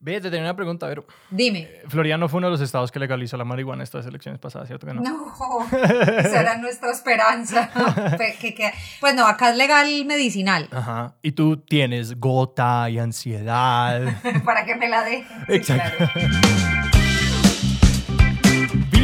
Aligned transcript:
Ve, 0.00 0.20
te 0.20 0.30
tenía 0.30 0.44
una 0.44 0.54
pregunta, 0.54 0.86
a 0.86 0.90
ver. 0.90 1.02
Dime. 1.28 1.68
Florida 1.88 2.16
no 2.16 2.28
fue 2.28 2.38
uno 2.38 2.46
de 2.46 2.52
los 2.52 2.60
estados 2.60 2.92
que 2.92 3.00
legalizó 3.00 3.36
la 3.36 3.44
marihuana 3.44 3.82
estas 3.82 4.06
elecciones 4.06 4.38
pasadas, 4.40 4.68
¿cierto 4.68 4.86
que 4.86 4.94
no? 4.94 5.00
No, 5.02 5.66
esa 6.18 6.40
era 6.40 6.56
nuestra 6.58 6.90
esperanza. 6.92 7.70
Que- 8.40 8.54
que- 8.54 8.72
pues 9.00 9.14
no, 9.16 9.26
acá 9.26 9.50
es 9.50 9.56
legal 9.56 10.04
medicinal. 10.06 10.68
Ajá. 10.70 11.14
Y 11.22 11.32
tú 11.32 11.56
tienes 11.56 12.20
gota 12.20 12.88
y 12.90 12.98
ansiedad. 12.98 14.02
Para 14.44 14.64
que 14.64 14.76
me 14.76 14.88
la 14.88 15.02
dé. 15.04 15.24
Exacto. 15.48 16.04
claro. 16.12 16.77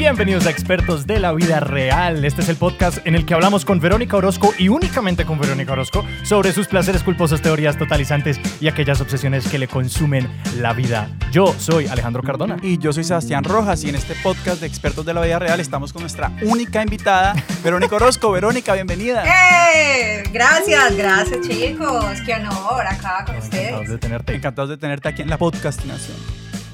Bienvenidos 0.05 0.45
a 0.45 0.51
Expertos 0.51 1.07
de 1.07 1.19
la 1.19 1.33
Vida 1.33 1.61
Real. 1.61 2.27
Este 2.27 2.43
es 2.43 2.51
el 2.51 2.57
podcast 2.57 2.99
en 3.07 3.15
el 3.15 3.25
que 3.25 3.33
hablamos 3.33 3.65
con 3.65 3.81
Verónica 3.81 4.19
Orozco 4.19 4.53
y 4.59 4.69
únicamente 4.69 5.25
con 5.25 5.39
Verónica 5.39 5.73
Orozco 5.73 6.05
sobre 6.25 6.53
sus 6.53 6.69
placeres 6.69 7.03
culposos, 7.03 7.41
teorías 7.41 7.79
totalizantes 7.79 8.39
y 8.61 8.69
aquellas 8.69 9.01
obsesiones 9.01 9.49
que 9.49 9.59
le 9.59 9.67
consumen 9.67 10.29
la 10.59 10.75
vida. 10.75 11.09
Yo 11.33 11.55
soy 11.59 11.87
Alejandro 11.87 12.23
Cardona. 12.23 12.59
Y 12.61 12.77
yo 12.77 12.93
soy 12.93 13.03
Sebastián 13.03 13.45
Rojas 13.45 13.83
y 13.85 13.89
en 13.89 13.95
este 13.95 14.15
podcast 14.23 14.61
de 14.61 14.67
Expertos 14.67 15.07
de 15.07 15.15
la 15.15 15.23
Vida 15.23 15.39
Real 15.39 15.59
estamos 15.59 15.95
con 15.95 16.03
nuestra 16.03 16.31
única 16.43 16.83
invitada, 16.83 17.35
Verónica 17.65 17.97
Orozco. 17.97 18.31
Verónica, 18.31 18.75
bienvenida. 18.75 19.25
¡Eh! 19.25 20.23
Gracias, 20.35 20.99
gracias 20.99 21.49
chicos. 21.49 22.21
Qué 22.27 22.35
honor 22.35 22.87
acá 22.87 23.25
con 23.25 23.37
Encantados 23.37 23.49
de 23.49 23.95
ustedes. 23.95 24.01
tenerte. 24.01 24.35
Encantados 24.35 24.69
de 24.69 24.77
tenerte 24.77 25.09
aquí 25.09 25.23
en 25.23 25.31
la 25.31 25.39
podcastinación. 25.39 26.19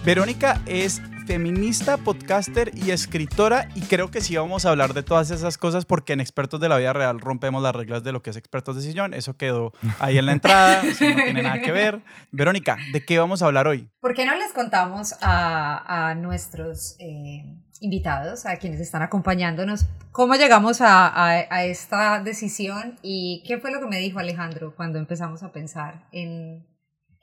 Verónica 0.05 0.60
es 0.66 1.00
feminista, 1.34 1.97
podcaster 1.97 2.73
y 2.75 2.91
escritora 2.91 3.69
y 3.77 3.83
creo 3.83 4.11
que 4.11 4.20
sí 4.20 4.37
vamos 4.37 4.66
a 4.66 4.70
hablar 4.70 4.95
de 4.95 5.05
todas 5.05 5.30
esas 5.30 5.59
cosas 5.59 5.84
porque 5.84 6.12
en 6.12 6.19
Expertos 6.20 6.59
de 6.59 6.69
la 6.69 6.77
Vida 6.77 6.93
Real 6.93 7.20
rompemos 7.20 7.62
las 7.62 7.73
reglas 7.73 8.03
de 8.03 8.11
lo 8.11 8.20
que 8.20 8.30
es 8.30 8.37
Expertos 8.37 8.75
de 8.75 8.83
Sillón. 8.83 9.15
Eso 9.15 9.37
quedó 9.37 9.73
ahí 10.01 10.19
en 10.19 10.27
la 10.27 10.33
entrada, 10.33 10.83
eso 10.84 11.05
no 11.09 11.15
tiene 11.23 11.45
nada 11.45 11.61
que 11.61 11.70
ver. 11.70 12.01
Verónica, 12.33 12.79
¿de 12.93 13.05
qué 13.05 13.20
vamos 13.20 13.43
a 13.43 13.47
hablar 13.47 13.69
hoy? 13.69 13.89
¿Por 14.01 14.12
qué 14.15 14.27
no 14.27 14.34
les 14.34 14.53
contamos 14.53 15.15
a, 15.20 16.09
a 16.11 16.15
nuestros 16.16 16.97
eh, 16.98 17.45
invitados, 17.81 18.44
a 18.44 18.56
quienes 18.56 18.81
están 18.81 19.03
acompañándonos, 19.03 19.87
cómo 20.11 20.34
llegamos 20.34 20.81
a, 20.81 21.06
a- 21.06 21.47
a 21.48 21.65
esta 21.65 22.20
decisión 22.25 22.98
y 23.03 23.44
qué 23.47 23.59
fue 23.59 23.70
lo 23.70 23.78
que 23.78 23.87
me 23.87 23.98
dijo 23.98 24.19
Alejandro 24.19 24.75
cuando 24.75 24.98
empezamos 24.98 25.44
a 25.44 25.53
pensar 25.53 26.06
en, 26.11 26.67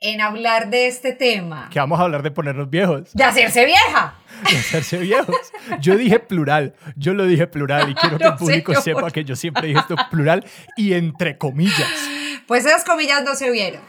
en 0.00 0.20
hablar 0.20 0.70
de 0.70 0.86
este 0.86 1.12
tema? 1.12 1.68
Que 1.72 1.78
vamos 1.80 1.98
a 1.98 2.04
hablar 2.04 2.22
de 2.22 2.30
ponernos 2.30 2.70
viejos, 2.70 3.12
De 3.14 3.24
hacerse 3.24 3.64
vieja. 3.64 4.14
de 4.50 4.56
hacerse 4.58 4.98
viejos. 4.98 5.36
Yo 5.80 5.96
dije 5.96 6.20
plural, 6.20 6.74
yo 6.96 7.14
lo 7.14 7.24
dije 7.26 7.46
plural 7.46 7.90
y 7.90 7.94
quiero 7.94 8.18
que 8.18 8.24
No, 8.24 8.30
el 8.32 8.36
público 8.36 8.72
señor. 8.74 8.82
sepa 9.00 9.10
que 9.10 9.24
yo 9.24 9.34
siempre 9.36 9.66
dije 9.68 9.80
esto 9.80 9.96
plural 10.10 10.44
y 10.76 10.92
entre 10.94 11.36
comillas. 11.38 11.88
Pues 12.46 12.64
esas 12.64 12.84
comillas 12.84 13.24
no 13.24 13.34
se 13.34 13.50
vieron. 13.50 13.82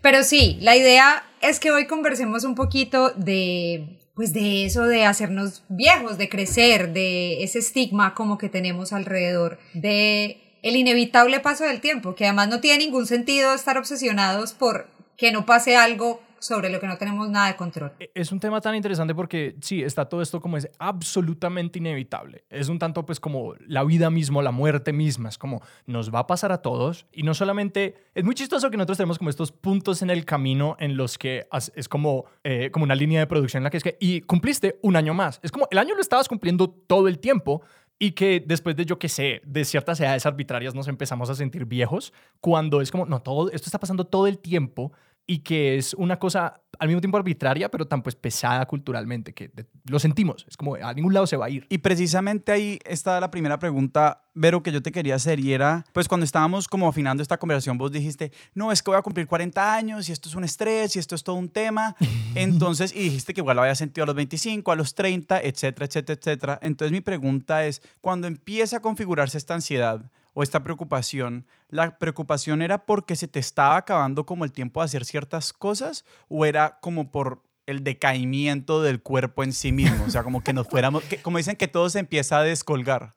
Pero 0.00 0.22
sí, 0.22 0.56
la 0.60 0.76
idea 0.76 1.24
es 1.40 1.60
que 1.60 1.70
hoy 1.72 1.86
conversemos 1.86 2.44
un 2.44 2.54
poquito 2.54 3.10
de 3.10 3.98
pues 4.14 4.32
de 4.34 4.66
eso 4.66 4.84
de 4.84 5.06
hacernos 5.06 5.64
viejos, 5.68 6.18
de 6.18 6.28
crecer, 6.28 6.92
de 6.92 7.42
ese 7.42 7.58
estigma 7.58 8.14
como 8.14 8.36
que 8.38 8.50
tenemos 8.50 8.92
alrededor 8.92 9.58
de 9.72 10.38
el 10.62 10.76
inevitable 10.76 11.40
paso 11.40 11.64
del 11.64 11.80
tiempo, 11.80 12.14
que 12.14 12.26
además 12.26 12.48
no 12.48 12.60
tiene 12.60 12.84
ningún 12.84 13.06
sentido 13.06 13.52
estar 13.54 13.78
obsesionados 13.78 14.52
por 14.52 14.88
que 15.16 15.32
no 15.32 15.46
pase 15.46 15.76
algo 15.76 16.20
sobre 16.42 16.70
lo 16.70 16.80
que 16.80 16.88
no 16.88 16.98
tenemos 16.98 17.30
nada 17.30 17.46
de 17.46 17.56
control. 17.56 17.92
E, 18.00 18.10
Es 18.14 18.32
un 18.32 18.40
tema 18.40 18.60
tan 18.60 18.74
interesante 18.74 19.14
porque 19.14 19.54
sí, 19.60 19.82
está 19.82 20.06
todo 20.06 20.20
esto 20.20 20.40
como 20.40 20.56
es 20.56 20.68
absolutamente 20.78 21.78
inevitable. 21.78 22.44
Es 22.50 22.68
un 22.68 22.78
tanto 22.78 23.06
pues 23.06 23.20
como 23.20 23.54
la 23.66 23.84
vida 23.84 24.10
mismo, 24.10 24.42
la 24.42 24.50
muerte 24.50 24.92
misma, 24.92 25.28
es 25.28 25.38
como 25.38 25.62
nos 25.86 26.12
va 26.12 26.20
a 26.20 26.26
pasar 26.26 26.50
a 26.50 26.58
todos 26.58 27.06
y 27.12 27.22
no 27.22 27.34
solamente, 27.34 27.94
es 28.14 28.24
muy 28.24 28.34
chistoso 28.34 28.70
que 28.70 28.76
nosotros 28.76 28.98
tenemos 28.98 29.18
como 29.18 29.30
estos 29.30 29.52
puntos 29.52 30.02
en 30.02 30.10
el 30.10 30.24
camino 30.24 30.76
en 30.80 30.96
los 30.96 31.16
que 31.16 31.46
es 31.76 31.88
como, 31.88 32.24
eh, 32.42 32.70
como 32.72 32.84
una 32.84 32.96
línea 32.96 33.20
de 33.20 33.26
producción 33.26 33.60
en 33.60 33.64
la 33.64 33.70
que 33.70 33.76
es 33.76 33.84
que, 33.84 33.96
y 34.00 34.22
cumpliste 34.22 34.78
un 34.82 34.96
año 34.96 35.14
más. 35.14 35.38
Es 35.42 35.52
como 35.52 35.68
el 35.70 35.78
año 35.78 35.94
lo 35.94 36.00
estabas 36.00 36.28
cumpliendo 36.28 36.68
todo 36.68 37.06
el 37.06 37.20
tiempo. 37.20 37.62
Y 38.02 38.10
que 38.10 38.42
después 38.44 38.74
de, 38.74 38.84
yo 38.84 38.98
que 38.98 39.08
sé, 39.08 39.42
de 39.44 39.64
ciertas 39.64 40.00
edades 40.00 40.26
arbitrarias 40.26 40.74
nos 40.74 40.88
empezamos 40.88 41.30
a 41.30 41.36
sentir 41.36 41.66
viejos, 41.66 42.12
cuando 42.40 42.80
es 42.80 42.90
como, 42.90 43.06
no, 43.06 43.22
todo 43.22 43.48
esto 43.52 43.66
está 43.66 43.78
pasando 43.78 44.04
todo 44.04 44.26
el 44.26 44.40
tiempo 44.40 44.90
y 45.26 45.38
que 45.40 45.76
es 45.76 45.94
una 45.94 46.18
cosa 46.18 46.60
al 46.78 46.88
mismo 46.88 47.00
tiempo 47.00 47.16
arbitraria, 47.16 47.70
pero 47.70 47.86
tan 47.86 48.02
pues 48.02 48.16
pesada 48.16 48.66
culturalmente, 48.66 49.32
que 49.34 49.48
de- 49.48 49.66
lo 49.88 49.98
sentimos, 50.00 50.44
es 50.48 50.56
como 50.56 50.74
a 50.74 50.92
ningún 50.94 51.14
lado 51.14 51.26
se 51.26 51.36
va 51.36 51.46
a 51.46 51.50
ir. 51.50 51.66
Y 51.68 51.78
precisamente 51.78 52.50
ahí 52.50 52.78
está 52.84 53.20
la 53.20 53.30
primera 53.30 53.58
pregunta, 53.58 54.24
Vero, 54.34 54.62
que 54.62 54.72
yo 54.72 54.82
te 54.82 54.90
quería 54.90 55.14
hacer 55.14 55.38
y 55.38 55.52
era, 55.52 55.84
pues 55.92 56.08
cuando 56.08 56.24
estábamos 56.24 56.66
como 56.66 56.88
afinando 56.88 57.22
esta 57.22 57.38
conversación, 57.38 57.78
vos 57.78 57.92
dijiste, 57.92 58.32
no, 58.54 58.72
es 58.72 58.82
que 58.82 58.90
voy 58.90 58.98
a 58.98 59.02
cumplir 59.02 59.26
40 59.26 59.74
años 59.74 60.08
y 60.08 60.12
esto 60.12 60.28
es 60.28 60.34
un 60.34 60.42
estrés 60.44 60.96
y 60.96 60.98
esto 60.98 61.14
es 61.14 61.22
todo 61.22 61.36
un 61.36 61.50
tema. 61.50 61.94
Entonces, 62.34 62.92
y 62.94 63.00
dijiste 63.00 63.34
que 63.34 63.42
igual 63.42 63.56
lo 63.56 63.62
había 63.62 63.74
sentido 63.74 64.04
a 64.04 64.06
los 64.06 64.16
25, 64.16 64.72
a 64.72 64.76
los 64.76 64.94
30, 64.94 65.40
etcétera, 65.40 65.86
etcétera, 65.86 66.18
etcétera. 66.18 66.58
Entonces 66.62 66.92
mi 66.92 67.00
pregunta 67.00 67.64
es, 67.66 67.82
cuando 68.00 68.26
empieza 68.26 68.78
a 68.78 68.80
configurarse 68.80 69.38
esta 69.38 69.54
ansiedad 69.54 70.10
o 70.34 70.42
esta 70.42 70.62
preocupación, 70.62 71.46
¿la 71.68 71.98
preocupación 71.98 72.62
era 72.62 72.86
porque 72.86 73.16
se 73.16 73.28
te 73.28 73.38
estaba 73.38 73.76
acabando 73.76 74.24
como 74.24 74.44
el 74.44 74.52
tiempo 74.52 74.80
de 74.80 74.86
hacer 74.86 75.04
ciertas 75.04 75.52
cosas 75.52 76.04
o 76.28 76.46
era 76.46 76.78
como 76.80 77.10
por 77.10 77.42
el 77.66 77.84
decaimiento 77.84 78.82
del 78.82 79.02
cuerpo 79.02 79.44
en 79.44 79.52
sí 79.52 79.72
mismo? 79.72 80.04
O 80.04 80.10
sea, 80.10 80.22
como 80.22 80.42
que 80.42 80.52
nos 80.52 80.68
fuéramos, 80.68 81.04
como 81.22 81.38
dicen 81.38 81.56
que 81.56 81.68
todo 81.68 81.90
se 81.90 81.98
empieza 81.98 82.38
a 82.38 82.42
descolgar. 82.42 83.14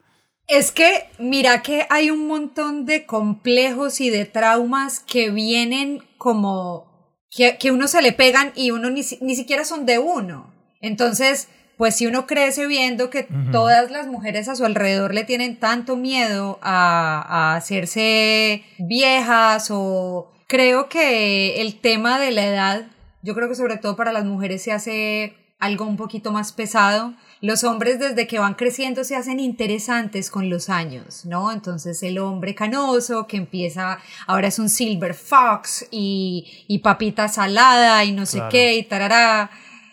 Es 0.47 0.71
que 0.71 1.09
mira 1.17 1.63
que 1.63 1.87
hay 1.89 2.11
un 2.11 2.27
montón 2.27 2.85
de 2.85 3.05
complejos 3.05 3.99
y 3.99 4.09
de 4.09 4.25
traumas 4.25 4.99
que 4.99 5.31
vienen 5.31 6.03
como 6.17 6.95
que, 7.31 7.57
que 7.57 7.71
uno 7.71 7.87
se 7.87 8.01
le 8.01 8.11
pegan 8.11 8.51
y 8.55 8.71
uno 8.71 8.91
ni, 8.91 9.01
ni 9.21 9.35
siquiera 9.35 9.65
son 9.65 9.85
de 9.85 9.97
uno. 9.97 10.53
Entonces, 10.81 11.47
pues 11.77 11.95
si 11.95 12.07
uno 12.07 12.25
crece 12.27 12.67
viendo 12.67 13.09
que 13.09 13.27
todas 13.51 13.91
las 13.91 14.07
mujeres 14.07 14.47
a 14.47 14.55
su 14.55 14.65
alrededor 14.65 15.13
le 15.13 15.23
tienen 15.23 15.57
tanto 15.57 15.95
miedo 15.95 16.59
a, 16.61 17.25
a 17.27 17.55
hacerse 17.55 18.63
viejas 18.77 19.67
o 19.71 20.31
creo 20.47 20.89
que 20.89 21.61
el 21.61 21.79
tema 21.79 22.19
de 22.19 22.31
la 22.31 22.45
edad, 22.45 22.85
yo 23.21 23.33
creo 23.35 23.49
que 23.49 23.55
sobre 23.55 23.77
todo 23.77 23.95
para 23.95 24.13
las 24.13 24.25
mujeres 24.25 24.63
se 24.63 24.71
hace 24.71 25.35
algo 25.59 25.85
un 25.85 25.97
poquito 25.97 26.31
más 26.31 26.51
pesado. 26.51 27.13
Los 27.41 27.63
hombres 27.63 27.99
desde 27.99 28.27
que 28.27 28.39
van 28.39 28.55
creciendo 28.55 29.03
se 29.03 29.15
hacen 29.15 29.39
interesantes 29.39 30.29
con 30.29 30.49
los 30.49 30.69
años, 30.69 31.25
¿no? 31.25 31.51
Entonces 31.51 32.01
el 32.03 32.17
hombre 32.17 32.55
canoso 32.55 33.27
que 33.27 33.37
empieza, 33.37 33.99
ahora 34.27 34.47
es 34.47 34.59
un 34.59 34.69
silver 34.69 35.13
fox 35.13 35.85
y, 35.91 36.65
y 36.67 36.79
papita 36.79 37.27
salada 37.27 38.03
y 38.03 38.11
no 38.11 38.25
sé 38.25 38.41
qué 38.49 38.75
y 38.75 38.83
tarará. 38.83 39.51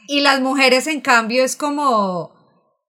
Y 0.08 0.20
las 0.20 0.40
mujeres 0.40 0.86
en 0.86 1.00
cambio 1.00 1.44
es 1.44 1.56
como 1.56 2.32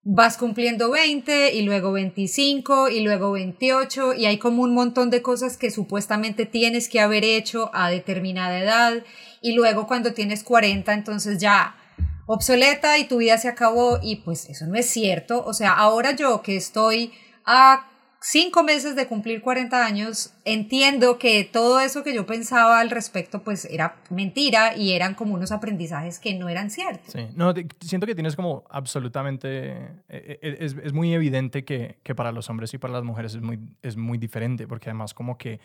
vas 0.04 0.38
cumpliendo 0.38 0.92
20 0.92 1.54
y 1.54 1.62
luego 1.62 1.94
25 1.94 2.90
y 2.90 3.00
luego 3.02 3.32
28 3.32 4.14
y 4.16 4.26
hay 4.26 4.38
como 4.38 4.64
un 4.64 4.74
montón 4.74 5.10
de 5.10 5.22
cosas 5.22 5.56
que 5.56 5.72
supuestamente 5.72 6.46
tienes 6.46 6.90
que 6.90 7.00
haber 7.00 7.24
hecho 7.24 7.72
a 7.74 7.90
determinada 7.90 8.60
edad 8.60 9.04
y 9.42 9.54
luego 9.54 9.88
cuando 9.88 10.14
tienes 10.14 10.44
40 10.44 10.94
entonces 10.94 11.38
ya 11.40 11.78
obsoleta 12.26 12.98
y 12.98 13.06
tu 13.06 13.18
vida 13.18 13.38
se 13.38 13.48
acabó 13.48 14.00
y 14.02 14.18
pues 14.18 14.50
eso 14.50 14.66
no 14.68 14.76
es 14.76 14.90
cierto. 14.90 15.44
O 15.46 15.54
sea, 15.54 15.74
ahora 15.74 16.12
yo 16.12 16.42
que 16.42 16.56
estoy 16.56 17.14
a 17.46 17.90
cinco 18.22 18.64
meses 18.64 18.96
de 18.96 19.08
cumplir 19.08 19.42
40 19.42 19.86
años, 19.86 20.33
entiendo 20.46 21.18
que 21.18 21.44
todo 21.46 21.80
eso 21.80 22.04
que 22.04 22.14
yo 22.14 22.26
pensaba 22.26 22.80
al 22.80 22.90
respecto 22.90 23.44
pues 23.44 23.66
era 23.66 23.96
mentira 24.10 24.76
y 24.76 24.92
eran 24.94 25.16
como 25.16 25.34
unos 25.36 25.52
aprendizajes 25.52 26.20
que 26.20 26.34
no 26.34 26.50
eran 26.50 26.70
ciertos. 26.70 27.14
Sí, 27.14 27.28
no, 27.36 27.54
te- 27.54 27.68
siento 27.82 28.06
que 28.08 28.14
tienes 28.16 28.36
como 28.36 28.66
absolutamente, 28.70 29.72
eh, 30.10 30.40
eh, 30.42 30.58
es, 30.60 30.76
es 30.84 30.94
muy 30.94 31.14
evidente 31.14 31.64
que, 31.64 32.00
que 32.04 32.14
para 32.16 32.32
los 32.32 32.50
hombres 32.50 32.74
y 32.74 32.78
para 32.78 32.94
las 32.94 33.04
mujeres 33.04 33.36
es 33.36 33.42
muy, 33.42 33.60
es 33.82 33.96
muy 33.96 34.18
diferente, 34.18 34.68
porque 34.68 34.90
además 34.90 35.14
como 35.14 35.38
que 35.38 35.60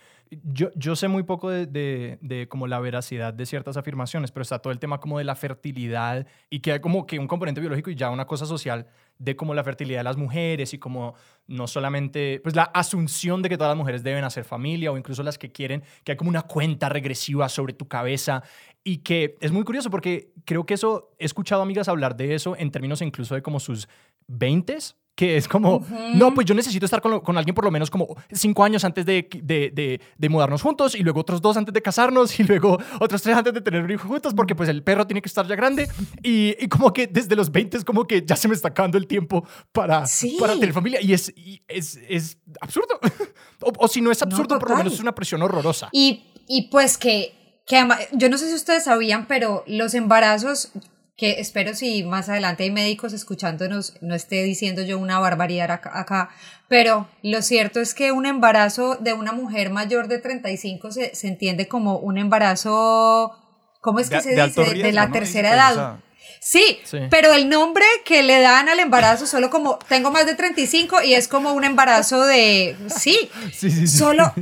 yo, 0.45 0.71
yo 0.75 0.95
sé 0.95 1.09
muy 1.09 1.23
poco 1.25 1.51
de, 1.51 1.67
de, 1.67 2.19
de 2.21 2.47
como 2.49 2.67
la 2.67 2.79
veracidad 2.79 3.35
de 3.35 3.47
ciertas 3.47 3.77
afirmaciones, 3.77 4.31
pero 4.31 4.43
está 4.43 4.59
todo 4.61 4.73
el 4.73 4.79
tema 4.79 5.01
como 5.01 5.19
de 5.19 5.25
la 5.25 5.35
fertilidad 5.35 6.27
y 6.51 6.61
que 6.61 6.73
hay 6.73 6.81
como 6.81 7.07
que 7.07 7.19
un 7.19 7.27
componente 7.27 7.61
biológico 7.61 7.91
y 7.91 7.95
ya 7.97 8.11
una 8.11 8.27
cosa 8.27 8.47
social 8.47 8.87
de 9.19 9.35
como 9.35 9.53
la 9.55 9.65
fertilidad 9.65 9.99
de 10.01 10.05
las 10.05 10.17
mujeres 10.17 10.73
y 10.75 10.79
como 10.79 11.15
no 11.49 11.67
solamente, 11.67 12.41
pues 12.45 12.55
la 12.55 12.63
asunción 12.65 13.43
de 13.43 13.49
que 13.49 13.57
todas 13.57 13.71
las 13.71 13.77
mujeres 13.77 14.05
deben 14.05 14.23
hacer 14.23 14.45
familia 14.45 14.68
o 14.77 14.97
incluso 14.97 15.23
las 15.23 15.39
que 15.39 15.51
quieren, 15.51 15.83
que 16.05 16.13
hay 16.13 16.19
como 16.19 16.31
una 16.31 16.43
cuenta 16.43 16.89
regresiva 16.89 17.49
sobre 17.49 17.73
tu 17.73 17.89
cabeza 17.89 18.43
y 18.85 18.99
que 18.99 19.37
es 19.41 19.53
muy 19.53 19.65
curioso 19.65 19.91
porque 19.91 20.33
creo 20.45 20.65
que 20.67 20.75
eso, 20.75 21.11
he 21.19 21.25
escuchado 21.25 21.63
amigas 21.63 21.89
hablar 21.89 22.17
de 22.17 22.35
eso 22.35 22.57
en 22.57 22.71
términos 22.71 23.03
incluso 23.03 23.35
de 23.35 23.43
como 23.43 23.61
sus 23.61 23.89
20s, 24.29 24.95
que 25.19 25.37
es 25.37 25.49
como, 25.49 25.85
no, 26.15 26.33
pues 26.33 26.47
yo 26.47 26.55
necesito 26.55 26.85
estar 26.85 27.01
con, 27.01 27.19
con 27.19 27.37
alguien 27.37 27.53
por 27.53 27.65
lo 27.65 27.73
menos 27.73 27.91
como 27.91 28.07
cinco 28.31 28.63
años 28.63 28.85
antes 28.85 29.05
de, 29.05 29.29
de, 29.43 29.73
de, 29.75 30.01
de 30.17 30.29
mudarnos 30.29 30.63
juntos 30.63 30.95
y 30.95 31.01
luego 31.03 31.19
otros 31.23 31.43
dos 31.43 31.57
antes 31.57 31.75
de 31.75 31.83
casarnos 31.83 32.39
y 32.39 32.45
luego 32.45 32.79
otros 33.01 33.21
tres 33.23 33.37
antes 33.37 33.53
de 33.53 33.61
tener 33.61 33.83
un 33.83 33.91
hijo 33.91 34.07
juntos 34.07 34.33
porque 34.33 34.55
pues 34.55 34.69
el 34.69 34.85
perro 34.85 35.09
tiene 35.09 35.21
que 35.21 35.27
estar 35.27 35.45
ya 35.49 35.57
grande 35.57 35.89
y, 36.23 36.55
y 36.65 36.69
como 36.69 36.93
que 36.93 37.09
desde 37.09 37.35
los 37.35 37.51
20 37.51 37.79
es 37.79 37.85
como 37.85 38.07
que 38.07 38.25
ya 38.25 38.37
se 38.37 38.47
me 38.47 38.55
está 38.55 38.69
acabando 38.69 38.97
el 38.97 39.09
tiempo 39.09 39.45
para, 39.73 40.07
Sí. 40.07 40.37
para 40.39 40.53
tener 40.55 40.73
familia 40.73 41.01
y 41.03 41.13
es, 41.13 41.33
y 41.37 41.63
es, 41.67 41.99
es 42.09 42.39
absurdo. 42.61 43.01
o, 43.63 43.73
o 43.77 43.89
si 43.89 44.01
no 44.01 44.13
es 44.13 44.21
No, 44.21 44.27
absurdo, 44.27 44.61
por 44.61 44.71
lo 44.71 44.77
menos 44.77 44.93
es 44.93 45.01
una 45.01 45.17
presión 45.17 45.43
horrorosa. 45.43 45.89
Y, 45.91 46.27
y 46.47 46.69
pues 46.71 46.97
que 46.97 47.35
que 47.67 47.87
yo 48.13 48.29
no 48.31 48.39
sé 48.39 48.49
si 48.49 48.55
ustedes 48.55 48.85
sabían, 48.85 49.27
pero 49.27 49.65
los 49.67 49.95
embarazos, 49.95 50.71
que 51.19 51.41
espero 51.41 51.75
si 51.75 52.05
más 52.05 52.29
adelante 52.29 52.63
hay 52.63 52.71
médicos 52.71 53.13
escuchándonos, 53.13 53.95
no 54.01 54.15
esté 54.15 54.45
diciendo 54.45 54.83
yo 54.83 54.99
una 54.99 55.19
barbaridad 55.19 55.71
acá, 55.73 56.31
pero 56.69 57.09
lo 57.23 57.43
cierto 57.43 57.81
es 57.81 57.93
que 57.93 58.13
un 58.13 58.25
embarazo 58.25 58.95
de 59.01 59.13
una 59.15 59.33
mujer 59.33 59.71
mayor 59.71 60.07
de 60.09 60.19
35 60.21 60.93
se, 60.93 61.15
se 61.17 61.27
entiende 61.27 61.67
como 61.67 61.99
un 61.99 62.19
embarazo, 62.19 63.33
¿cómo 63.81 63.99
es 63.99 64.09
que 64.11 64.17
De- 64.17 64.23
se 64.23 64.35
de 64.37 64.45
dice? 64.47 64.65
de 64.75 64.93
la 64.93 65.07
¿no? 65.07 65.13
tercera 65.13 65.51
pues, 65.51 65.59
edad. 65.77 65.97
Sí, 66.41 66.79
Sí. 66.85 66.99
pero 67.11 67.33
el 67.33 67.49
nombre 67.49 67.85
que 68.05 68.23
le 68.23 68.41
dan 68.41 68.69
al 68.69 68.79
embarazo 68.79 69.27
solo 69.27 69.51
como 69.51 69.77
tengo 69.89 70.13
más 70.13 70.25
de 70.25 70.37
35 70.37 71.03
y 71.03 71.15
es 71.15 71.27
como 71.27 71.53
un 71.53 71.65
embarazo 71.65 72.25
de 72.25 72.77
sí, 72.97 73.19
Sí, 73.53 73.71
sí, 73.73 73.89
sí. 73.89 73.89
solo 73.89 74.33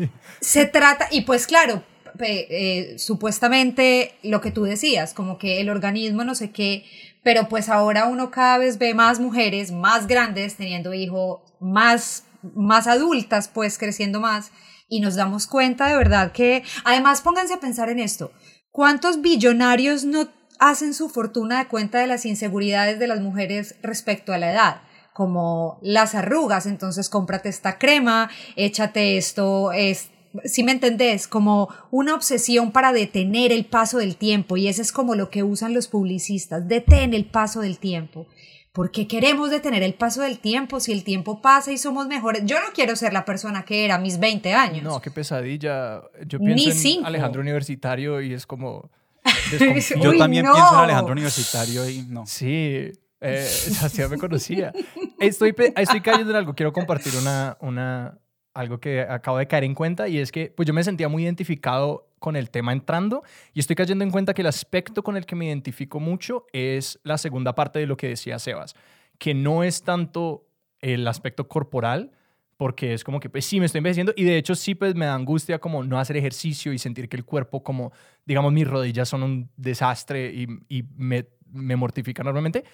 se 0.43 0.67
trata 0.67 1.09
y 1.11 1.23
pues 1.23 1.47
claro, 1.47 1.83
eh, 2.21 2.99
supuestamente 2.99 4.15
lo 4.23 4.41
que 4.41 4.51
tú 4.51 4.65
decías, 4.65 5.15
como 5.15 5.39
que 5.39 5.61
el 5.61 5.71
organismo 5.71 6.25
no 6.25 6.35
sé 6.35 6.51
qué, 6.51 6.85
pero 7.23 7.49
pues 7.49 7.69
ahora 7.69 8.07
uno 8.07 8.31
cada 8.31 8.59
vez 8.59 8.79
ve 8.79 8.95
más 8.95 9.21
mujeres 9.21 9.73
más 9.73 10.07
grandes 10.07 10.57
teniendo 10.57 10.95
hijos, 10.95 11.41
más 11.61 12.25
más 12.55 12.87
adultas 12.87 13.49
pues 13.49 13.79
creciendo 13.79 14.21
más 14.21 14.51
y 14.89 15.01
nos 15.01 15.17
damos 15.17 15.47
cuenta 15.47 15.89
de 15.89 15.97
verdad 15.97 16.33
que 16.33 16.63
además 16.85 17.21
pónganse 17.21 17.55
a 17.55 17.61
pensar 17.61 17.89
en 17.91 17.99
esto, 17.99 18.33
¿cuántos 18.71 19.21
billonarios 19.21 20.05
no 20.05 20.29
hacen 20.59 20.95
su 20.95 21.09
fortuna 21.09 21.59
de 21.59 21.69
cuenta 21.69 21.99
de 21.99 22.07
las 22.07 22.25
inseguridades 22.25 22.99
de 22.99 23.09
las 23.09 23.21
mujeres 23.21 23.77
respecto 23.83 24.33
a 24.33 24.39
la 24.39 24.53
edad? 24.53 24.83
Como 25.13 25.79
las 25.83 26.15
arrugas, 26.15 26.67
entonces 26.67 27.09
cómprate 27.09 27.49
esta 27.49 27.79
crema, 27.79 28.31
échate 28.55 29.17
esto, 29.17 29.73
es, 29.73 30.11
si 30.45 30.63
me 30.63 30.73
entendés, 30.73 31.27
como 31.29 31.69
una 31.91 32.15
obsesión 32.15 32.73
para 32.73 32.93
detener 32.93 33.53
el 33.53 33.65
paso 33.65 33.99
del 33.99 34.17
tiempo 34.17 34.57
y 34.57 34.69
eso 34.69 34.83
es 34.83 34.93
como 34.93 35.15
lo 35.15 35.31
que 35.31 35.43
usan 35.43 35.75
los 35.75 35.89
publicistas, 35.89 36.67
detén 36.69 37.15
el 37.15 37.27
paso 37.27 37.61
del 37.61 37.79
tiempo. 37.79 38.27
¿Por 38.73 38.91
qué 38.91 39.09
queremos 39.09 39.51
detener 39.51 39.83
el 39.83 39.95
paso 39.95 40.21
del 40.21 40.39
tiempo 40.39 40.81
si 40.81 40.93
el 40.93 41.03
tiempo 41.03 41.41
pasa 41.41 41.73
y 41.73 41.79
somos 41.79 42.09
mejores? 42.09 42.43
Yo 42.45 42.57
no 42.61 42.67
quiero 42.75 42.95
ser 42.95 43.15
la 43.15 43.25
persona 43.25 43.65
que 43.65 43.87
era 43.87 43.95
a 43.95 43.99
mis 43.99 44.19
20 44.19 44.53
años. 44.53 44.83
No, 44.83 45.01
qué 45.01 45.11
pesadilla. 45.11 46.03
Yo 46.27 46.39
Ni 46.39 46.55
pienso 46.55 46.71
en 46.71 46.77
cinco. 46.77 47.07
Alejandro 47.07 47.41
Universitario 47.41 48.21
y 48.21 48.35
es 48.35 48.47
como... 48.47 48.91
Yo 50.03 50.19
también 50.19 50.45
no. 50.45 50.53
pienso 50.53 50.75
en 50.75 50.81
Alejandro 50.81 51.13
Universitario 51.13 51.89
y 51.89 52.03
no. 52.03 52.27
Sí, 52.27 52.93
eh, 53.23 53.49
me 54.11 54.19
conocía. 54.19 54.75
Estoy, 55.19 55.55
estoy 55.75 56.01
cayendo 56.03 56.33
en 56.33 56.37
algo. 56.37 56.55
Quiero 56.55 56.73
compartir 56.73 57.15
una, 57.17 57.57
una, 57.61 58.19
algo 58.57 58.81
que 58.81 59.03
acabo 59.03 59.39
de 59.39 59.47
caer 59.47 59.65
en 59.65 59.75
cuenta 59.75 60.09
y 60.09 60.19
es 60.19 60.33
que 60.33 60.53
pues 60.55 60.67
yo 60.67 60.73
me 60.73 60.83
sentía 60.83 61.09
muy 61.09 61.25
identificado 61.25 62.09
con 62.19 62.37
el 62.37 62.51
tema 62.51 62.73
entrando 62.73 63.23
y 63.53 63.61
estoy 63.61 63.77
cayendo 63.77 64.03
en 64.03 64.11
cuenta 64.11 64.33
que 64.33 64.41
el 64.41 64.49
aspecto 64.49 65.03
con 65.03 65.17
el 65.17 65.27
que 65.27 65.37
me 65.37 65.47
identifico 65.47 66.01
mucho 66.01 66.47
es 66.53 66.99
la 67.03 67.19
segunda 67.19 67.55
parte 67.55 67.79
de 67.79 67.87
lo 67.87 67.97
que 67.97 68.09
decía 68.09 68.39
Sebas, 68.39 68.75
que 69.19 69.35
no 69.35 69.63
es 69.63 69.83
tanto 69.83 70.49
el 70.81 71.07
aspecto 71.07 71.49
corporal, 71.49 72.13
porque 72.57 72.95
es 72.95 73.05
como 73.05 73.21
que 73.21 73.29
pues 73.29 73.45
sí 73.45 73.61
me 73.61 73.67
estoy 73.67 73.79
envejeciendo 73.79 74.15
y 74.17 74.25
de 74.25 74.39
hecho 74.39 74.55
sí 74.55 74.75
pues 74.75 74.95
me 74.95 75.05
da 75.05 75.15
angustia 75.15 75.59
como 75.59 75.85
no 75.85 75.99
hacer 75.99 76.17
ejercicio 76.17 76.73
y 76.73 76.79
sentir 76.79 77.11
que 77.11 77.17
el 77.19 77.27
cuerpo 77.27 77.63
como 77.63 77.93
digamos 78.25 78.53
mis 78.55 78.67
rodillas 78.67 79.09
son 79.09 79.23
un 79.23 79.51
desastre 79.57 80.33
y, 80.33 80.47
y 80.69 80.85
me, 80.97 81.27
me 81.53 81.77
mortifica 81.77 82.23
normalmente 82.23 82.65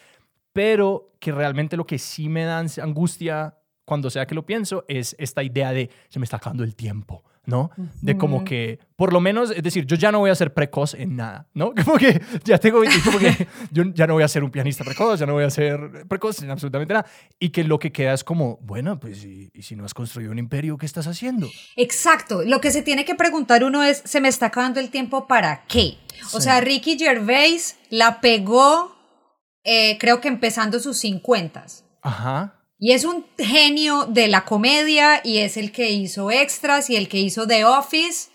pero 0.53 1.13
que 1.19 1.33
realmente 1.33 1.77
lo 1.77 1.87
que 1.87 1.99
sí 1.99 2.29
me 2.29 2.45
da 2.45 2.65
angustia 2.81 3.57
cuando 3.85 4.11
sea 4.11 4.27
que 4.27 4.35
lo 4.35 4.47
pienso 4.47 4.85
es 4.89 5.17
esta 5.19 5.43
idea 5.43 5.73
de 5.73 5.91
se 6.09 6.19
me 6.19 6.25
está 6.25 6.37
acabando 6.37 6.63
el 6.65 6.75
tiempo, 6.77 7.25
¿no? 7.45 7.71
De 8.01 8.17
como 8.17 8.45
que, 8.45 8.79
por 8.95 9.13
lo 9.13 9.21
menos, 9.21 9.51
es 9.51 9.63
decir, 9.63 9.85
yo 9.87 9.97
ya 9.97 10.13
no 10.13 10.21
voy 10.21 10.31
a 10.31 10.35
ser 10.37 10.55
precoz 10.55 10.95
en 10.95 11.17
nada, 11.17 11.49
¿no? 11.55 11.73
Como 11.85 11.99
que 11.99 12.23
ya 12.45 12.59
tengo 12.59 12.79
20, 12.81 13.01
como 13.05 13.19
que 13.19 13.49
yo 13.73 13.83
ya 13.93 14.07
no 14.07 14.15
voy 14.15 14.23
a 14.23 14.29
ser 14.29 14.45
un 14.45 14.53
pianista 14.53 14.85
precoz, 14.85 15.19
ya 15.19 15.27
no 15.27 15.33
voy 15.33 15.43
a 15.43 15.51
ser 15.51 16.07
precoz 16.09 16.41
en 16.43 16.51
absolutamente 16.51 16.95
nada. 16.95 17.07
Y 17.41 17.49
que 17.51 17.65
lo 17.65 17.81
que 17.81 17.91
queda 17.91 18.13
es 18.13 18.23
como, 18.23 18.59
bueno, 18.63 19.01
pues, 19.01 19.25
¿y, 19.25 19.51
y 19.53 19.63
si 19.63 19.75
no 19.75 19.85
has 19.85 19.95
construido 19.95 20.31
un 20.31 20.39
imperio, 20.39 20.79
qué 20.79 20.87
estás 20.87 21.09
haciendo? 21.09 21.49
Exacto. 21.77 22.43
Lo 22.45 22.61
que 22.61 22.71
se 22.71 22.83
tiene 22.83 23.05
que 23.05 23.17
preguntar 23.17 23.65
uno 23.65 23.83
es, 23.83 24.01
¿se 24.05 24.21
me 24.21 24.29
está 24.29 24.47
acabando 24.47 24.79
el 24.79 24.91
tiempo 24.91 25.27
para 25.27 25.65
qué? 25.67 25.99
O 26.33 26.39
Sí. 26.39 26.43
sea, 26.43 26.61
Ricky 26.61 26.97
Gervais 26.97 27.77
la 27.91 28.21
pegó, 28.21 28.95
eh, 29.65 29.99
creo 29.99 30.21
que 30.21 30.29
empezando 30.29 30.79
sus 30.79 30.99
50 30.99 31.67
Ajá. 32.03 32.62
Y 32.85 32.95
es 32.95 33.05
un 33.05 33.25
genio 33.39 34.07
de 34.07 34.27
la 34.27 34.45
comedia 34.45 35.21
y 35.23 35.39
es 35.39 35.57
el 35.57 35.71
que 35.71 35.93
hizo 35.93 36.33
extras 36.33 36.91
y 36.91 36.97
el 36.97 37.09
que 37.09 37.21
hizo 37.21 37.47
The 37.47 37.65
Office. 37.65 38.29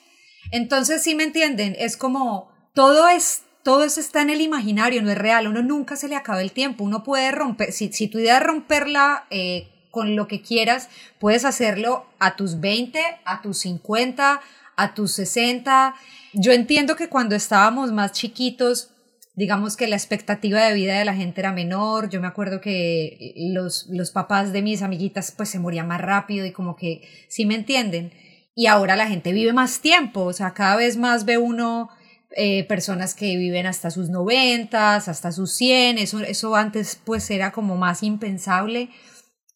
Entonces, 0.52 1.04
sí 1.04 1.16
me 1.16 1.26
entienden, 1.26 1.76
es 1.78 1.98
como 1.98 2.50
todo 2.74 3.10
es 3.10 3.42
todo 3.64 3.84
eso 3.84 4.00
está 4.00 4.22
en 4.22 4.30
el 4.30 4.40
imaginario, 4.40 5.02
no 5.02 5.12
es 5.12 5.18
real. 5.18 5.50
Uno 5.50 5.62
nunca 5.64 5.98
se 5.98 6.08
le 6.08 6.16
acaba 6.16 6.42
el 6.42 6.54
tiempo. 6.54 6.86
Uno 6.86 7.04
puede 7.04 7.30
romper, 7.32 7.74
si, 7.74 7.92
si 7.92 8.08
tu 8.08 8.20
idea 8.20 8.38
es 8.38 8.44
romperla 8.44 9.26
eh, 9.32 9.68
con 9.92 10.16
lo 10.16 10.30
que 10.30 10.42
quieras, 10.42 10.88
puedes 11.20 11.44
hacerlo 11.44 12.06
a 12.18 12.38
tus 12.38 12.62
20, 12.62 13.02
a 13.26 13.42
tus 13.42 13.58
50, 13.58 14.40
a 14.78 14.94
tus 14.94 15.12
60. 15.12 15.94
Yo 16.32 16.54
entiendo 16.54 16.96
que 16.96 17.10
cuando 17.10 17.36
estábamos 17.36 17.92
más 17.92 18.14
chiquitos, 18.14 18.92
digamos 19.38 19.78
que 19.78 19.88
la 19.88 19.96
expectativa 19.96 20.64
de 20.64 20.74
vida 20.74 20.98
de 20.98 21.06
la 21.06 21.14
gente 21.14 21.42
era 21.42 21.54
menor. 21.54 22.10
Yo 22.10 22.20
me 22.20 22.26
acuerdo 22.26 22.60
que 22.60 23.36
los, 23.54 23.86
los 23.88 24.10
papás 24.10 24.52
de 24.52 24.64
mis 24.64 24.82
amiguitas 24.82 25.32
pues 25.32 25.50
se 25.50 25.60
morían 25.60 25.88
más 25.88 26.02
rápido 26.02 26.46
y 26.46 26.52
como 26.52 26.76
que, 26.76 27.08
sí 27.30 27.46
me 27.46 27.54
entienden. 27.54 28.12
Y 28.56 28.66
ahora 28.66 28.96
la 28.96 29.08
gente 29.08 29.34
vive 29.34 29.54
más 29.54 29.80
tiempo, 29.80 30.24
o 30.24 30.34
sea, 30.34 30.56
cada 30.56 30.76
vez 30.76 30.98
más 30.98 31.26
ve 31.26 31.38
uno 31.38 31.90
eh, 32.32 32.64
personas 32.64 33.14
que 33.14 33.38
viven 33.38 33.68
hasta 33.68 33.92
sus 33.92 34.10
90, 34.10 34.96
hasta 34.96 35.32
sus 35.32 35.54
100, 35.54 36.00
eso, 36.00 36.20
eso 36.22 36.56
antes 36.56 37.00
pues 37.06 37.30
era 37.30 37.52
como 37.52 37.78
más 37.78 38.02
impensable, 38.02 38.90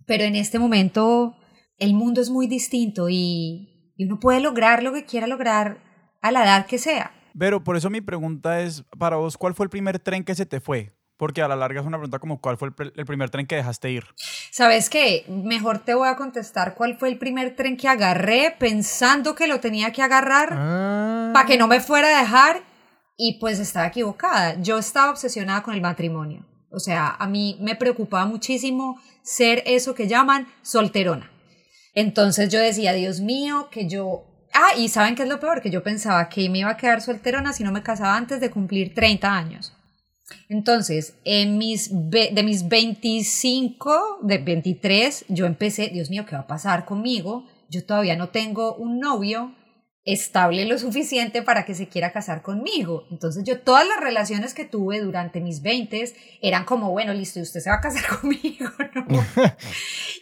pero 0.05 0.25
en 0.25 0.35
este 0.35 0.59
momento 0.59 1.35
el 1.79 1.95
mundo 1.95 2.21
es 2.21 2.29
muy 2.29 2.45
distinto 2.45 3.09
y, 3.09 3.93
y 3.97 4.05
uno 4.05 4.19
puede 4.19 4.41
lograr 4.41 4.83
lo 4.83 4.93
que 4.93 5.05
quiera 5.05 5.25
lograr 5.25 5.79
a 6.21 6.31
la 6.31 6.43
edad 6.43 6.67
que 6.67 6.77
sea. 6.77 7.11
Pero 7.37 7.63
por 7.63 7.75
eso 7.77 7.89
mi 7.89 8.01
pregunta 8.01 8.61
es, 8.61 8.83
para 8.97 9.15
vos, 9.17 9.37
¿cuál 9.37 9.53
fue 9.53 9.65
el 9.65 9.69
primer 9.69 9.99
tren 9.99 10.23
que 10.23 10.35
se 10.35 10.45
te 10.45 10.59
fue? 10.59 10.91
Porque 11.17 11.41
a 11.43 11.47
la 11.47 11.55
larga 11.55 11.81
es 11.81 11.85
una 11.85 11.97
pregunta 11.97 12.17
como, 12.19 12.41
¿cuál 12.41 12.57
fue 12.57 12.69
el, 12.69 12.75
pr- 12.75 12.93
el 12.95 13.05
primer 13.05 13.29
tren 13.29 13.45
que 13.45 13.55
dejaste 13.55 13.91
ir? 13.91 14.05
¿Sabes 14.51 14.89
qué? 14.89 15.23
Mejor 15.27 15.79
te 15.79 15.93
voy 15.93 16.09
a 16.09 16.15
contestar 16.15 16.73
cuál 16.73 16.97
fue 16.97 17.09
el 17.09 17.19
primer 17.19 17.55
tren 17.55 17.77
que 17.77 17.87
agarré 17.87 18.55
pensando 18.57 19.35
que 19.35 19.47
lo 19.47 19.59
tenía 19.59 19.91
que 19.91 20.01
agarrar 20.01 20.49
Ah. 20.53 21.29
para 21.33 21.45
que 21.45 21.57
no 21.57 21.67
me 21.67 21.79
fuera 21.79 22.07
a 22.17 22.21
dejar 22.21 22.63
y 23.17 23.39
pues 23.39 23.59
estaba 23.59 23.85
equivocada. 23.87 24.59
Yo 24.61 24.79
estaba 24.79 25.11
obsesionada 25.11 25.61
con 25.61 25.75
el 25.75 25.81
matrimonio. 25.81 26.43
O 26.71 26.79
sea, 26.79 27.09
a 27.19 27.27
mí 27.27 27.57
me 27.61 27.75
preocupaba 27.75 28.25
muchísimo 28.25 28.99
ser 29.21 29.61
eso 29.67 29.93
que 29.93 30.07
llaman 30.07 30.47
solterona. 30.63 31.29
Entonces 31.93 32.49
yo 32.49 32.59
decía, 32.59 32.93
Dios 32.93 33.19
mío, 33.19 33.67
que 33.71 33.87
yo... 33.87 34.25
Ah, 34.53 34.77
y 34.77 34.89
¿saben 34.89 35.15
qué 35.15 35.23
es 35.23 35.29
lo 35.29 35.39
peor? 35.39 35.61
Que 35.61 35.69
yo 35.69 35.83
pensaba 35.83 36.29
que 36.29 36.49
me 36.49 36.59
iba 36.59 36.69
a 36.69 36.77
quedar 36.77 37.01
solterona 37.01 37.53
si 37.53 37.63
no 37.63 37.71
me 37.71 37.83
casaba 37.83 38.15
antes 38.15 38.39
de 38.39 38.51
cumplir 38.51 38.93
30 38.93 39.33
años. 39.33 39.73
Entonces, 40.49 41.15
en 41.23 41.57
mis 41.57 41.89
de 41.91 42.43
mis 42.43 42.67
25, 42.67 44.19
de 44.21 44.37
23, 44.37 45.25
yo 45.29 45.45
empecé, 45.45 45.89
Dios 45.89 46.09
mío, 46.09 46.25
¿qué 46.25 46.35
va 46.35 46.41
a 46.41 46.47
pasar 46.47 46.85
conmigo? 46.85 47.45
Yo 47.69 47.85
todavía 47.85 48.15
no 48.15 48.29
tengo 48.29 48.75
un 48.75 48.99
novio 48.99 49.55
estable 50.03 50.65
lo 50.65 50.79
suficiente 50.79 51.43
para 51.43 51.63
que 51.63 51.75
se 51.75 51.87
quiera 51.87 52.11
casar 52.11 52.41
conmigo. 52.41 53.05
Entonces 53.11 53.43
yo 53.43 53.59
todas 53.59 53.87
las 53.87 53.99
relaciones 53.99 54.53
que 54.53 54.65
tuve 54.65 54.99
durante 54.99 55.41
mis 55.41 55.61
20 55.61 56.13
eran 56.41 56.65
como, 56.65 56.91
bueno, 56.91 57.13
listo, 57.13 57.39
usted 57.39 57.59
se 57.59 57.69
va 57.69 57.77
a 57.77 57.81
casar 57.81 58.03
conmigo, 58.19 58.69
¿no? 58.95 59.05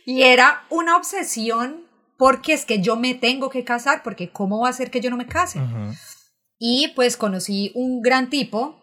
y 0.05 0.23
era 0.23 0.63
una 0.69 0.97
obsesión 0.97 1.88
porque 2.19 2.51
es 2.51 2.65
que 2.65 2.81
yo 2.81 2.97
me 2.97 3.15
tengo 3.15 3.49
que 3.49 3.63
casar, 3.63 4.03
porque 4.03 4.29
¿cómo 4.29 4.59
va 4.59 4.69
a 4.69 4.73
ser 4.73 4.91
que 4.91 4.99
yo 4.99 5.09
no 5.09 5.15
me 5.15 5.25
case? 5.25 5.61
Y 6.59 6.89
pues 6.93 7.15
conocí 7.15 7.71
un 7.75 8.01
gran 8.01 8.29
tipo, 8.29 8.75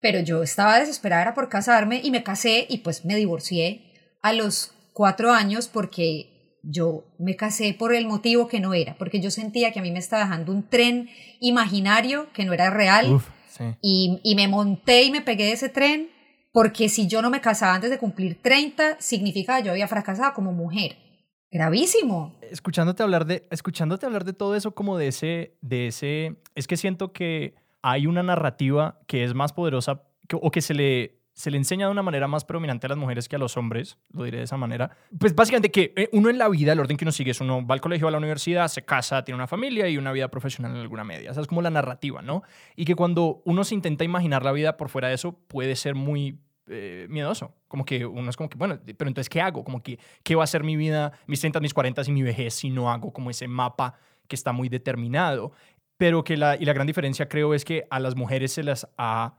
pero 0.00 0.20
yo 0.20 0.44
estaba 0.44 0.78
desesperada 0.78 1.22
era 1.22 1.34
por 1.34 1.48
casarme 1.48 2.00
y 2.02 2.12
me 2.12 2.22
casé 2.22 2.66
y 2.70 2.78
pues 2.78 3.04
me 3.04 3.16
divorcié 3.16 4.16
a 4.22 4.32
los 4.32 4.72
cuatro 4.92 5.32
años 5.32 5.66
porque 5.66 6.60
yo 6.62 7.02
me 7.18 7.34
casé 7.34 7.74
por 7.74 7.92
el 7.92 8.06
motivo 8.06 8.46
que 8.46 8.60
no 8.60 8.72
era, 8.72 8.94
porque 8.98 9.20
yo 9.20 9.32
sentía 9.32 9.72
que 9.72 9.80
a 9.80 9.82
mí 9.82 9.90
me 9.90 9.98
estaba 9.98 10.22
dejando 10.22 10.52
un 10.52 10.68
tren 10.68 11.10
imaginario 11.40 12.32
que 12.32 12.44
no 12.44 12.52
era 12.52 12.70
real 12.70 13.14
Uf, 13.14 13.26
sí. 13.48 13.64
y, 13.82 14.20
y 14.22 14.36
me 14.36 14.46
monté 14.46 15.02
y 15.02 15.10
me 15.10 15.22
pegué 15.22 15.46
de 15.46 15.52
ese 15.54 15.70
tren 15.70 16.08
porque 16.52 16.88
si 16.88 17.08
yo 17.08 17.20
no 17.20 17.30
me 17.30 17.40
casaba 17.40 17.74
antes 17.74 17.90
de 17.90 17.98
cumplir 17.98 18.40
30 18.40 19.00
significa 19.00 19.56
que 19.56 19.64
yo 19.64 19.72
había 19.72 19.88
fracasado 19.88 20.34
como 20.34 20.52
mujer. 20.52 21.09
Gravísimo. 21.50 22.36
escuchándote 22.42 23.02
hablar 23.02 23.26
de 23.26 23.46
escuchándote 23.50 24.06
hablar 24.06 24.24
de 24.24 24.32
todo 24.32 24.54
eso 24.54 24.72
como 24.74 24.96
de 24.96 25.08
ese 25.08 25.56
de 25.62 25.88
ese 25.88 26.36
es 26.54 26.66
que 26.66 26.76
siento 26.76 27.12
que 27.12 27.54
hay 27.82 28.06
una 28.06 28.22
narrativa 28.22 29.00
que 29.06 29.24
es 29.24 29.34
más 29.34 29.52
poderosa 29.52 30.02
que- 30.28 30.36
o 30.40 30.50
que 30.50 30.60
se 30.60 30.74
le 30.74 31.18
se 31.32 31.50
le 31.50 31.56
enseña 31.56 31.86
de 31.86 31.92
una 31.92 32.02
manera 32.02 32.28
más 32.28 32.44
predominante 32.44 32.86
a 32.86 32.90
las 32.90 32.98
mujeres 32.98 33.26
que 33.26 33.36
a 33.36 33.38
los 33.38 33.56
hombres, 33.56 33.96
lo 34.12 34.24
diré 34.24 34.38
de 34.38 34.44
esa 34.44 34.58
manera. 34.58 34.90
Pues 35.18 35.34
básicamente 35.34 35.70
que 35.70 35.94
eh, 35.96 36.10
uno 36.12 36.28
en 36.28 36.36
la 36.36 36.48
vida, 36.50 36.72
el 36.72 36.80
orden 36.80 36.98
que 36.98 37.04
uno 37.04 37.12
sigue 37.12 37.30
es 37.30 37.40
uno 37.40 37.66
va 37.66 37.74
al 37.76 37.80
colegio, 37.80 38.04
va 38.06 38.08
a 38.10 38.12
la 38.12 38.18
universidad, 38.18 38.68
se 38.68 38.84
casa, 38.84 39.24
tiene 39.24 39.36
una 39.36 39.46
familia 39.46 39.88
y 39.88 39.96
una 39.96 40.12
vida 40.12 40.28
profesional 40.28 40.72
en 40.72 40.82
alguna 40.82 41.02
media. 41.02 41.30
Es 41.30 41.46
como 41.46 41.62
la 41.62 41.70
narrativa, 41.70 42.20
¿no? 42.20 42.42
Y 42.76 42.84
que 42.84 42.94
cuando 42.94 43.40
uno 43.46 43.64
se 43.64 43.74
intenta 43.74 44.04
imaginar 44.04 44.44
la 44.44 44.52
vida 44.52 44.76
por 44.76 44.90
fuera 44.90 45.08
de 45.08 45.14
eso 45.14 45.32
puede 45.48 45.76
ser 45.76 45.94
muy 45.94 46.38
eh, 46.70 47.06
miedoso. 47.10 47.54
Como 47.68 47.84
que 47.84 48.06
uno 48.06 48.30
es 48.30 48.36
como 48.36 48.48
que, 48.48 48.56
bueno, 48.56 48.78
pero 48.96 49.08
entonces, 49.08 49.28
¿qué 49.28 49.40
hago? 49.40 49.64
Como 49.64 49.82
que, 49.82 49.98
¿qué 50.22 50.34
va 50.34 50.44
a 50.44 50.46
ser 50.46 50.64
mi 50.64 50.76
vida, 50.76 51.12
mis 51.26 51.40
30, 51.40 51.60
mis 51.60 51.74
40 51.74 52.02
y 52.06 52.12
mi 52.12 52.22
vejez 52.22 52.54
si 52.54 52.70
no 52.70 52.90
hago 52.90 53.12
como 53.12 53.30
ese 53.30 53.48
mapa 53.48 53.94
que 54.28 54.36
está 54.36 54.52
muy 54.52 54.68
determinado? 54.68 55.52
Pero 55.96 56.24
que 56.24 56.36
la, 56.36 56.56
y 56.56 56.64
la 56.64 56.72
gran 56.72 56.86
diferencia 56.86 57.28
creo 57.28 57.52
es 57.54 57.64
que 57.64 57.86
a 57.90 58.00
las 58.00 58.16
mujeres 58.16 58.52
se 58.52 58.62
las 58.62 58.88
ha 58.96 59.34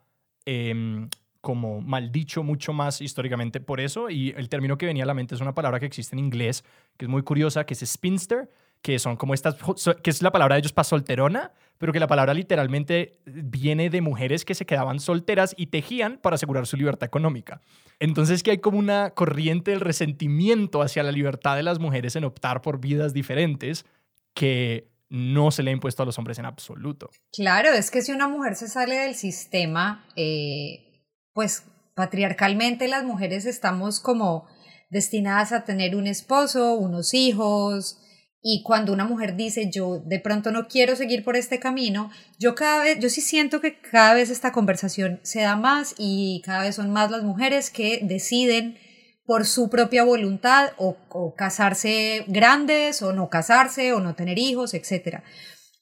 em, 0.45 1.09
como 1.41 1.81
maldicho 1.81 2.43
mucho 2.43 2.73
más 2.73 3.01
históricamente 3.01 3.59
por 3.59 3.79
eso. 3.79 4.09
Y 4.09 4.29
el 4.37 4.49
término 4.49 4.77
que 4.77 4.85
venía 4.85 5.03
a 5.03 5.07
la 5.07 5.13
mente 5.13 5.35
es 5.35 5.41
una 5.41 5.53
palabra 5.53 5.79
que 5.79 5.87
existe 5.87 6.15
en 6.15 6.19
inglés, 6.19 6.63
que 6.97 7.05
es 7.05 7.09
muy 7.09 7.23
curiosa, 7.23 7.65
que 7.65 7.73
es 7.73 7.81
spinster, 7.81 8.51
que 8.81 8.99
son 8.99 9.15
como 9.15 9.33
estas, 9.33 9.55
que 10.01 10.09
es 10.09 10.21
la 10.21 10.31
palabra 10.31 10.55
de 10.55 10.59
ellos 10.59 10.73
para 10.73 10.83
solterona, 10.83 11.51
pero 11.77 11.93
que 11.93 11.99
la 11.99 12.07
palabra 12.07 12.33
literalmente 12.33 13.19
viene 13.25 13.89
de 13.89 14.01
mujeres 14.01 14.45
que 14.45 14.55
se 14.55 14.65
quedaban 14.65 14.99
solteras 14.99 15.53
y 15.57 15.67
tejían 15.67 16.17
para 16.17 16.35
asegurar 16.35 16.67
su 16.67 16.77
libertad 16.77 17.07
económica. 17.07 17.61
Entonces 17.99 18.43
que 18.43 18.51
hay 18.51 18.57
como 18.59 18.77
una 18.77 19.11
corriente 19.11 19.71
del 19.71 19.79
resentimiento 19.79 20.81
hacia 20.81 21.03
la 21.03 21.11
libertad 21.11 21.55
de 21.55 21.63
las 21.63 21.79
mujeres 21.79 22.15
en 22.15 22.23
optar 22.23 22.61
por 22.61 22.79
vidas 22.79 23.13
diferentes 23.13 23.85
que 24.33 24.91
no 25.09 25.51
se 25.51 25.61
le 25.61 25.71
ha 25.71 25.73
impuesto 25.73 26.03
a 26.03 26.05
los 26.05 26.17
hombres 26.17 26.39
en 26.39 26.45
absoluto. 26.45 27.09
Claro, 27.33 27.69
es 27.69 27.91
que 27.91 28.01
si 28.01 28.11
una 28.11 28.27
mujer 28.27 28.55
se 28.55 28.67
sale 28.67 28.95
del 28.95 29.15
sistema, 29.15 30.05
eh, 30.15 31.03
pues 31.33 31.63
patriarcalmente 31.95 32.87
las 32.87 33.03
mujeres 33.03 33.45
estamos 33.45 33.99
como 33.99 34.47
destinadas 34.89 35.51
a 35.51 35.65
tener 35.65 35.95
un 35.95 36.07
esposo, 36.07 36.75
unos 36.75 37.13
hijos, 37.13 38.00
y 38.41 38.63
cuando 38.63 38.91
una 38.91 39.05
mujer 39.05 39.35
dice 39.35 39.69
yo 39.69 39.99
de 39.99 40.19
pronto 40.19 40.51
no 40.51 40.67
quiero 40.67 40.95
seguir 40.95 41.23
por 41.23 41.35
este 41.35 41.59
camino, 41.59 42.09
yo 42.39 42.55
cada 42.55 42.83
vez, 42.83 42.99
yo 42.99 43.09
sí 43.09 43.21
siento 43.21 43.61
que 43.61 43.79
cada 43.79 44.15
vez 44.15 44.29
esta 44.29 44.51
conversación 44.51 45.19
se 45.23 45.41
da 45.41 45.55
más 45.55 45.93
y 45.97 46.41
cada 46.43 46.63
vez 46.63 46.75
son 46.75 46.89
más 46.89 47.11
las 47.11 47.23
mujeres 47.23 47.69
que 47.69 47.99
deciden 48.01 48.79
por 49.25 49.45
su 49.45 49.69
propia 49.69 50.03
voluntad 50.03 50.71
o, 50.77 50.97
o 51.09 51.35
casarse 51.35 52.25
grandes 52.27 53.01
o 53.03 53.13
no 53.13 53.29
casarse 53.29 53.93
o 53.93 53.99
no 53.99 54.15
tener 54.15 54.39
hijos, 54.39 54.73
etc. 54.73 55.19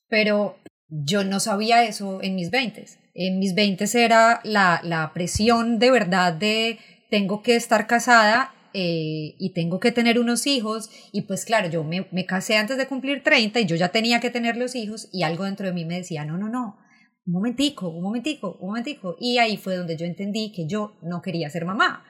Pero 0.09 0.57
yo 0.89 1.23
no 1.23 1.39
sabía 1.39 1.85
eso 1.85 2.19
en 2.21 2.35
mis 2.35 2.51
veintes. 2.51 2.99
En 3.13 3.39
mis 3.39 3.55
veintes 3.55 3.95
era 3.95 4.41
la, 4.43 4.81
la 4.83 5.13
presión 5.13 5.79
de 5.79 5.91
verdad 5.91 6.33
de 6.33 6.79
tengo 7.09 7.41
que 7.41 7.55
estar 7.55 7.87
casada 7.87 8.53
eh, 8.73 9.35
y 9.39 9.53
tengo 9.53 9.79
que 9.79 9.91
tener 9.91 10.19
unos 10.19 10.47
hijos 10.47 10.89
y 11.11 11.21
pues 11.21 11.45
claro, 11.45 11.69
yo 11.69 11.83
me, 11.83 12.07
me, 12.11 12.25
casé 12.25 12.57
antes 12.57 12.77
de 12.77 12.88
cumplir 12.88 13.23
30 13.23 13.59
y 13.59 13.65
yo 13.65 13.75
ya 13.75 13.89
tenía 13.89 14.19
que 14.19 14.29
tener 14.29 14.57
los 14.57 14.75
hijos 14.75 15.09
y 15.11 15.23
algo 15.23 15.45
dentro 15.45 15.67
de 15.67 15.73
mí 15.73 15.85
me 15.85 15.97
decía, 15.97 16.25
no, 16.25 16.38
no, 16.38 16.49
no, 16.49 16.77
un 17.25 17.33
momentico, 17.33 17.89
un 17.89 18.03
momentico, 18.03 18.57
un 18.59 18.67
momentico. 18.67 19.15
Y 19.19 19.38
ahí 19.38 19.57
fue 19.57 19.75
donde 19.75 19.97
yo 19.97 20.05
entendí 20.05 20.51
que 20.51 20.67
yo 20.67 20.97
no 21.01 21.21
quería 21.21 21.49
ser 21.49 21.65
mamá. 21.65 22.05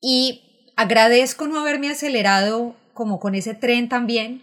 Y 0.00 0.72
agradezco 0.76 1.46
no 1.46 1.58
haberme 1.58 1.88
acelerado 1.90 2.76
como 2.92 3.18
con 3.18 3.34
ese 3.34 3.54
tren 3.54 3.88
también, 3.88 4.42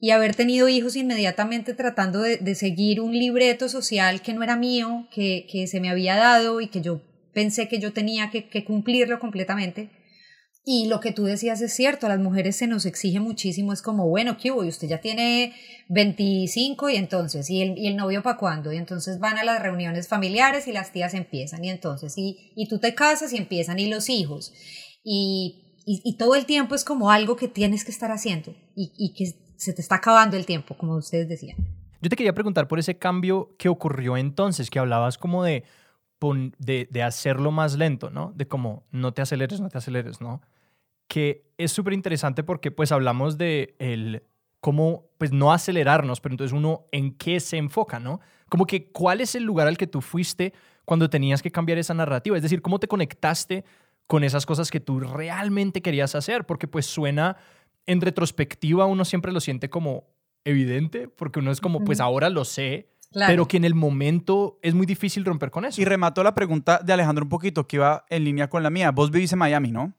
y 0.00 0.10
haber 0.10 0.34
tenido 0.34 0.68
hijos 0.68 0.96
inmediatamente 0.96 1.74
tratando 1.74 2.20
de, 2.20 2.54
seguir 2.54 3.00
un 3.00 3.12
libreto 3.12 3.68
social 3.68 4.22
que 4.22 4.32
no 4.32 4.42
era 4.42 4.56
mío, 4.56 5.08
que, 5.12 5.46
que, 5.50 5.66
se 5.66 5.80
me 5.80 5.90
había 5.90 6.16
dado 6.16 6.60
y 6.60 6.68
que 6.68 6.80
yo 6.80 7.00
pensé 7.34 7.68
que 7.68 7.80
yo 7.80 7.92
tenía 7.92 8.30
que, 8.30 8.48
que, 8.48 8.64
cumplirlo 8.64 9.18
completamente. 9.18 9.90
Y 10.70 10.86
lo 10.86 11.00
que 11.00 11.12
tú 11.12 11.24
decías 11.24 11.62
es 11.62 11.72
cierto, 11.72 12.04
a 12.04 12.10
las 12.10 12.18
mujeres 12.18 12.56
se 12.56 12.66
nos 12.66 12.84
exige 12.84 13.20
muchísimo, 13.20 13.72
es 13.72 13.80
como, 13.80 14.06
bueno, 14.06 14.36
¿qué 14.36 14.50
hubo? 14.52 14.64
Y 14.64 14.68
usted 14.68 14.86
ya 14.86 15.00
tiene 15.00 15.54
25 15.88 16.90
y 16.90 16.96
entonces, 16.96 17.48
¿y 17.48 17.62
el, 17.62 17.78
y 17.78 17.86
el 17.86 17.96
novio 17.96 18.22
para 18.22 18.36
cuándo? 18.36 18.70
Y 18.70 18.76
entonces 18.76 19.18
van 19.18 19.38
a 19.38 19.44
las 19.44 19.62
reuniones 19.62 20.08
familiares 20.08 20.68
y 20.68 20.72
las 20.72 20.92
tías 20.92 21.14
empiezan, 21.14 21.64
y 21.64 21.70
entonces, 21.70 22.18
y, 22.18 22.52
y 22.54 22.68
tú 22.68 22.78
te 22.80 22.94
casas 22.94 23.32
y 23.32 23.38
empiezan, 23.38 23.78
y 23.78 23.88
los 23.88 24.10
hijos. 24.10 24.52
Y, 25.02 25.80
y, 25.86 26.02
y 26.04 26.18
todo 26.18 26.34
el 26.34 26.44
tiempo 26.44 26.74
es 26.74 26.84
como 26.84 27.10
algo 27.10 27.34
que 27.34 27.48
tienes 27.48 27.82
que 27.82 27.90
estar 27.90 28.10
haciendo 28.10 28.54
y, 28.76 28.92
y 28.98 29.14
que 29.14 29.34
se 29.56 29.72
te 29.72 29.80
está 29.80 29.94
acabando 29.94 30.36
el 30.36 30.44
tiempo, 30.44 30.76
como 30.76 30.96
ustedes 30.96 31.30
decían. 31.30 31.56
Yo 32.02 32.10
te 32.10 32.16
quería 32.16 32.34
preguntar 32.34 32.68
por 32.68 32.78
ese 32.78 32.98
cambio 32.98 33.54
que 33.56 33.70
ocurrió 33.70 34.18
entonces, 34.18 34.68
que 34.68 34.78
hablabas 34.78 35.16
como 35.16 35.44
de, 35.44 35.64
de, 36.58 36.88
de 36.90 37.02
hacerlo 37.02 37.52
más 37.52 37.74
lento, 37.78 38.10
¿no? 38.10 38.34
De 38.36 38.46
como 38.46 38.84
no 38.90 39.14
te 39.14 39.22
aceleres, 39.22 39.62
no 39.62 39.70
te 39.70 39.78
aceleres, 39.78 40.20
¿no? 40.20 40.42
Que 41.08 41.50
es 41.58 41.72
súper 41.72 41.92
interesante 41.92 42.44
porque 42.44 42.70
pues 42.70 42.92
hablamos 42.92 43.36
de 43.36 43.74
el 43.78 44.22
cómo 44.60 45.10
pues 45.18 45.32
no 45.32 45.52
acelerarnos, 45.52 46.20
pero 46.20 46.34
entonces 46.34 46.56
uno 46.56 46.86
en 46.92 47.12
qué 47.14 47.40
se 47.40 47.56
enfoca, 47.56 47.98
¿no? 47.98 48.20
Como 48.48 48.66
que 48.66 48.90
cuál 48.90 49.20
es 49.20 49.34
el 49.34 49.42
lugar 49.44 49.66
al 49.66 49.76
que 49.76 49.86
tú 49.86 50.00
fuiste 50.00 50.52
cuando 50.84 51.10
tenías 51.10 51.42
que 51.42 51.50
cambiar 51.50 51.78
esa 51.78 51.94
narrativa, 51.94 52.36
es 52.36 52.42
decir, 52.42 52.62
cómo 52.62 52.78
te 52.78 52.88
conectaste 52.88 53.64
con 54.06 54.24
esas 54.24 54.46
cosas 54.46 54.70
que 54.70 54.80
tú 54.80 55.00
realmente 55.00 55.82
querías 55.82 56.14
hacer, 56.14 56.46
porque 56.46 56.66
pues 56.66 56.86
suena 56.86 57.36
en 57.86 58.00
retrospectiva 58.00 58.86
uno 58.86 59.04
siempre 59.04 59.32
lo 59.32 59.40
siente 59.40 59.68
como 59.68 60.06
evidente, 60.44 61.08
porque 61.08 61.40
uno 61.40 61.50
es 61.50 61.60
como, 61.60 61.84
pues 61.84 62.00
ahora 62.00 62.30
lo 62.30 62.44
sé, 62.44 62.88
pero 63.12 63.46
que 63.46 63.58
en 63.58 63.64
el 63.64 63.74
momento 63.74 64.58
es 64.62 64.74
muy 64.74 64.86
difícil 64.86 65.24
romper 65.24 65.50
con 65.50 65.64
eso. 65.64 65.80
Y 65.80 65.84
remató 65.84 66.22
la 66.22 66.34
pregunta 66.34 66.80
de 66.82 66.92
Alejandro 66.92 67.24
un 67.24 67.28
poquito, 67.28 67.66
que 67.66 67.76
iba 67.76 68.04
en 68.08 68.24
línea 68.24 68.48
con 68.48 68.62
la 68.62 68.70
mía. 68.70 68.90
Vos 68.90 69.10
vivís 69.10 69.32
en 69.32 69.38
Miami, 69.38 69.72
¿no? 69.72 69.94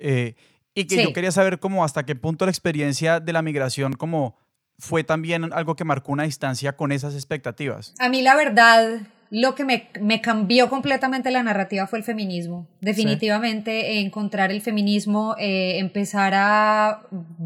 Eh, 0.00 0.34
y 0.74 0.84
que 0.84 1.02
yo 1.02 1.12
quería 1.12 1.32
saber 1.32 1.58
cómo 1.58 1.84
hasta 1.84 2.04
qué 2.04 2.14
punto 2.14 2.46
la 2.46 2.50
experiencia 2.50 3.20
de 3.20 3.32
la 3.32 3.42
migración 3.42 3.92
como 3.94 4.36
fue 4.78 5.04
también 5.04 5.52
algo 5.52 5.76
que 5.76 5.84
marcó 5.84 6.12
una 6.12 6.22
distancia 6.22 6.76
con 6.76 6.90
esas 6.90 7.14
expectativas. 7.14 7.94
A 7.98 8.08
mí 8.08 8.22
la 8.22 8.34
verdad 8.34 9.02
lo 9.30 9.54
que 9.54 9.64
me, 9.64 9.88
me, 10.00 10.20
cambió 10.20 10.68
completamente 10.68 11.30
la 11.30 11.42
narrativa 11.42 11.86
fue 11.86 12.00
el 12.00 12.04
feminismo. 12.04 12.66
Definitivamente 12.80 14.00
encontrar 14.00 14.50
el 14.50 14.60
feminismo, 14.60 15.36
eh, 15.38 15.78
empezar 15.78 16.32
a 16.34 17.02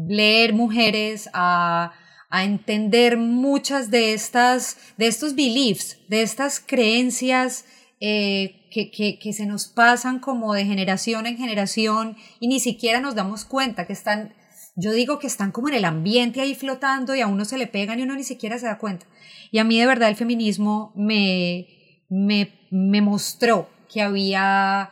leer 0.07 0.53
mujeres, 0.53 1.29
a, 1.33 1.93
a, 2.29 2.43
entender 2.43 3.17
muchas 3.17 3.91
de 3.91 4.13
estas, 4.13 4.77
de 4.97 5.05
estos 5.05 5.35
beliefs, 5.35 5.99
de 6.07 6.23
estas 6.23 6.59
creencias 6.59 7.65
eh, 7.99 8.64
que, 8.75 8.91
que, 8.91 9.17
que 9.19 9.31
se 9.31 9.45
nos 9.45 9.67
pasan 9.67 10.19
como 10.19 10.53
de 10.53 10.65
generación 10.65 11.27
en 11.27 11.37
generación 11.37 12.17
y 12.41 12.49
ni 12.49 12.59
siquiera 12.59 12.99
nos 12.99 13.15
damos 13.15 13.45
cuenta 13.45 13.87
que 13.87 13.93
están 13.93 14.33
yo 14.75 14.91
digo 14.91 15.17
que 15.17 15.27
están 15.27 15.53
como 15.53 15.69
en 15.69 15.75
el 15.75 15.85
ambiente 15.85 16.41
ahí 16.41 16.55
flotando 16.55 17.15
y 17.15 17.21
a 17.21 17.27
uno 17.27 17.45
se 17.45 17.57
le 17.57 17.67
pegan 17.67 17.99
y 17.99 18.03
uno 18.03 18.15
ni 18.15 18.25
siquiera 18.25 18.59
se 18.59 18.65
da 18.65 18.77
cuenta. 18.77 19.05
Y 19.49 19.59
a 19.59 19.63
mí 19.63 19.79
de 19.79 19.85
verdad 19.85 20.09
el 20.09 20.17
feminismo 20.17 20.91
me, 20.93 21.67
me, 22.09 22.67
me 22.69 23.01
mostró 23.01 23.69
que 23.89 24.01
había 24.01 24.89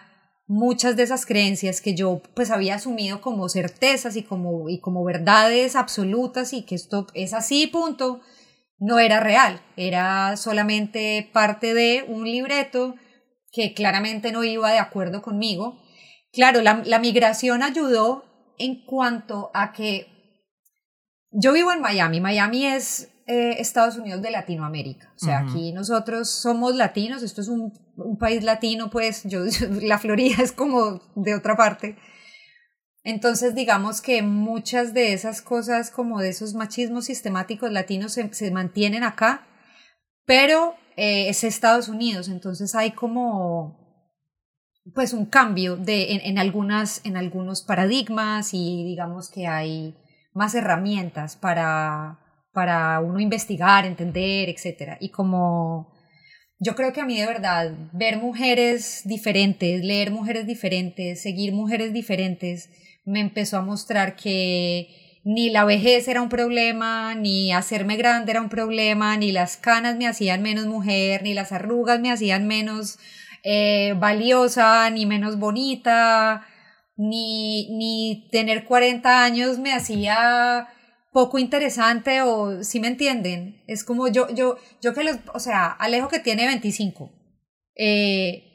muchas 0.47 0.95
de 0.95 1.03
esas 1.03 1.25
creencias 1.25 1.81
que 1.81 1.93
yo 1.93 2.21
pues 2.35 2.51
había 2.51 2.75
asumido 2.75 3.19
como 3.19 3.49
certezas 3.49 4.15
y 4.15 4.23
como, 4.23 4.69
y 4.69 4.79
como 4.79 5.03
verdades 5.03 5.75
absolutas 5.75 6.53
y 6.53 6.61
que 6.61 6.75
esto 6.75 7.07
es 7.13 7.33
así, 7.33 7.67
punto, 7.67 8.21
no 8.79 8.99
era 8.99 9.19
real, 9.19 9.61
era 9.75 10.37
solamente 10.37 11.29
parte 11.33 11.73
de 11.73 12.05
un 12.07 12.23
libreto 12.23 12.95
que 13.53 13.73
claramente 13.73 14.33
no 14.33 14.43
iba 14.43 14.71
de 14.71 14.79
acuerdo 14.79 15.21
conmigo. 15.21 15.79
Claro, 16.33 16.61
la, 16.61 16.81
la 16.83 16.99
migración 16.99 17.63
ayudó 17.63 18.25
en 18.57 18.83
cuanto 18.83 19.51
a 19.53 19.71
que 19.71 20.07
yo 21.31 21.53
vivo 21.53 21.71
en 21.71 21.81
Miami, 21.81 22.19
Miami 22.19 22.65
es 22.65 23.09
eh, 23.25 23.55
Estados 23.59 23.95
Unidos 23.97 24.21
de 24.21 24.31
Latinoamérica. 24.31 25.13
O 25.15 25.19
sea, 25.19 25.39
aquí 25.39 25.71
nosotros 25.71 26.29
somos 26.29 26.75
latinos, 26.75 27.23
esto 27.23 27.41
es 27.41 27.47
un, 27.47 27.71
un, 27.95 28.17
país 28.17 28.43
latino, 28.43 28.89
pues 28.89 29.23
yo, 29.25 29.45
la 29.81 29.97
Florida 29.97 30.43
es 30.43 30.51
como 30.51 31.01
de 31.15 31.33
otra 31.33 31.55
parte. 31.55 31.95
Entonces, 33.05 33.55
digamos 33.55 34.01
que 34.01 34.21
muchas 34.21 34.93
de 34.93 35.13
esas 35.13 35.41
cosas, 35.41 35.89
como 35.89 36.19
de 36.19 36.29
esos 36.29 36.53
machismos 36.53 37.05
sistemáticos 37.05 37.71
latinos, 37.71 38.13
se, 38.13 38.33
se 38.33 38.51
mantienen 38.51 39.03
acá, 39.03 39.47
pero 40.25 40.75
eh, 40.95 41.29
es 41.29 41.43
Estados 41.43 41.89
Unidos, 41.89 42.27
entonces 42.27 42.75
hay 42.75 42.91
como 42.91 43.81
pues 44.93 45.13
un 45.13 45.25
cambio 45.25 45.77
de, 45.77 46.13
en, 46.13 46.21
en, 46.21 46.37
algunas, 46.37 47.01
en 47.05 47.15
algunos 47.15 47.61
paradigmas 47.61 48.53
y 48.53 48.83
digamos 48.83 49.29
que 49.29 49.47
hay 49.47 49.95
más 50.33 50.55
herramientas 50.55 51.37
para, 51.37 52.19
para 52.51 52.99
uno 52.99 53.19
investigar, 53.19 53.85
entender, 53.85 54.49
etc. 54.49 54.97
Y 54.99 55.09
como 55.09 55.93
yo 56.59 56.75
creo 56.75 56.93
que 56.93 57.01
a 57.01 57.05
mí 57.05 57.19
de 57.19 57.25
verdad 57.25 57.71
ver 57.91 58.17
mujeres 58.17 59.01
diferentes, 59.05 59.83
leer 59.83 60.11
mujeres 60.11 60.47
diferentes, 60.47 61.21
seguir 61.21 61.53
mujeres 61.53 61.93
diferentes, 61.93 62.69
me 63.05 63.19
empezó 63.19 63.57
a 63.57 63.61
mostrar 63.61 64.15
que 64.15 65.02
ni 65.23 65.49
la 65.49 65.65
vejez 65.65 66.07
era 66.07 66.21
un 66.21 66.29
problema, 66.29 67.15
ni 67.15 67.53
hacerme 67.53 67.95
grande 67.95 68.31
era 68.31 68.41
un 68.41 68.49
problema, 68.49 69.15
ni 69.17 69.31
las 69.31 69.57
canas 69.57 69.95
me 69.95 70.07
hacían 70.07 70.41
menos 70.41 70.65
mujer, 70.65 71.23
ni 71.23 71.33
las 71.33 71.51
arrugas 71.51 71.99
me 71.99 72.11
hacían 72.11 72.47
menos 72.47 72.99
eh, 73.43 73.93
valiosa, 73.97 74.89
ni 74.89 75.05
menos 75.05 75.39
bonita, 75.39 76.45
ni, 76.97 77.69
ni 77.77 78.27
tener 78.31 78.65
40 78.65 79.23
años 79.23 79.59
me 79.59 79.73
hacía 79.73 80.67
poco 81.11 81.37
interesante 81.37 82.21
o 82.23 82.63
si 82.63 82.79
me 82.79 82.87
entienden, 82.87 83.63
es 83.67 83.83
como 83.83 84.07
yo, 84.07 84.27
yo, 84.33 84.57
yo 84.81 84.93
que 84.93 85.03
los, 85.03 85.17
o 85.33 85.39
sea, 85.39 85.67
Alejo 85.67 86.09
que 86.09 86.19
tiene 86.19 86.47
25, 86.47 87.11
eh, 87.75 88.49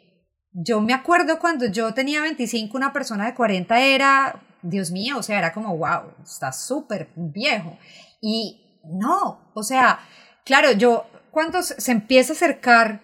yo 0.52 0.80
me 0.80 0.92
acuerdo 0.92 1.38
cuando 1.38 1.66
yo 1.66 1.94
tenía 1.94 2.20
25, 2.22 2.76
una 2.76 2.92
persona 2.92 3.26
de 3.26 3.34
40 3.34 3.80
era, 3.80 4.42
Dios 4.62 4.91
mío, 4.91 5.19
o 5.19 5.23
sea, 5.23 5.38
era 5.38 5.53
como, 5.53 5.77
wow, 5.77 6.12
está 6.23 6.53
súper 6.53 7.11
viejo. 7.15 7.79
Y 8.21 8.81
no, 8.85 9.50
o 9.55 9.62
sea, 9.62 10.00
claro, 10.45 10.73
yo, 10.73 11.07
cuando 11.31 11.62
se 11.62 11.93
empieza 11.93 12.33
a 12.33 12.37
acercar, 12.37 13.00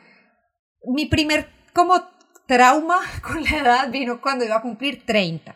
mi 0.87 1.07
primer 1.07 1.49
como 1.73 1.95
trauma 2.47 3.01
con 3.23 3.43
la 3.43 3.59
edad 3.59 3.91
vino 3.91 4.21
cuando 4.21 4.45
iba 4.45 4.57
a 4.57 4.63
cumplir 4.63 5.05
30, 5.05 5.55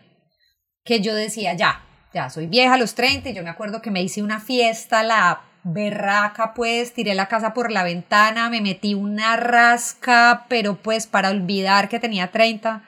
que 0.84 1.00
yo 1.00 1.14
decía, 1.14 1.54
ya, 1.54 1.84
ya 2.12 2.30
soy 2.30 2.46
vieja 2.46 2.74
a 2.74 2.78
los 2.78 2.94
30 2.94 3.30
y 3.30 3.34
yo 3.34 3.42
me 3.42 3.50
acuerdo 3.50 3.82
que 3.82 3.90
me 3.90 4.02
hice 4.02 4.22
una 4.22 4.40
fiesta, 4.40 5.02
la 5.02 5.42
berraca, 5.64 6.54
pues 6.54 6.94
tiré 6.94 7.14
la 7.14 7.28
casa 7.28 7.52
por 7.52 7.70
la 7.70 7.82
ventana, 7.82 8.48
me 8.48 8.60
metí 8.60 8.94
una 8.94 9.36
rasca, 9.36 10.46
pero 10.48 10.76
pues 10.76 11.06
para 11.06 11.30
olvidar 11.30 11.88
que 11.88 12.00
tenía 12.00 12.30
30. 12.30 12.82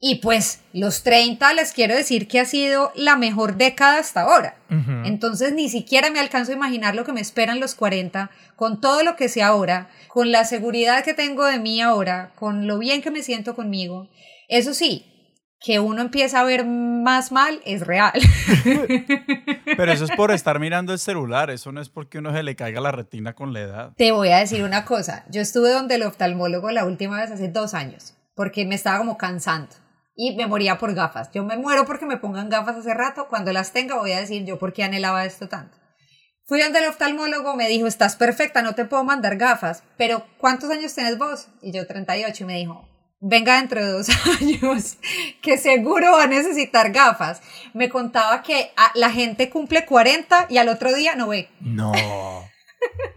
Y 0.00 0.16
pues 0.16 0.60
los 0.72 1.02
30 1.02 1.54
les 1.54 1.72
quiero 1.72 1.94
decir 1.94 2.28
que 2.28 2.38
ha 2.38 2.44
sido 2.44 2.92
la 2.94 3.16
mejor 3.16 3.56
década 3.56 3.98
hasta 3.98 4.22
ahora. 4.22 4.56
Entonces 5.04 5.54
ni 5.54 5.68
siquiera 5.68 6.10
me 6.10 6.20
alcanzo 6.20 6.52
a 6.52 6.56
imaginar 6.56 6.94
lo 6.94 7.04
que 7.04 7.12
me 7.12 7.20
esperan 7.20 7.60
los 7.60 7.74
40, 7.74 8.30
con 8.56 8.80
todo 8.80 9.02
lo 9.02 9.16
que 9.16 9.28
sé 9.28 9.42
ahora, 9.42 9.88
con 10.08 10.32
la 10.32 10.44
seguridad 10.44 11.04
que 11.04 11.14
tengo 11.14 11.44
de 11.46 11.58
mí 11.58 11.80
ahora, 11.80 12.32
con 12.34 12.66
lo 12.66 12.78
bien 12.78 13.00
que 13.00 13.10
me 13.10 13.22
siento 13.22 13.54
conmigo. 13.54 14.10
Eso 14.48 14.74
sí, 14.74 15.14
que 15.64 15.80
uno 15.80 16.02
empieza 16.02 16.40
a 16.40 16.44
ver 16.44 16.66
más 16.66 17.32
mal 17.32 17.60
es 17.64 17.86
real. 17.86 18.12
Pero 19.76 19.92
eso 19.92 20.04
es 20.04 20.10
por 20.10 20.32
estar 20.32 20.58
mirando 20.58 20.92
el 20.92 20.98
celular, 20.98 21.48
eso 21.50 21.72
no 21.72 21.80
es 21.80 21.88
porque 21.88 22.18
uno 22.18 22.34
se 22.34 22.42
le 22.42 22.56
caiga 22.56 22.80
la 22.80 22.92
retina 22.92 23.32
con 23.32 23.54
la 23.54 23.60
edad. 23.60 23.92
Te 23.96 24.12
voy 24.12 24.28
a 24.28 24.38
decir 24.38 24.64
una 24.64 24.84
cosa, 24.84 25.24
yo 25.30 25.40
estuve 25.40 25.70
donde 25.70 25.94
el 25.94 26.02
oftalmólogo 26.02 26.70
la 26.70 26.84
última 26.84 27.20
vez 27.20 27.30
hace 27.30 27.48
dos 27.48 27.72
años, 27.72 28.14
porque 28.34 28.66
me 28.66 28.74
estaba 28.74 28.98
como 28.98 29.16
cansando 29.16 29.83
y 30.16 30.36
me 30.36 30.46
moría 30.46 30.78
por 30.78 30.94
gafas. 30.94 31.30
Yo 31.32 31.44
me 31.44 31.56
muero 31.56 31.84
porque 31.84 32.06
me 32.06 32.16
pongan 32.16 32.48
gafas 32.48 32.76
hace 32.76 32.94
rato, 32.94 33.28
cuando 33.28 33.52
las 33.52 33.72
tenga 33.72 33.96
voy 33.96 34.12
a 34.12 34.20
decir 34.20 34.44
yo 34.44 34.58
por 34.58 34.72
qué 34.72 34.84
anhelaba 34.84 35.24
esto 35.24 35.48
tanto. 35.48 35.76
Fui 36.46 36.60
donde 36.60 36.80
el 36.80 36.86
oftalmólogo, 36.86 37.56
me 37.56 37.68
dijo, 37.68 37.86
estás 37.86 38.16
perfecta, 38.16 38.60
no 38.60 38.74
te 38.74 38.84
puedo 38.84 39.02
mandar 39.02 39.36
gafas, 39.36 39.82
pero 39.96 40.26
¿cuántos 40.38 40.70
años 40.70 40.94
tienes 40.94 41.16
vos? 41.16 41.48
Y 41.62 41.72
yo 41.72 41.86
38 41.86 42.42
y 42.42 42.46
me 42.46 42.58
dijo, 42.58 42.86
venga 43.20 43.56
dentro 43.56 43.82
de 43.82 43.90
dos 43.90 44.08
años, 44.40 44.98
que 45.40 45.56
seguro 45.56 46.12
va 46.12 46.24
a 46.24 46.26
necesitar 46.26 46.92
gafas. 46.92 47.40
Me 47.72 47.88
contaba 47.88 48.42
que 48.42 48.72
la 48.94 49.10
gente 49.10 49.48
cumple 49.48 49.86
40 49.86 50.48
y 50.50 50.58
al 50.58 50.68
otro 50.68 50.92
día 50.92 51.14
no 51.14 51.28
ve. 51.28 51.48
No. 51.60 51.92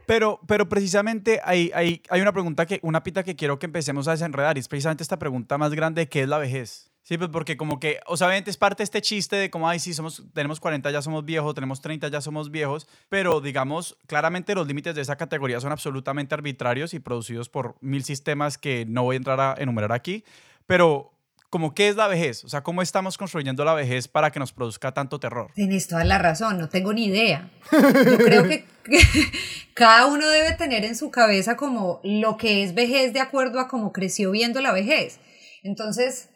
Pero, 0.06 0.40
pero 0.48 0.70
precisamente 0.70 1.42
hay, 1.44 1.70
hay, 1.76 2.02
hay 2.10 2.22
una 2.22 2.32
pregunta 2.32 2.66
que, 2.66 2.80
una 2.84 3.04
pita 3.04 3.24
que 3.24 3.36
quiero 3.36 3.60
que 3.60 3.66
empecemos 3.66 4.08
a 4.08 4.12
desenredar 4.12 4.56
y 4.56 4.62
es 4.62 4.70
precisamente 4.70 5.04
esta 5.04 5.20
pregunta 5.20 5.58
más 5.58 5.74
grande 5.74 6.08
¿qué 6.08 6.22
es 6.22 6.30
la 6.30 6.38
vejez? 6.38 6.87
Sí, 7.08 7.18
pues 7.18 7.30
porque 7.30 7.56
como 7.56 7.80
que, 7.80 8.02
o 8.06 8.18
sea, 8.18 8.28
obviamente 8.28 8.52
es 8.52 8.58
parte 8.58 8.82
de 8.82 8.84
este 8.84 9.02
chiste 9.02 9.38
de 9.38 9.50
como, 9.50 9.70
ay, 9.70 9.80
sí, 9.80 9.94
somos, 9.94 10.24
tenemos 10.34 10.60
40, 10.60 10.92
ya 10.92 11.02
somos 11.02 11.24
viejos, 11.24 11.56
tenemos 11.56 11.80
30, 11.80 12.10
ya 12.10 12.20
somos 12.20 12.52
viejos, 12.52 12.86
pero 13.08 13.40
digamos, 13.40 13.98
claramente 14.08 14.54
los 14.54 14.68
límites 14.68 14.94
de 14.94 15.04
esa 15.04 15.16
categoría 15.16 15.62
son 15.62 15.72
absolutamente 15.72 16.36
arbitrarios 16.36 16.94
y 16.94 17.00
producidos 17.00 17.48
por 17.48 17.78
mil 17.80 18.04
sistemas 18.04 18.58
que 18.58 18.86
no 18.86 19.04
voy 19.04 19.16
a 19.16 19.18
entrar 19.20 19.40
a 19.40 19.56
enumerar 19.58 19.94
aquí, 19.94 20.26
pero 20.66 21.14
como 21.50 21.74
qué 21.74 21.88
es 21.88 21.96
la 21.96 22.10
vejez, 22.10 22.44
o 22.44 22.50
sea, 22.50 22.62
cómo 22.62 22.82
estamos 22.82 23.18
construyendo 23.18 23.64
la 23.64 23.74
vejez 23.74 24.10
para 24.10 24.30
que 24.30 24.42
nos 24.42 24.52
produzca 24.52 24.94
tanto 24.94 25.18
terror. 25.18 25.50
Tienes 25.56 25.88
toda 25.88 26.04
la 26.04 26.18
razón, 26.18 26.58
no 26.58 26.68
tengo 26.68 26.92
ni 26.92 27.06
idea. 27.06 27.50
Yo 27.72 28.18
creo 28.18 28.44
que, 28.50 28.66
cada 29.74 30.08
uno 30.08 30.28
debe 30.28 30.58
tener 30.58 30.84
en 30.84 30.98
su 30.98 31.10
cabeza 31.10 31.56
como 31.56 32.02
lo 32.04 32.36
que 32.36 32.66
es 32.66 32.76
vejez 32.76 33.14
de 33.14 33.22
acuerdo 33.22 33.62
a 33.62 33.70
cómo 33.70 33.94
creció 33.94 34.30
viendo 34.32 34.60
la 34.60 34.74
vejez. 34.74 35.22
Entonces, 35.64 36.32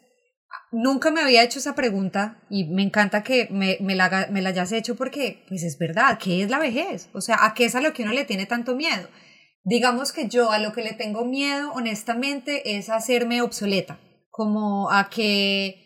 nunca 0.70 1.10
me 1.10 1.20
había 1.20 1.42
hecho 1.42 1.58
esa 1.58 1.74
pregunta 1.74 2.38
y 2.48 2.64
me 2.64 2.82
encanta 2.82 3.22
que 3.22 3.48
me, 3.50 3.78
me, 3.80 3.94
la, 3.94 4.28
me 4.30 4.42
la 4.42 4.50
hayas 4.50 4.72
hecho 4.72 4.96
porque, 4.96 5.44
pues 5.48 5.62
es 5.62 5.78
verdad, 5.78 6.18
¿qué 6.18 6.42
es 6.42 6.50
la 6.50 6.58
vejez? 6.58 7.08
O 7.12 7.20
sea, 7.20 7.44
¿a 7.44 7.54
qué 7.54 7.66
es 7.66 7.74
a 7.74 7.80
lo 7.80 7.92
que 7.92 8.02
uno 8.02 8.12
le 8.12 8.24
tiene 8.24 8.46
tanto 8.46 8.74
miedo? 8.74 9.08
Digamos 9.64 10.12
que 10.12 10.28
yo 10.28 10.50
a 10.50 10.58
lo 10.58 10.72
que 10.72 10.82
le 10.82 10.92
tengo 10.92 11.24
miedo, 11.24 11.72
honestamente, 11.72 12.76
es 12.76 12.88
hacerme 12.88 13.42
obsoleta, 13.42 13.98
como 14.30 14.90
a 14.90 15.08
que 15.08 15.82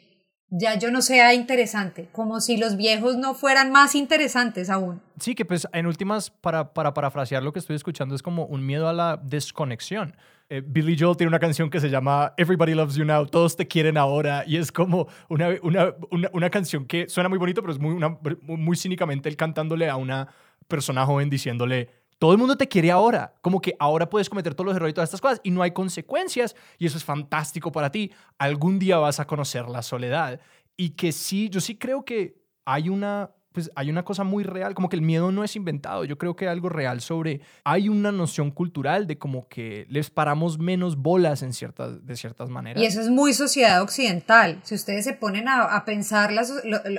ya 0.48 0.78
yo 0.78 0.90
no 0.90 1.02
sea 1.02 1.34
interesante, 1.34 2.08
como 2.12 2.40
si 2.40 2.56
los 2.56 2.76
viejos 2.76 3.16
no 3.16 3.34
fueran 3.34 3.72
más 3.72 3.94
interesantes 3.94 4.70
aún. 4.70 5.02
Sí, 5.20 5.34
que 5.34 5.44
pues 5.44 5.66
en 5.72 5.86
últimas, 5.86 6.30
para, 6.30 6.72
para 6.72 6.94
parafrasear 6.94 7.42
lo 7.42 7.52
que 7.52 7.58
estoy 7.58 7.76
escuchando, 7.76 8.14
es 8.14 8.22
como 8.22 8.46
un 8.46 8.64
miedo 8.64 8.88
a 8.88 8.92
la 8.92 9.20
desconexión. 9.22 10.16
Eh, 10.48 10.62
Billy 10.64 10.96
Joel 10.98 11.16
tiene 11.16 11.28
una 11.28 11.40
canción 11.40 11.68
que 11.68 11.80
se 11.80 11.90
llama 11.90 12.32
Everybody 12.36 12.74
Loves 12.74 12.94
You 12.94 13.04
Now, 13.04 13.26
todos 13.26 13.56
te 13.56 13.66
quieren 13.66 13.96
ahora, 13.96 14.44
y 14.46 14.56
es 14.56 14.70
como 14.70 15.08
una, 15.28 15.48
una, 15.62 15.94
una, 16.32 16.50
canción 16.50 16.86
que 16.86 17.08
suena 17.08 17.28
muy 17.28 17.38
bonito, 17.38 17.62
pero 17.62 17.72
es 17.72 17.80
muy, 17.80 17.96
muy 18.42 18.76
cínicamente 18.76 19.28
él 19.28 19.36
cantándole 19.36 19.90
a 19.90 19.96
una 19.96 20.28
persona 20.68 21.04
joven 21.04 21.30
diciéndole, 21.30 21.88
todo 22.18 22.32
el 22.32 22.38
mundo 22.38 22.56
te 22.56 22.68
quiere 22.68 22.92
ahora, 22.92 23.34
como 23.42 23.60
que 23.60 23.74
ahora 23.78 24.08
puedes 24.08 24.30
cometer 24.30 24.54
todos 24.54 24.66
los 24.66 24.76
errores 24.76 24.92
y 24.92 24.94
todas 24.94 25.08
estas 25.08 25.20
cosas 25.20 25.40
y 25.42 25.50
no 25.50 25.62
hay 25.62 25.72
consecuencias 25.72 26.54
y 26.78 26.86
eso 26.86 26.96
es 26.96 27.04
fantástico 27.04 27.72
para 27.72 27.90
ti. 27.90 28.12
Algún 28.38 28.78
día 28.78 28.98
vas 28.98 29.20
a 29.20 29.26
conocer 29.26 29.68
la 29.68 29.82
soledad 29.82 30.40
y 30.76 30.90
que 30.90 31.12
sí, 31.12 31.50
yo 31.50 31.60
sí 31.60 31.76
creo 31.76 32.04
que 32.04 32.40
hay 32.64 32.88
una 32.88 33.32
pues 33.56 33.70
hay 33.74 33.88
una 33.88 34.04
cosa 34.04 34.22
muy 34.22 34.44
real, 34.44 34.74
como 34.74 34.90
que 34.90 34.96
el 34.96 35.00
miedo 35.00 35.32
no 35.32 35.42
es 35.42 35.56
inventado, 35.56 36.04
yo 36.04 36.18
creo 36.18 36.36
que 36.36 36.44
hay 36.44 36.52
algo 36.52 36.68
real 36.68 37.00
sobre, 37.00 37.40
hay 37.64 37.88
una 37.88 38.12
noción 38.12 38.50
cultural 38.50 39.06
de 39.06 39.16
como 39.16 39.48
que 39.48 39.86
les 39.88 40.10
paramos 40.10 40.58
menos 40.58 40.96
bolas 40.98 41.42
en 41.42 41.54
ciertas, 41.54 42.04
de 42.06 42.16
ciertas 42.16 42.50
maneras. 42.50 42.82
Y 42.82 42.84
eso 42.84 43.00
es 43.00 43.08
muy 43.08 43.32
sociedad 43.32 43.80
occidental, 43.80 44.60
si 44.62 44.74
ustedes 44.74 45.06
se 45.06 45.14
ponen 45.14 45.48
a, 45.48 45.62
a 45.74 45.86
pensar, 45.86 46.34
la, 46.34 46.44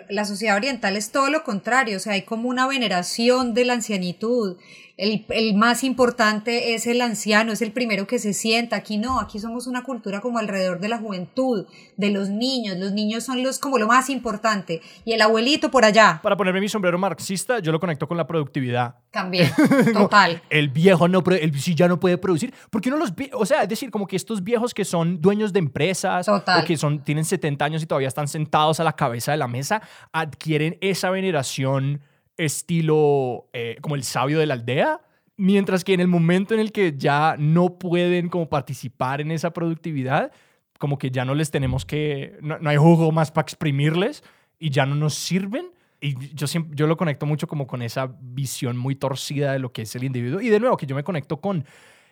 la 0.10 0.26
sociedad 0.26 0.56
oriental 0.56 0.98
es 0.98 1.12
todo 1.12 1.30
lo 1.30 1.44
contrario, 1.44 1.98
o 1.98 2.00
sea, 2.00 2.14
hay 2.14 2.24
como 2.24 2.50
una 2.50 2.66
veneración 2.66 3.54
de 3.54 3.64
la 3.64 3.74
ancianitud, 3.74 4.58
el, 4.98 5.26
el, 5.30 5.54
más 5.54 5.84
importante 5.84 6.74
es 6.74 6.88
el 6.88 7.02
anciano, 7.02 7.52
es 7.52 7.62
el 7.62 7.72
primero 7.72 8.08
que 8.08 8.18
se 8.18 8.34
sienta. 8.34 8.78
Aquí 8.78 8.98
no, 8.98 9.20
aquí 9.20 9.38
somos 9.38 9.68
una 9.68 9.84
cultura 9.84 10.22
como 10.22 10.40
alrededor 10.40 10.80
de 10.80 10.90
la 10.90 10.98
juventud, 10.98 11.68
de 11.98 12.10
los 12.10 12.30
niños. 12.30 12.78
Los 12.78 12.94
niños 12.94 13.24
son 13.24 13.44
los 13.44 13.60
como 13.60 13.78
lo 13.78 13.86
más 13.86 14.10
importante. 14.10 14.82
Y 15.06 15.14
el 15.14 15.22
abuelito 15.22 15.70
por 15.70 15.86
allá. 15.86 16.20
Para 16.24 16.36
ponerme 16.36 16.62
mi 16.62 16.68
sombrero 16.68 16.98
marxista, 16.98 17.60
yo 17.60 17.72
lo 17.72 17.80
conecto 17.80 18.08
con 18.08 18.18
la 18.18 18.26
productividad. 18.26 18.96
También, 19.12 19.52
total. 19.94 20.42
el 20.50 20.70
viejo 20.70 21.08
no, 21.08 21.24
el, 21.30 21.60
si 21.60 21.76
ya 21.76 21.88
no 21.88 22.00
puede 22.00 22.18
producir, 22.18 22.54
porque 22.72 22.90
no 22.90 22.98
los, 22.98 23.14
o 23.34 23.46
sea, 23.46 23.64
es 23.64 23.70
decir, 23.70 23.92
como 23.92 24.08
que 24.08 24.16
estos 24.16 24.44
viejos 24.44 24.74
que 24.74 24.84
son 24.84 25.22
dueños 25.22 25.54
de 25.54 25.60
empresas, 25.60 26.28
o 26.28 26.44
que 26.66 26.76
son, 26.76 27.04
tienen 27.04 27.24
70 27.24 27.64
años 27.64 27.84
y 27.84 27.86
todavía 27.86 28.08
están 28.08 28.28
sentados 28.28 28.80
a 28.80 28.84
la 28.84 28.94
cabeza 28.94 29.32
de 29.32 29.38
la 29.38 29.48
mesa, 29.48 29.82
adquieren 30.12 30.78
esa 30.82 31.10
veneración 31.12 32.02
estilo 32.38 33.50
eh, 33.54 33.78
como 33.82 33.96
el 33.96 34.04
sabio 34.04 34.40
de 34.40 34.46
la 34.46 34.54
aldea, 34.54 35.02
mientras 35.36 35.84
que 35.84 35.94
en 35.94 36.00
el 36.00 36.08
momento 36.08 36.54
en 36.54 36.60
el 36.60 36.72
que 36.72 36.96
ya 36.98 37.36
no 37.38 37.78
pueden 37.78 38.30
como 38.30 38.50
participar 38.50 39.22
en 39.22 39.32
esa 39.32 39.52
productividad, 39.52 40.32
como 40.80 40.98
que 40.98 41.12
ya 41.12 41.26
no 41.26 41.36
les 41.36 41.52
tenemos 41.52 41.86
que, 41.86 42.38
no, 42.42 42.58
hay 42.64 42.78
jugo 42.78 43.12
más 43.12 43.32
para 43.32 43.44
exprimirles 43.44 44.24
y 44.60 44.70
ya 44.70 44.86
no 44.86 44.96
nos 44.96 45.16
sirven. 45.16 45.72
Y 46.00 46.34
yo, 46.36 46.46
siempre, 46.46 46.76
yo 46.76 46.86
lo 46.86 46.96
conecto 46.96 47.26
mucho 47.26 47.48
como 47.48 47.66
con 47.66 47.82
esa 47.82 48.16
visión 48.22 48.78
muy 48.78 48.96
torcida 48.96 49.54
de 49.54 49.60
lo 49.60 49.72
que 49.72 49.82
es 49.84 49.96
el 49.96 50.04
individuo. 50.04 50.42
Y 50.42 50.50
de 50.50 50.60
nuevo, 50.60 50.78
que 50.78 50.86
yo 50.86 50.96
me 50.96 51.04
conecto 51.04 51.42
con 51.42 51.66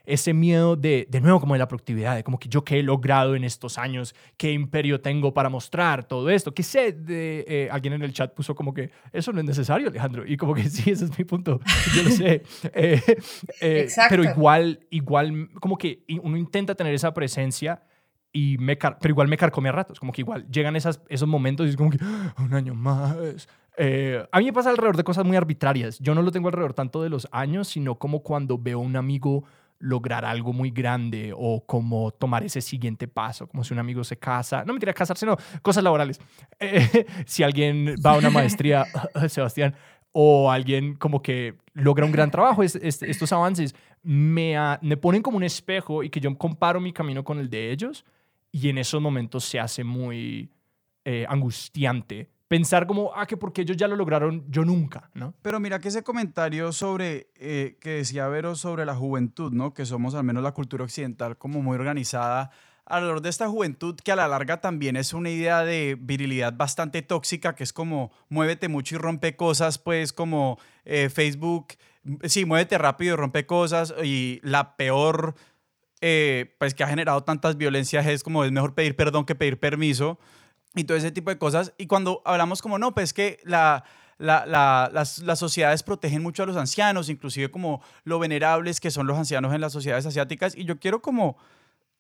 ese 0.06 0.34
miedo 0.34 0.76
de, 0.76 1.08
de 1.10 1.22
nuevo, 1.22 1.40
como 1.40 1.54
de 1.54 1.60
la 1.60 1.68
productividad, 1.68 2.16
de 2.16 2.24
como 2.24 2.40
que 2.40 2.50
yo 2.50 2.64
qué 2.64 2.80
he 2.80 2.84
logrado 2.84 3.36
en 3.36 3.44
estos 3.44 3.78
años, 3.78 4.16
qué 4.38 4.52
imperio 4.52 5.02
tengo 5.02 5.34
para 5.34 5.50
mostrar 5.50 6.06
todo 6.08 6.30
esto, 6.30 6.54
que 6.54 6.64
sé, 6.64 6.92
de, 6.92 7.46
eh, 7.48 7.70
alguien 7.72 7.94
en 7.94 8.04
el 8.04 8.14
chat 8.14 8.34
puso 8.34 8.56
como 8.56 8.74
que 8.74 8.92
eso 9.12 9.32
no 9.32 9.40
es 9.40 9.46
necesario, 9.46 9.90
Alejandro, 9.90 10.26
y 10.26 10.38
como 10.38 10.54
que 10.54 10.64
sí, 10.70 10.92
ese 10.92 11.06
es 11.06 11.18
mi 11.18 11.26
punto, 11.26 11.60
yo 11.96 12.04
lo 12.04 12.10
sé. 12.10 12.44
Eh, 12.78 13.02
eh, 13.62 13.88
pero 14.10 14.24
igual, 14.24 14.80
igual, 14.90 15.50
como 15.60 15.78
que 15.78 16.04
uno 16.22 16.36
intenta 16.36 16.76
tener 16.76 16.94
esa 16.94 17.14
presencia 17.14 17.84
y 18.32 18.58
me 18.58 18.76
pero 18.76 19.10
igual 19.10 19.28
me 19.28 19.38
carcome 19.38 19.70
a 19.70 19.72
ratos, 19.72 20.00
como 20.00 20.12
que 20.12 20.22
igual 20.22 20.46
llegan 20.50 20.76
esas, 20.76 21.02
esos 21.08 21.28
momentos 21.28 21.68
y 21.68 21.70
es 21.70 21.78
como 21.78 21.90
que 21.90 21.98
ah, 22.02 22.34
un 22.40 22.54
año 22.54 22.74
más. 22.74 23.48
a 24.32 24.40
mí 24.40 24.46
me 24.46 24.54
pasa 24.54 24.70
alrededor 24.70 24.98
de 24.98 25.04
cosas 25.04 25.26
muy 25.26 25.38
arbitrarias. 25.38 26.00
Yo 26.00 26.16
no 26.16 26.22
lo 26.22 26.32
tengo 26.32 26.50
alrededor 26.50 26.74
tanto 26.74 27.02
de 27.02 27.10
los 27.10 27.28
años, 27.32 27.68
sino 27.68 27.96
como 27.96 28.22
cuando 28.24 28.58
veo 28.58 28.80
un 28.80 28.96
amigo 28.96 29.46
lograr 29.80 30.26
algo 30.26 30.54
muy 30.54 30.72
grande 30.72 31.34
o 31.36 31.66
como 31.66 32.12
tomar 32.12 32.44
ese 32.44 32.62
siguiente 32.62 33.08
paso, 33.08 33.48
como 33.48 33.64
si 33.64 33.74
un 33.74 33.80
amigo 33.80 34.04
se 34.04 34.18
casa, 34.18 34.64
no 34.66 34.74
me 34.74 34.80
quiera 34.80 34.94
casarse, 34.94 35.26
no, 35.26 35.38
cosas 35.62 35.84
laborales. 35.84 36.20
Eh, 36.60 37.06
si 37.26 37.44
alguien 37.44 37.96
va 38.06 38.12
a 38.12 38.18
una 38.18 38.30
maestría, 38.30 38.86
Sebastián, 39.30 39.76
o 40.12 40.50
alguien 40.50 40.96
como 40.96 41.22
que 41.22 41.56
logra 41.74 42.06
un 42.06 42.12
gran 42.12 42.32
trabajo, 42.32 42.64
estos 42.64 43.32
avances 43.34 43.76
me, 44.02 44.56
me 44.82 44.96
ponen 44.96 45.22
como 45.22 45.38
un 45.38 45.44
espejo 45.44 46.04
y 46.04 46.10
que 46.10 46.22
yo 46.22 46.36
comparo 46.38 46.80
mi 46.80 46.94
camino 46.94 47.24
con 47.24 47.38
el 47.38 47.50
de 47.50 47.72
ellos 47.72 48.06
y 48.52 48.70
en 48.70 48.78
esos 48.78 49.02
momentos 49.02 49.44
se 49.44 49.60
hace 49.60 49.84
muy 49.84 50.50
eh, 51.04 51.26
angustiante 51.28 52.30
pensar 52.48 52.86
como, 52.86 53.12
ah, 53.16 53.26
que 53.26 53.38
porque 53.38 53.62
ellos 53.62 53.78
ya 53.78 53.88
lo 53.88 53.96
lograron, 53.96 54.46
yo 54.50 54.66
nunca, 54.66 55.10
¿no? 55.14 55.34
Pero 55.42 55.60
mira 55.60 55.80
que 55.80 55.88
ese 55.88 56.04
comentario 56.04 56.72
sobre, 56.72 57.32
eh, 57.36 57.78
que 57.82 57.92
decía 57.92 58.28
Vero 58.28 58.56
sobre 58.56 58.86
la 58.86 58.96
juventud, 58.96 59.52
¿no? 59.52 59.74
Que 59.74 59.86
somos 59.86 60.14
al 60.16 60.24
menos 60.24 60.44
la 60.44 60.52
cultura 60.52 60.84
occidental 60.84 61.38
como 61.38 61.62
muy 61.62 61.76
organizada 61.76 62.52
alrededor 62.86 63.22
de 63.22 63.30
esta 63.30 63.48
juventud 63.48 63.96
que 63.96 64.12
a 64.12 64.16
la 64.16 64.28
larga 64.28 64.62
también 64.62 64.96
es 64.96 65.14
una 65.14 65.32
idea 65.32 65.64
de 65.64 65.98
virilidad 66.00 66.54
bastante 66.54 67.02
tóxica, 67.02 67.56
que 67.56 67.64
es 67.64 67.74
como 67.74 68.12
muévete 68.30 68.68
mucho 68.68 68.96
y 68.96 68.98
rompe 69.00 69.36
cosas, 69.36 69.80
pues 69.80 70.14
como 70.14 70.60
eh, 70.86 71.10
Facebook, 71.10 71.70
sí, 72.24 72.46
muévete 72.46 72.78
rápido 72.78 73.14
y 73.14 73.18
rompe 73.18 73.46
cosas 73.46 73.94
y 74.04 74.40
la 74.44 74.76
peor... 74.76 75.36
Eh, 76.02 76.54
pues 76.60 76.76
que 76.76 76.84
ha 76.84 76.88
generado 76.88 77.24
tantas 77.24 77.56
violencias 77.56 78.06
es 78.06 78.22
como 78.22 78.44
es 78.44 78.52
mejor 78.52 78.76
pedir 78.76 78.98
perdón 78.98 79.26
que 79.26 79.34
pedir 79.34 79.60
permiso 79.60 80.20
y 80.76 80.84
todo 80.84 80.98
ese 80.98 81.12
tipo 81.12 81.30
de 81.30 81.38
cosas. 81.38 81.74
Y 81.78 81.88
cuando 81.88 82.22
hablamos 82.26 82.62
como, 82.62 82.78
no, 82.78 82.94
pues 82.94 83.14
que 83.14 83.40
la, 83.44 83.84
las, 84.18 85.40
sociedades 85.40 85.84
protegen 85.84 86.22
mucho 86.22 86.44
a 86.44 86.46
los 86.46 86.58
ancianos, 86.58 87.10
inclusive 87.10 87.52
como 87.52 87.82
lo 88.04 88.20
venerables 88.20 88.80
que 88.80 88.92
son 88.92 89.08
los 89.08 89.18
ancianos 89.18 89.54
en 89.54 89.62
las 89.62 89.74
sociedades 89.74 90.06
asiáticas. 90.06 90.56
Y 90.56 90.66
yo 90.66 90.80
quiero 90.80 91.02
como 91.02 91.38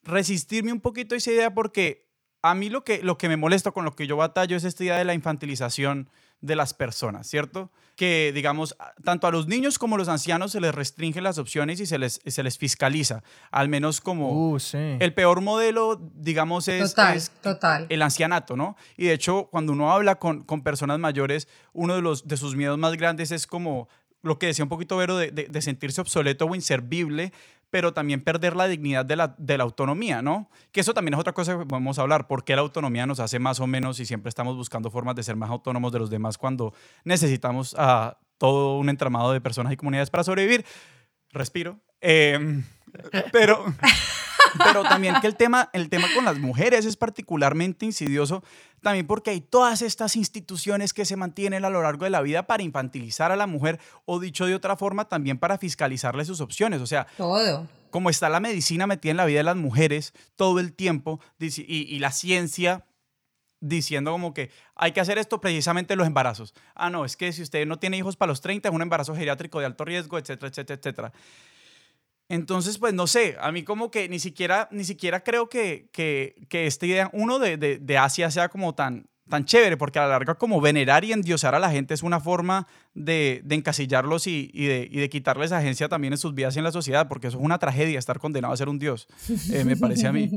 resistirme 0.03 0.71
un 0.71 0.81
poquito 0.81 1.15
a 1.15 1.17
esa 1.17 1.31
idea 1.31 1.53
porque 1.53 2.05
a 2.41 2.53
mí 2.53 2.69
lo 2.69 2.83
que, 2.83 3.01
lo 3.01 3.17
que 3.17 3.27
me 3.27 3.37
molesta 3.37 3.71
con 3.71 3.85
lo 3.85 3.95
que 3.95 4.07
yo 4.07 4.17
batallo 4.17 4.55
es 4.55 4.63
esta 4.63 4.83
idea 4.83 4.97
de 4.97 5.05
la 5.05 5.13
infantilización 5.13 6.09
de 6.45 6.55
las 6.55 6.73
personas, 6.73 7.27
¿cierto? 7.27 7.71
Que, 7.95 8.31
digamos, 8.33 8.75
tanto 9.03 9.27
a 9.27 9.31
los 9.31 9.47
niños 9.47 9.79
como 9.79 9.95
a 9.95 9.97
los 9.97 10.09
ancianos 10.09 10.51
se 10.51 10.59
les 10.59 10.75
restringen 10.75 11.23
las 11.23 11.37
opciones 11.37 11.79
y 11.79 11.85
se 11.85 11.97
les, 11.97 12.21
se 12.25 12.43
les 12.43 12.57
fiscaliza, 12.57 13.23
al 13.51 13.69
menos 13.69 14.01
como 14.01 14.53
uh, 14.53 14.57
el 14.73 15.13
peor 15.13 15.41
modelo, 15.41 15.99
digamos, 16.13 16.67
es, 16.67 16.93
total, 17.41 17.87
el 17.89 18.01
ancianato, 18.01 18.55
¿no? 18.57 18.75
Y 18.97 19.05
de 19.05 19.13
hecho, 19.13 19.47
cuando 19.49 19.71
uno 19.73 19.91
habla 19.91 20.15
con, 20.15 20.43
con 20.43 20.61
personas 20.61 20.99
mayores, 20.99 21.47
uno 21.73 21.95
de, 21.95 22.01
los, 22.01 22.27
de 22.27 22.37
sus 22.37 22.55
miedos 22.55 22.77
más 22.77 22.93
grandes 22.95 23.31
es 23.31 23.47
como 23.47 23.87
lo 24.25 24.39
que 24.39 24.47
decía 24.47 24.65
un 24.65 24.69
poquito 24.69 24.97
Vero, 24.97 25.17
de, 25.17 25.31
de, 25.31 25.61
sentirse 25.61 26.01
obsoleto 26.01 26.45
o 26.45 26.55
inservible, 26.55 27.31
pero 27.69 27.93
también 27.93 28.21
perder 28.21 28.55
la 28.55 28.67
dignidad 28.67 29.05
de 29.05 29.15
la, 29.15 29.35
de 29.37 29.57
la, 29.57 29.63
autonomía, 29.63 30.21
¿no? 30.21 30.49
Que 30.71 30.81
eso 30.81 30.93
también 30.93 31.13
es 31.13 31.19
otra 31.19 31.33
cosa 31.33 31.57
que 31.57 31.65
podemos 31.65 31.99
hablar, 31.99 32.27
porque 32.27 32.55
la 32.55 32.61
autonomía 32.61 33.05
nos 33.05 33.19
hace 33.19 33.37
más 33.39 33.59
o 33.59 33.67
menos 33.67 33.99
y 33.99 34.05
siempre 34.05 34.29
estamos 34.29 34.55
buscando 34.55 34.89
formas 34.89 35.15
de 35.15 35.23
ser 35.23 35.35
más 35.35 35.49
autónomos 35.49 35.91
de 35.91 35.99
los 35.99 36.09
demás 36.09 36.37
cuando 36.37 36.73
necesitamos 37.03 37.75
a 37.77 38.17
todo 38.37 38.77
un 38.77 38.89
entramado 38.89 39.31
de 39.31 39.41
personas 39.41 39.71
y 39.73 39.77
comunidades 39.77 40.09
para 40.09 40.23
sobrevivir. 40.23 40.65
Respiro. 41.31 41.79
Em, 42.01 42.63
pero... 43.31 43.65
Pero 44.63 44.83
también 44.83 45.15
que 45.21 45.27
el 45.27 45.35
tema, 45.35 45.69
el 45.73 45.89
tema 45.89 46.07
con 46.13 46.25
las 46.25 46.37
mujeres 46.37 46.85
es 46.85 46.97
particularmente 46.97 47.85
insidioso, 47.85 48.43
también 48.81 49.07
porque 49.07 49.31
hay 49.31 49.41
todas 49.41 49.81
estas 49.81 50.15
instituciones 50.15 50.93
que 50.93 51.05
se 51.05 51.15
mantienen 51.15 51.65
a 51.65 51.69
lo 51.69 51.81
largo 51.81 52.05
de 52.05 52.11
la 52.11 52.21
vida 52.21 52.47
para 52.47 52.63
infantilizar 52.63 53.31
a 53.31 53.35
la 53.35 53.47
mujer 53.47 53.79
o 54.05 54.19
dicho 54.19 54.45
de 54.45 54.55
otra 54.55 54.75
forma, 54.75 55.05
también 55.05 55.37
para 55.37 55.57
fiscalizarle 55.57 56.25
sus 56.25 56.41
opciones. 56.41 56.81
O 56.81 56.87
sea, 56.87 57.07
todo. 57.17 57.67
Como 57.89 58.09
está 58.09 58.29
la 58.29 58.39
medicina 58.39 58.87
metida 58.87 59.11
en 59.11 59.17
la 59.17 59.25
vida 59.25 59.39
de 59.39 59.43
las 59.43 59.55
mujeres 59.55 60.13
todo 60.35 60.59
el 60.59 60.73
tiempo 60.73 61.21
y, 61.39 61.63
y 61.67 61.99
la 61.99 62.11
ciencia 62.11 62.85
diciendo 63.67 64.11
como 64.11 64.33
que 64.33 64.51
hay 64.75 64.91
que 64.91 64.99
hacer 64.99 65.17
esto 65.17 65.41
precisamente 65.41 65.95
los 65.95 66.07
embarazos. 66.07 66.53
Ah, 66.75 66.89
no, 66.89 67.05
es 67.05 67.17
que 67.17 67.31
si 67.33 67.41
usted 67.41 67.65
no 67.65 67.79
tiene 67.79 67.97
hijos 67.97 68.15
para 68.15 68.29
los 68.29 68.41
30 68.41 68.69
es 68.69 68.75
un 68.75 68.81
embarazo 68.81 69.15
geriátrico 69.15 69.59
de 69.59 69.65
alto 69.65 69.85
riesgo, 69.85 70.17
etcétera, 70.17 70.49
etcétera, 70.49 70.79
etcétera. 70.79 71.13
Entonces, 72.27 72.79
pues 72.79 72.93
no 72.93 73.05
sé, 73.07 73.35
a 73.39 73.51
mí 73.51 73.63
como 73.63 73.91
que 73.91 74.09
ni 74.09 74.19
siquiera, 74.19 74.67
ni 74.71 74.83
siquiera 74.83 75.23
creo 75.23 75.47
que, 75.47 75.89
que, 75.91 76.35
que 76.49 76.65
esta 76.65 76.85
idea, 76.85 77.09
uno, 77.13 77.37
de, 77.37 77.57
de, 77.57 77.77
de, 77.77 77.97
Asia 77.99 78.31
sea 78.31 78.49
como 78.49 78.73
tan, 78.73 79.05
tan 79.29 79.45
chévere, 79.45 79.77
porque 79.77 79.99
a 79.99 80.03
la 80.03 80.09
larga 80.09 80.33
como 80.33 80.59
venerar 80.59 81.05
y 81.05 81.13
endiosar 81.13 81.53
a 81.53 81.59
la 81.59 81.69
gente 81.69 81.93
es 81.93 82.01
una 82.01 82.19
forma 82.19 82.65
de, 82.95 83.41
de 83.43 83.55
encasillarlos 83.55 84.25
y, 84.25 84.49
y, 84.53 84.65
de, 84.65 84.87
y, 84.91 84.99
de, 84.99 85.09
quitarles 85.09 85.51
agencia 85.51 85.87
también 85.87 86.13
en 86.13 86.17
sus 86.17 86.33
vidas 86.33 86.55
y 86.55 86.59
en 86.59 86.63
la 86.63 86.71
sociedad, 86.71 87.07
porque 87.07 87.27
eso 87.27 87.37
es 87.37 87.43
una 87.43 87.59
tragedia, 87.59 87.99
estar 87.99 88.17
condenado 88.17 88.53
a 88.53 88.57
ser 88.57 88.69
un 88.69 88.79
dios, 88.79 89.07
eh, 89.51 89.63
me 89.63 89.77
parece 89.77 90.07
a 90.07 90.11
mí. 90.11 90.31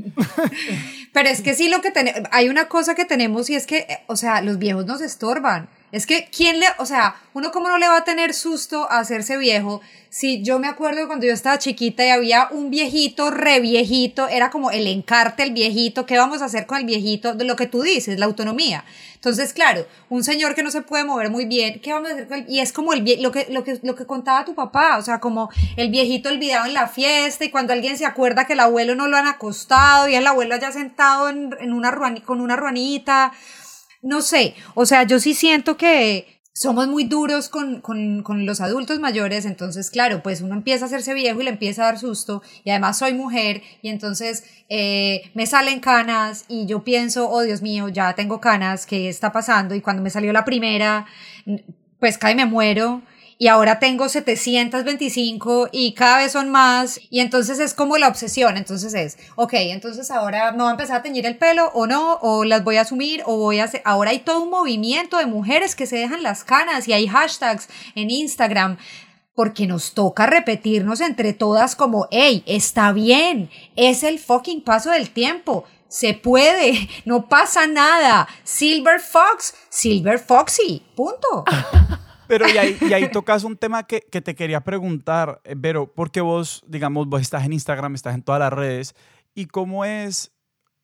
Pero 1.13 1.29
es 1.29 1.41
que 1.41 1.55
sí, 1.55 1.69
lo 1.69 1.81
que 1.81 1.91
hay 2.31 2.49
una 2.49 2.67
cosa 2.67 2.93
que 2.93 3.05
tenemos 3.05 3.49
y 3.49 3.55
es 3.55 3.65
que, 3.65 3.79
eh, 3.79 3.99
o 4.05 4.15
sea, 4.15 4.43
los 4.43 4.59
viejos 4.59 4.85
nos 4.85 5.01
estorban. 5.01 5.69
Es 5.91 6.05
que, 6.05 6.29
¿quién 6.35 6.59
le, 6.59 6.67
o 6.77 6.85
sea, 6.85 7.15
uno 7.33 7.51
como 7.51 7.67
no 7.67 7.77
le 7.77 7.87
va 7.87 7.97
a 7.97 8.03
tener 8.03 8.33
susto 8.33 8.89
a 8.91 8.99
hacerse 8.99 9.37
viejo? 9.37 9.81
Si 10.09 10.43
yo 10.43 10.59
me 10.59 10.67
acuerdo 10.67 11.07
cuando 11.07 11.25
yo 11.25 11.33
estaba 11.33 11.57
chiquita 11.57 12.05
y 12.05 12.09
había 12.09 12.47
un 12.51 12.69
viejito, 12.69 13.31
re 13.31 13.59
viejito, 13.59 14.27
era 14.27 14.49
como 14.51 14.71
el 14.71 14.85
encarte, 14.87 15.43
el 15.43 15.51
viejito, 15.51 16.05
¿qué 16.05 16.17
vamos 16.17 16.41
a 16.41 16.45
hacer 16.45 16.67
con 16.67 16.77
el 16.77 16.85
viejito? 16.85 17.33
De 17.33 17.43
lo 17.43 17.55
que 17.55 17.67
tú 17.67 17.81
dices, 17.81 18.19
la 18.19 18.25
autonomía. 18.25 18.85
Entonces, 19.15 19.51
claro, 19.51 19.85
un 20.09 20.23
señor 20.23 20.55
que 20.55 20.63
no 20.63 20.71
se 20.71 20.81
puede 20.81 21.03
mover 21.03 21.29
muy 21.29 21.45
bien, 21.45 21.81
¿qué 21.81 21.91
vamos 21.91 22.09
a 22.09 22.13
hacer 22.13 22.27
con 22.27 22.39
él? 22.39 22.45
Y 22.47 22.59
es 22.59 22.71
como 22.71 22.93
el 22.93 22.99
lo 23.21 23.31
que, 23.31 23.47
lo 23.49 23.63
que, 23.63 23.79
lo 23.83 23.95
que 23.95 24.05
contaba 24.05 24.45
tu 24.45 24.55
papá, 24.55 24.97
o 24.97 25.01
sea, 25.01 25.19
como 25.19 25.49
el 25.75 25.89
viejito 25.89 26.29
olvidado 26.29 26.65
en 26.65 26.73
la 26.73 26.87
fiesta 26.87 27.45
y 27.45 27.51
cuando 27.51 27.73
alguien 27.73 27.97
se 27.97 28.05
acuerda 28.05 28.45
que 28.45 28.53
el 28.53 28.59
abuelo 28.61 28.95
no 28.95 29.07
lo 29.07 29.17
han 29.17 29.27
acostado 29.27 30.07
y 30.07 30.15
el 30.15 30.25
abuelo 30.25 30.55
haya 30.55 30.71
sentado 30.71 31.29
en, 31.29 31.55
en 31.59 31.73
una 31.73 31.89
con 32.23 32.41
una 32.41 32.55
ruanita 32.55 33.33
no 34.01 34.21
sé, 34.21 34.55
o 34.75 34.85
sea, 34.85 35.03
yo 35.03 35.19
sí 35.19 35.33
siento 35.33 35.77
que 35.77 36.39
somos 36.53 36.87
muy 36.87 37.05
duros 37.05 37.47
con, 37.47 37.79
con, 37.79 38.21
con, 38.21 38.45
los 38.45 38.59
adultos 38.59 38.99
mayores, 38.99 39.45
entonces, 39.45 39.89
claro, 39.89 40.21
pues 40.21 40.41
uno 40.41 40.55
empieza 40.55 40.83
a 40.83 40.87
hacerse 40.87 41.13
viejo 41.13 41.39
y 41.39 41.45
le 41.45 41.51
empieza 41.51 41.83
a 41.83 41.85
dar 41.85 41.99
susto, 41.99 42.41
y 42.65 42.69
además 42.71 42.97
soy 42.97 43.13
mujer, 43.13 43.61
y 43.81 43.87
entonces 43.87 44.43
eh, 44.67 45.31
me 45.35 45.45
salen 45.45 45.79
canas, 45.79 46.43
y 46.49 46.65
yo 46.65 46.83
pienso, 46.83 47.29
oh 47.29 47.43
Dios 47.43 47.61
mío, 47.61 47.87
ya 47.87 48.13
tengo 48.13 48.41
canas, 48.41 48.85
¿qué 48.85 49.07
está 49.07 49.31
pasando? 49.31 49.73
Y 49.73 49.79
cuando 49.79 50.03
me 50.03 50.09
salió 50.09 50.33
la 50.33 50.43
primera, 50.43 51.05
pues 51.99 52.17
cae 52.17 52.35
me 52.35 52.45
muero, 52.45 53.03
y 53.41 53.47
ahora 53.47 53.79
tengo 53.79 54.09
725 54.09 55.69
y 55.71 55.93
cada 55.93 56.17
vez 56.17 56.33
son 56.33 56.49
más 56.49 56.99
y 57.09 57.21
entonces 57.21 57.57
es 57.59 57.73
como 57.73 57.97
la 57.97 58.09
obsesión, 58.09 58.57
entonces 58.57 58.93
es, 58.93 59.17
ok, 59.37 59.53
entonces 59.53 60.11
ahora 60.11 60.51
me 60.51 60.57
voy 60.57 60.67
a 60.67 60.71
empezar 60.71 60.97
a 60.97 61.01
teñir 61.01 61.25
el 61.25 61.37
pelo 61.37 61.71
o 61.73 61.87
no, 61.87 62.19
o 62.21 62.43
las 62.43 62.65
voy 62.65 62.75
a 62.75 62.81
asumir 62.81 63.23
o 63.25 63.37
voy 63.37 63.59
a 63.59 63.63
hacer, 63.63 63.81
ahora 63.85 64.11
hay 64.11 64.19
todo 64.19 64.43
un 64.43 64.49
movimiento 64.49 65.17
de 65.17 65.25
mujeres 65.25 65.73
que 65.73 65.87
se 65.87 65.95
dejan 65.95 66.21
las 66.21 66.43
canas 66.43 66.89
y 66.89 66.93
hay 66.93 67.07
hashtags 67.07 67.69
en 67.95 68.09
Instagram 68.09 68.77
porque 69.33 69.67
nos 69.67 69.93
toca 69.93 70.25
repetirnos 70.25 70.99
entre 70.99 71.31
todas 71.31 71.77
como, 71.77 72.09
hey, 72.11 72.43
está 72.45 72.91
bien, 72.91 73.49
es 73.77 74.03
el 74.03 74.19
fucking 74.19 74.65
paso 74.65 74.91
del 74.91 75.11
tiempo, 75.11 75.63
se 75.87 76.13
puede, 76.13 76.89
no 77.05 77.29
pasa 77.29 77.67
nada, 77.67 78.27
Silver 78.43 78.99
Fox, 78.99 79.53
Silver 79.69 80.19
Foxy, 80.19 80.83
punto. 80.93 81.45
Pero 82.29 82.45
y 82.47 82.59
ahí, 82.93 83.09
tocas 83.11 83.43
un 83.43 83.57
tema 83.57 83.87
que, 83.87 84.01
que, 84.01 84.21
te 84.21 84.35
quería 84.35 84.61
preguntar, 84.61 85.41
eh, 85.45 85.55
Vero, 85.57 85.91
porque 85.91 86.21
vos, 86.21 86.63
digamos, 86.67 87.07
vos 87.07 87.21
estás 87.21 87.43
en 87.43 87.53
Instagram, 87.53 87.95
estás 87.95 88.13
en 88.13 88.21
todas 88.21 88.37
las 88.37 88.53
redes, 88.53 88.93
¿y 89.33 89.47
cómo 89.47 89.83
es 89.83 90.31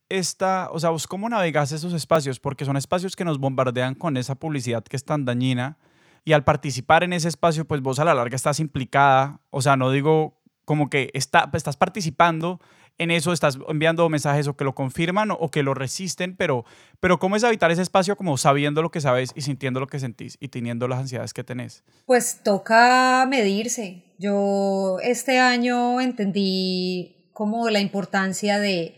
esta, 0.10 0.69
o 0.71 0.79
sea, 0.79 0.89
vos 0.89 1.05
cómo 1.05 1.29
navegas 1.29 1.71
esos 1.71 1.93
espacios? 1.93 2.39
Porque 2.39 2.65
son 2.65 2.77
espacios 2.77 3.15
que 3.15 3.23
nos 3.23 3.38
bombardean 3.38 3.93
con 3.93 4.17
esa 4.17 4.34
publicidad 4.34 4.84
que 4.84 4.95
es 4.95 5.05
tan 5.05 5.23
dañina, 5.23 5.77
y 6.23 6.34
al 6.34 6.43
participar 6.43 7.03
en 7.03 7.13
ese 7.13 7.27
espacio, 7.27 7.65
pues 7.65 7.79
vos 7.79 7.99
a 7.99 8.05
la 8.05 8.15
larga 8.15 8.36
estás 8.36 8.60
implicada, 8.60 9.39
o 9.51 9.62
sea, 9.62 9.77
no 9.77 9.91
digo 9.91 10.41
como 10.65 10.89
que 10.89 11.12
está, 11.13 11.47
estás 11.53 11.77
participando 11.77 12.60
en 12.97 13.12
eso 13.12 13.34
estás 13.34 13.58
enviando 13.67 14.08
mensajes 14.10 14.47
o 14.47 14.55
que 14.55 14.63
lo 14.63 14.75
confirman 14.75 15.31
o, 15.31 15.49
que 15.51 15.63
lo 15.63 15.73
resisten, 15.73 16.36
pero, 16.36 16.65
pero 16.99 17.19
¿cómo 17.19 17.36
es 17.36 17.43
habitar 17.43 17.71
ese 17.71 17.81
espacio 17.81 18.15
como 18.15 18.38
sabiendo 18.38 18.81
lo 18.81 18.91
que 18.91 19.01
sabes 19.01 19.31
y 19.36 19.41
sintiendo 19.41 19.79
lo 19.79 19.88
que 19.88 19.99
sentís 19.99 20.38
y 20.39 20.47
teniendo 20.47 20.88
las 20.88 20.99
ansiedades 20.99 21.34
que 21.34 21.43
tenés? 21.43 21.84
Pues 22.05 22.41
toca 22.43 23.25
medirse. 23.29 24.03
Yo 24.17 24.97
este 25.03 25.39
año 25.39 25.99
entendí 25.99 27.29
como 27.34 27.69
la 27.69 27.81
importancia 27.81 28.60
de 28.60 28.95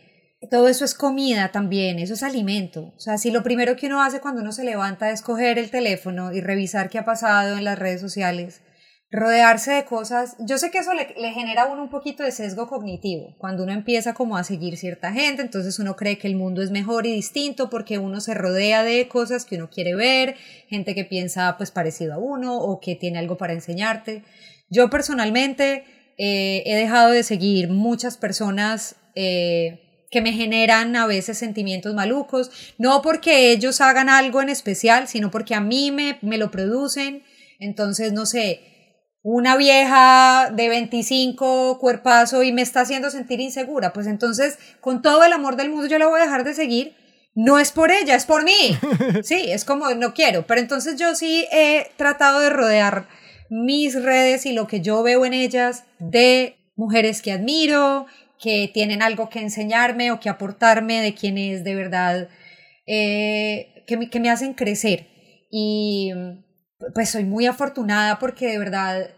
todo 0.52 0.68
eso 0.68 0.86
es 0.86 0.94
comida 0.94 1.52
también, 1.52 1.98
eso 1.98 2.14
es 2.14 2.22
alimento. 2.22 2.94
O 2.96 3.00
sea, 3.00 3.18
si 3.18 3.32
lo 3.32 3.42
primero 3.42 3.76
que 3.76 3.88
uno 3.88 4.04
hace 4.04 4.22
cuando 4.22 4.42
uno 4.42 4.52
se 4.52 4.64
levanta 4.64 5.10
es 5.10 5.24
coger 5.24 5.58
el 5.58 5.72
teléfono 5.72 6.32
y 6.32 6.42
revisar 6.42 6.90
qué 6.90 7.00
ha 7.00 7.06
pasado 7.06 7.58
en 7.58 7.64
las 7.64 7.80
redes 7.80 8.00
sociales, 8.00 8.62
rodearse 9.10 9.72
de 9.72 9.86
cosas, 9.86 10.36
yo 10.40 10.58
sé 10.58 10.70
que 10.70 10.80
eso 10.80 10.92
le, 10.94 11.32
genera 11.32 11.64
a 11.64 11.66
uno 11.68 11.84
un 11.84 11.90
poquito 11.90 12.24
de 12.24 12.32
sesgo 12.32 12.68
cognitivo, 12.68 13.36
cuando 13.38 13.64
uno 13.64 13.72
empieza 13.72 14.14
como 14.14 14.36
a 14.36 14.44
seguir 14.44 14.78
cierta 14.78 15.14
gente, 15.14 15.42
entonces 15.42 15.80
uno 15.80 15.96
cree 15.96 16.18
que 16.18 16.28
el 16.28 16.36
mundo 16.36 16.62
es 16.62 16.72
mejor 16.72 17.06
y 17.06 17.14
distinto 17.14 17.70
porque 17.70 18.00
uno 18.00 18.20
se 18.20 18.34
rodea 18.34 18.84
de 18.84 19.08
cosas 19.08 19.46
que 19.46 19.56
uno 19.56 19.70
quiere 19.70 19.96
ver, 19.96 20.36
gente 20.68 20.94
que 20.94 21.06
piensa 21.06 21.56
pues 21.58 21.72
parecido 21.72 22.16
a 22.16 22.18
uno 22.18 22.58
o 22.58 22.82
que 22.82 22.96
tiene 22.96 23.20
algo 23.20 23.38
para 23.38 23.54
enseñarte. 23.54 24.24
Yo 24.70 24.90
personalmente 24.90 25.86
eh, 26.18 26.64
he 26.66 26.76
dejado 26.76 27.12
de 27.12 27.24
seguir 27.24 27.70
muchas 27.70 28.18
personas 28.18 28.98
eh, 29.16 30.06
que 30.12 30.22
me 30.22 30.34
generan 30.34 30.96
a 30.98 31.08
veces 31.08 31.38
sentimientos 31.38 31.94
malucos, 31.94 32.76
no 32.78 33.02
porque 33.02 33.52
ellos 33.54 33.80
hagan 33.80 34.10
algo 34.10 34.42
en 34.42 34.50
especial, 34.50 35.08
sino 35.08 35.32
porque 35.32 35.56
a 35.56 35.62
mí 35.62 35.92
me, 35.92 36.18
me 36.22 36.38
lo 36.38 36.52
producen. 36.52 37.24
Entonces, 37.60 38.14
no 38.14 38.26
sé, 38.26 38.77
una 39.30 39.58
vieja 39.58 40.52
de 40.54 40.70
25 40.70 41.80
cuerpazo 41.80 42.44
y 42.44 42.54
me 42.54 42.62
está 42.62 42.80
haciendo 42.80 43.10
sentir 43.10 43.42
insegura, 43.42 43.92
pues 43.92 44.08
entonces 44.08 44.58
con 44.80 45.02
todo 45.02 45.26
el 45.26 45.34
amor 45.34 45.58
del 45.58 45.70
mundo 45.70 45.86
yo 45.88 46.00
la 46.00 46.08
voy 46.08 46.22
a 46.22 46.24
dejar 46.24 46.46
de 46.46 46.54
seguir. 46.54 46.96
No 47.36 47.60
es 47.60 47.74
por 47.74 47.92
ella, 47.92 48.16
es 48.16 48.26
por 48.26 48.46
mí. 48.46 48.78
Sí, 49.24 49.52
es 49.52 49.66
como 49.66 49.90
no 49.96 50.14
quiero, 50.14 50.48
pero 50.48 50.62
entonces 50.62 50.96
yo 50.98 51.14
sí 51.14 51.46
he 51.52 51.92
tratado 51.98 52.40
de 52.40 52.50
rodear 52.50 53.10
mis 53.50 54.02
redes 54.02 54.46
y 54.46 54.54
lo 54.54 54.66
que 54.66 54.80
yo 54.80 55.04
veo 55.04 55.26
en 55.26 55.34
ellas 55.34 55.84
de 56.00 56.56
mujeres 56.78 57.22
que 57.22 57.34
admiro, 57.34 58.06
que 58.40 58.72
tienen 58.74 59.02
algo 59.02 59.28
que 59.28 59.40
enseñarme 59.40 60.14
o 60.14 60.22
que 60.22 60.30
aportarme, 60.30 61.02
de 61.02 61.14
quienes 61.14 61.66
de 61.66 61.76
verdad 61.76 62.30
eh, 62.86 63.84
que, 63.88 63.98
me, 63.98 64.10
que 64.10 64.22
me 64.22 64.30
hacen 64.30 64.54
crecer. 64.54 65.08
Y 65.52 66.14
pues 66.94 67.10
soy 67.10 67.26
muy 67.26 67.46
afortunada 67.46 68.20
porque 68.20 68.48
de 68.48 68.60
verdad 68.60 69.17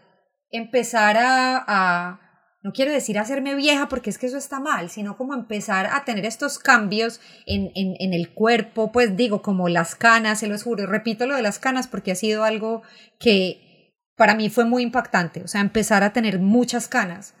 empezar 0.50 1.16
a, 1.18 2.20
no 2.62 2.72
quiero 2.72 2.92
decir 2.92 3.18
hacerme 3.18 3.54
vieja 3.54 3.88
porque 3.88 4.10
es 4.10 4.18
que 4.18 4.26
eso 4.26 4.36
está 4.36 4.60
mal, 4.60 4.90
sino 4.90 5.16
como 5.16 5.34
empezar 5.34 5.86
a 5.86 6.04
tener 6.04 6.24
estos 6.24 6.58
cambios 6.58 7.20
en, 7.46 7.70
en, 7.74 7.94
en, 7.98 8.12
el 8.12 8.32
cuerpo, 8.34 8.92
pues 8.92 9.16
digo, 9.16 9.42
como 9.42 9.68
las 9.68 9.94
canas, 9.94 10.40
se 10.40 10.48
los 10.48 10.62
juro, 10.62 10.86
repito 10.86 11.26
lo 11.26 11.36
de 11.36 11.42
las 11.42 11.58
canas 11.58 11.86
porque 11.86 12.12
ha 12.12 12.16
sido 12.16 12.44
algo 12.44 12.82
que 13.18 13.94
para 14.16 14.34
mí 14.34 14.50
fue 14.50 14.66
muy 14.66 14.82
impactante, 14.82 15.42
o 15.42 15.48
sea, 15.48 15.62
empezar 15.62 16.04
a 16.04 16.12
tener 16.12 16.38
muchas 16.38 16.88
canas. 16.88 17.34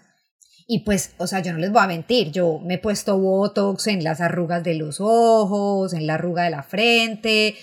Y 0.66 0.84
pues, 0.84 1.14
o 1.18 1.26
sea, 1.26 1.40
yo 1.40 1.52
no 1.52 1.58
les 1.58 1.72
voy 1.72 1.82
a 1.82 1.88
mentir, 1.88 2.30
yo 2.30 2.60
me 2.60 2.74
he 2.74 2.78
puesto 2.78 3.18
Botox 3.18 3.88
en 3.88 4.04
las 4.04 4.20
arrugas 4.20 4.62
de 4.62 4.76
los 4.76 4.98
ojos, 5.00 5.92
en 5.92 6.06
la 6.06 6.14
arruga 6.14 6.44
de 6.44 6.50
la 6.50 6.62
frente, 6.62 7.56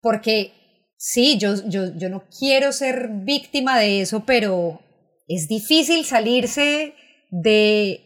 porque 0.00 0.52
sí, 0.96 1.38
yo, 1.38 1.54
yo, 1.66 1.96
yo 1.96 2.08
no 2.08 2.24
quiero 2.36 2.72
ser 2.72 3.08
víctima 3.10 3.78
de 3.78 4.00
eso, 4.00 4.24
pero 4.24 4.80
es 5.28 5.48
difícil 5.48 6.04
salirse 6.04 6.94
de, 7.30 8.00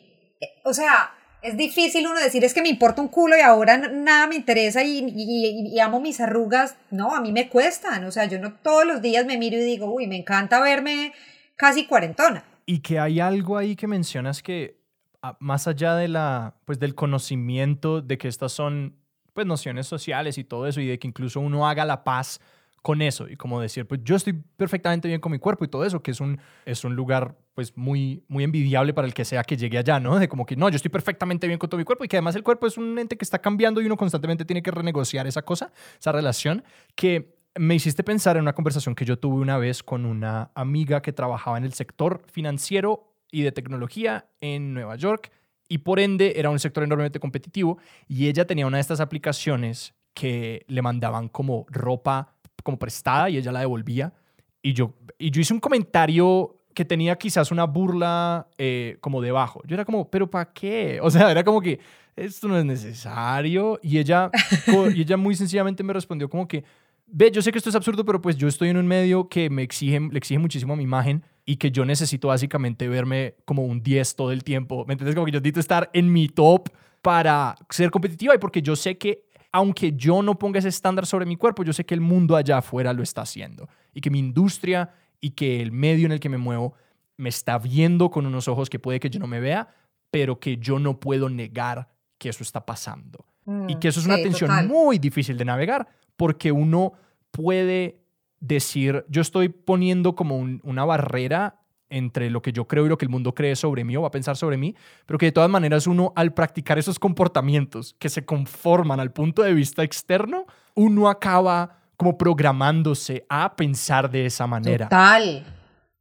o 0.64 0.72
sea, 0.72 1.12
es 1.42 1.57
difícil 1.57 2.07
uno 2.07 2.18
decir 2.18 2.44
es 2.44 2.53
que 2.53 2.62
me 2.62 2.68
importa 2.68 3.01
un 3.01 3.09
culo 3.09 3.37
y 3.37 3.40
ahora 3.40 3.79
nada 3.79 4.27
me 4.27 4.37
interesa 4.37 4.83
y, 4.83 5.05
y, 5.16 5.79
amo 5.81 6.01
mis 6.01 6.20
arrugas. 6.20 6.77
No, 6.90 7.14
a 7.14 7.20
mí 7.20 7.33
me 7.33 7.48
cuestan. 7.48 8.05
O 8.05 8.11
sea, 8.11 8.24
yo 8.24 8.40
no 8.40 8.55
todos 8.55 8.85
los 8.85 9.03
días 9.03 9.24
me 9.24 9.38
miro 9.38 9.57
y 9.57 9.64
digo, 9.64 9.92
uy, 9.92 10.07
me 10.07 10.16
encanta 10.16 10.61
verme 10.61 11.12
casi 11.57 11.87
cuarentona. 11.87 12.44
Y 12.66 12.81
que 12.81 12.98
hay 12.98 13.20
algo 13.20 13.57
ahí 13.57 13.77
que 13.77 13.87
mencionas 13.87 14.42
que 14.42 14.81
ah, 15.22 15.37
más 15.40 15.68
allá 15.68 15.94
de 15.94 16.09
la, 16.09 16.57
pues 16.64 16.79
del 16.81 16.94
conocimiento 16.94 18.03
de 18.03 18.18
que 18.18 18.29
estas 18.29 18.53
son 18.53 18.96
pues 19.33 19.46
nociones 19.46 19.87
sociales 19.87 20.38
y 20.38 20.44
todo 20.44 20.66
eso 20.66 20.81
y 20.81 20.88
de 20.88 20.98
que 20.98 21.07
incluso 21.07 21.38
uno 21.38 21.68
haga 21.68 21.85
la 21.85 22.03
paz 22.03 22.40
con 22.88 23.03
eso 23.03 23.29
y 23.29 23.37
como 23.37 23.61
decir, 23.61 23.87
pues 23.87 24.01
yo 24.03 24.16
estoy 24.16 24.33
perfectamente 24.33 25.09
bien 25.09 25.20
con 25.20 25.31
mi 25.31 25.38
cuerpo 25.38 25.62
y 25.62 25.68
todo 25.68 25.85
eso, 25.85 26.03
que 26.03 26.11
es 26.11 26.22
un, 26.22 26.40
es 26.64 26.85
un 26.85 26.96
lugar 26.96 27.37
pues 27.53 27.77
muy, 27.77 28.24
muy 28.29 28.44
envidiable 28.44 28.94
para 28.94 29.07
el 29.07 29.12
que 29.12 29.27
sea 29.27 29.44
que 29.44 29.59
llegue 29.59 29.77
allá, 29.77 30.01
¿no? 30.01 30.18
De 30.18 30.27
como 30.27 30.46
que 30.46 30.57
no, 30.57 30.70
yo 30.70 30.77
estoy 30.77 30.90
perfectamente 30.90 31.46
bien 31.46 31.59
con 31.59 31.68
todo 31.68 31.77
mi 31.77 31.85
cuerpo 31.85 32.07
y 32.07 32.09
que 32.09 32.16
además 32.16 32.35
el 32.35 32.42
cuerpo 32.42 32.66
es 32.66 32.79
un 32.79 32.98
ente 32.98 33.18
que 33.18 33.27
está 33.27 33.40
cambiando 33.40 33.83
y 33.83 33.85
uno 33.85 33.98
constantemente 33.98 34.46
tiene 34.46 34.62
que 34.62 34.70
renegociar 34.70 35.27
esa 35.27 35.42
cosa, 35.42 35.70
esa 36.01 36.12
relación, 36.12 36.64
que 36.94 37.37
me 37.59 37.74
hiciste 37.74 38.03
pensar 38.03 38.38
en 38.38 38.42
una 38.44 38.55
conversación 38.55 38.94
que 38.94 39.05
yo 39.05 39.18
tuve 39.18 39.37
una 39.38 39.59
vez 39.59 39.83
con 39.83 40.07
una 40.07 40.51
amiga 40.55 41.03
que 41.03 41.12
trabajaba 41.12 41.59
en 41.59 41.64
el 41.64 41.74
sector 41.74 42.22
financiero 42.33 43.12
y 43.31 43.42
de 43.42 43.53
tecnología 43.53 44.31
en 44.40 44.72
Nueva 44.72 44.96
York 44.96 45.31
y 45.68 45.77
por 45.77 46.01
ende 46.01 46.33
era 46.37 46.48
un 46.48 46.59
sector 46.59 46.85
enormemente 46.85 47.20
competitivo 47.20 47.77
y 48.07 48.29
ella 48.29 48.46
tenía 48.46 48.66
una 48.66 48.79
de 48.79 48.81
estas 48.81 49.01
aplicaciones 49.01 49.92
que 50.14 50.64
le 50.68 50.81
mandaban 50.83 51.29
como 51.29 51.66
ropa 51.68 52.38
como 52.68 52.78
prestada 52.78 53.31
y 53.31 53.38
ella 53.38 53.50
la 53.50 53.61
devolvía. 53.61 54.12
Y 54.61 54.74
yo, 54.74 54.92
y 55.18 55.31
yo 55.31 55.40
hice 55.40 55.54
un 55.54 55.61
comentario 55.61 56.54
que 56.74 56.85
tenía 56.85 57.16
quizás 57.16 57.50
una 57.50 57.64
burla 57.64 58.46
eh, 58.59 58.98
como 59.00 59.22
debajo. 59.22 59.62
Yo 59.66 59.72
era 59.72 59.87
como, 59.87 60.11
¿pero 60.11 60.31
para 60.31 60.52
qué? 60.52 61.00
O 61.02 61.11
sea, 61.11 61.31
era 61.31 61.42
como 61.42 61.62
que 61.62 61.81
esto 62.14 62.46
no 62.46 62.59
es 62.59 62.66
necesario. 62.66 63.81
Y 63.83 63.96
ella, 63.96 64.31
y 64.94 65.00
ella 65.00 65.16
muy 65.16 65.35
sencillamente 65.35 65.83
me 65.83 65.94
respondió 65.94 66.28
como 66.28 66.46
que, 66.46 66.62
ve, 67.07 67.31
yo 67.31 67.40
sé 67.40 67.52
que 67.52 67.57
esto 67.57 67.70
es 67.70 67.76
absurdo, 67.76 68.04
pero 68.04 68.20
pues 68.20 68.37
yo 68.37 68.48
estoy 68.48 68.68
en 68.68 68.76
un 68.76 68.87
medio 68.87 69.31
que 69.31 69.48
me 69.48 69.62
exige, 69.62 69.98
le 69.98 70.18
exige 70.18 70.38
muchísimo 70.38 70.74
a 70.74 70.76
mi 70.76 70.83
imagen 70.83 71.24
y 71.46 71.57
que 71.57 71.70
yo 71.70 71.87
necesito 71.87 72.28
básicamente 72.28 72.87
verme 72.87 73.37
como 73.46 73.64
un 73.64 73.83
10 73.83 74.14
todo 74.14 74.33
el 74.33 74.44
tiempo. 74.44 74.85
¿Me 74.87 74.92
entiendes? 74.92 75.14
Como 75.14 75.24
que 75.24 75.33
yo 75.33 75.40
necesito 75.40 75.61
estar 75.61 75.88
en 75.94 76.12
mi 76.12 76.28
top 76.28 76.68
para 77.00 77.54
ser 77.70 77.90
competitiva 77.90 78.35
y 78.35 78.38
porque 78.38 78.61
yo 78.61 78.76
sé 78.76 78.98
que 78.98 79.24
aunque 79.52 79.92
yo 79.92 80.22
no 80.22 80.38
ponga 80.38 80.58
ese 80.58 80.68
estándar 80.68 81.06
sobre 81.06 81.26
mi 81.26 81.37
cuerpo, 81.37 81.64
yo 81.64 81.72
sé 81.72 81.84
que 81.84 81.94
el 81.94 82.00
mundo 82.00 82.37
allá 82.37 82.58
afuera 82.58 82.92
lo 82.92 83.02
está 83.02 83.22
haciendo 83.22 83.68
y 83.94 84.00
que 84.00 84.11
mi 84.11 84.18
industria 84.18 84.90
y 85.20 85.30
que 85.30 85.61
el 85.61 85.72
medio 85.72 86.06
en 86.06 86.12
el 86.12 86.20
que 86.20 86.28
me 86.28 86.38
muevo 86.38 86.74
me 87.16 87.28
está 87.28 87.58
viendo 87.58 88.11
con 88.11 88.26
unos 88.26 88.46
ojos 88.48 88.70
que 88.70 88.78
puede 88.78 89.00
que 89.00 89.11
yo 89.11 89.18
no 89.18 89.26
me 89.26 89.40
vea, 89.40 89.68
pero 90.11 90.38
que 90.38 90.58
yo 90.58 90.78
no 90.78 91.00
puedo 91.00 91.28
negar 91.28 91.88
que 92.18 92.28
eso 92.28 92.42
está 92.42 92.64
pasando. 92.64 93.24
y 93.46 93.50
mm, 93.50 93.78
que 93.78 93.88
eso 93.88 94.00
es 94.00 94.06
una 94.06 94.16
tensión 94.16 94.68
muy 94.68 94.98
difícil 94.98 95.37
de 95.37 95.44
navegar 95.44 95.88
porque 96.16 96.52
uno 96.52 96.92
puede 97.30 98.02
decir, 98.40 99.04
yo 99.08 99.22
estoy 99.22 99.48
poniendo 99.48 100.14
como 100.14 100.37
una 100.37 100.84
barrera 100.84 101.57
entre 101.90 102.31
lo 102.31 102.42
que 102.42 102.53
yo 102.53 102.66
creo 102.66 102.87
y 102.87 102.88
lo 102.88 102.98
que 102.98 103.05
el 103.05 103.11
mundo 103.11 103.35
cree 103.35 103.57
sobre 103.57 103.85
mí 103.85 103.96
o 103.96 104.03
va 104.03 104.09
a 104.09 104.12
pensar 104.12 104.37
sobre 104.37 104.57
mí, 104.57 104.74
pero 105.07 105.18
que 105.18 105.27
de 105.27 105.33
todas 105.33 105.51
maneras 105.51 105.87
uno 105.87 106.12
al 106.16 106.33
practicar 106.33 106.79
esos 106.79 106.98
comportamientos 106.98 107.94
que 107.98 108.09
se 108.09 108.24
conforman 108.24 109.01
al 109.01 109.12
punto 109.12 109.42
de 109.42 109.55
vista 109.55 109.83
externo, 109.83 110.46
uno 110.74 111.09
acaba 111.09 111.79
como 111.96 112.16
programándose 112.16 113.27
a 113.29 113.57
pensar 113.57 114.11
de 114.11 114.27
esa 114.27 114.46
manera. 114.46 114.88
Total, 114.88 115.44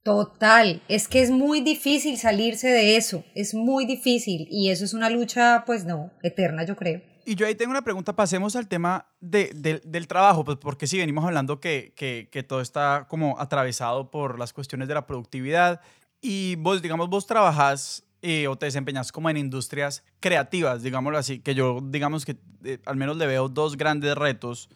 total. 0.03 0.81
Es 0.87 1.07
que 1.07 1.21
es 1.21 1.31
muy 1.31 1.61
difícil 1.61 2.17
salirse 2.17 2.67
de 2.67 2.97
eso, 2.97 3.23
es 3.33 3.53
muy 3.53 3.85
difícil 3.85 4.47
y 4.51 4.69
eso 4.69 4.85
es 4.85 4.93
una 4.93 5.09
lucha, 5.09 5.63
pues 5.65 5.85
no, 5.85 6.11
eterna 6.21 6.63
yo 6.63 6.75
creo. 6.75 7.01
Y 7.27 7.35
yo 7.35 7.45
ahí 7.45 7.55
tengo 7.55 7.71
una 7.71 7.81
pregunta, 7.81 8.15
pasemos 8.15 8.55
al 8.55 8.69
tema 8.69 9.05
de, 9.19 9.81
del 9.83 10.07
trabajo, 10.07 10.45
pues 10.45 10.57
porque 10.59 10.87
sí, 10.87 10.97
venimos 10.97 11.25
hablando 11.25 11.59
que, 11.59 11.91
que, 11.93 12.29
que, 12.31 12.41
todo 12.41 12.61
está 12.61 13.05
como 13.09 13.37
atravesado 13.37 14.09
por 14.09 14.39
las 14.39 14.53
cuestiones 14.53 14.87
de 14.87 14.93
la 14.93 15.05
productividad 15.05 15.81
y 16.21 16.55
vos, 16.55 16.81
digamos, 16.81 17.09
vos 17.09 17.27
trabajas 17.27 18.05
eh, 18.21 18.47
o 18.47 18.57
te 18.57 18.67
desempeñas 18.67 19.11
como 19.11 19.29
en 19.29 19.35
industrias 19.35 20.05
creativas, 20.21 20.83
digámoslo 20.83 21.17
así, 21.17 21.39
que 21.39 21.53
yo, 21.53 21.81
digamos 21.83 22.23
que 22.23 22.37
eh, 22.63 22.79
al 22.85 22.95
menos 22.95 23.17
le 23.17 23.27
veo 23.27 23.49
dos 23.49 23.75
grandes 23.75 24.15
retos. 24.15 24.69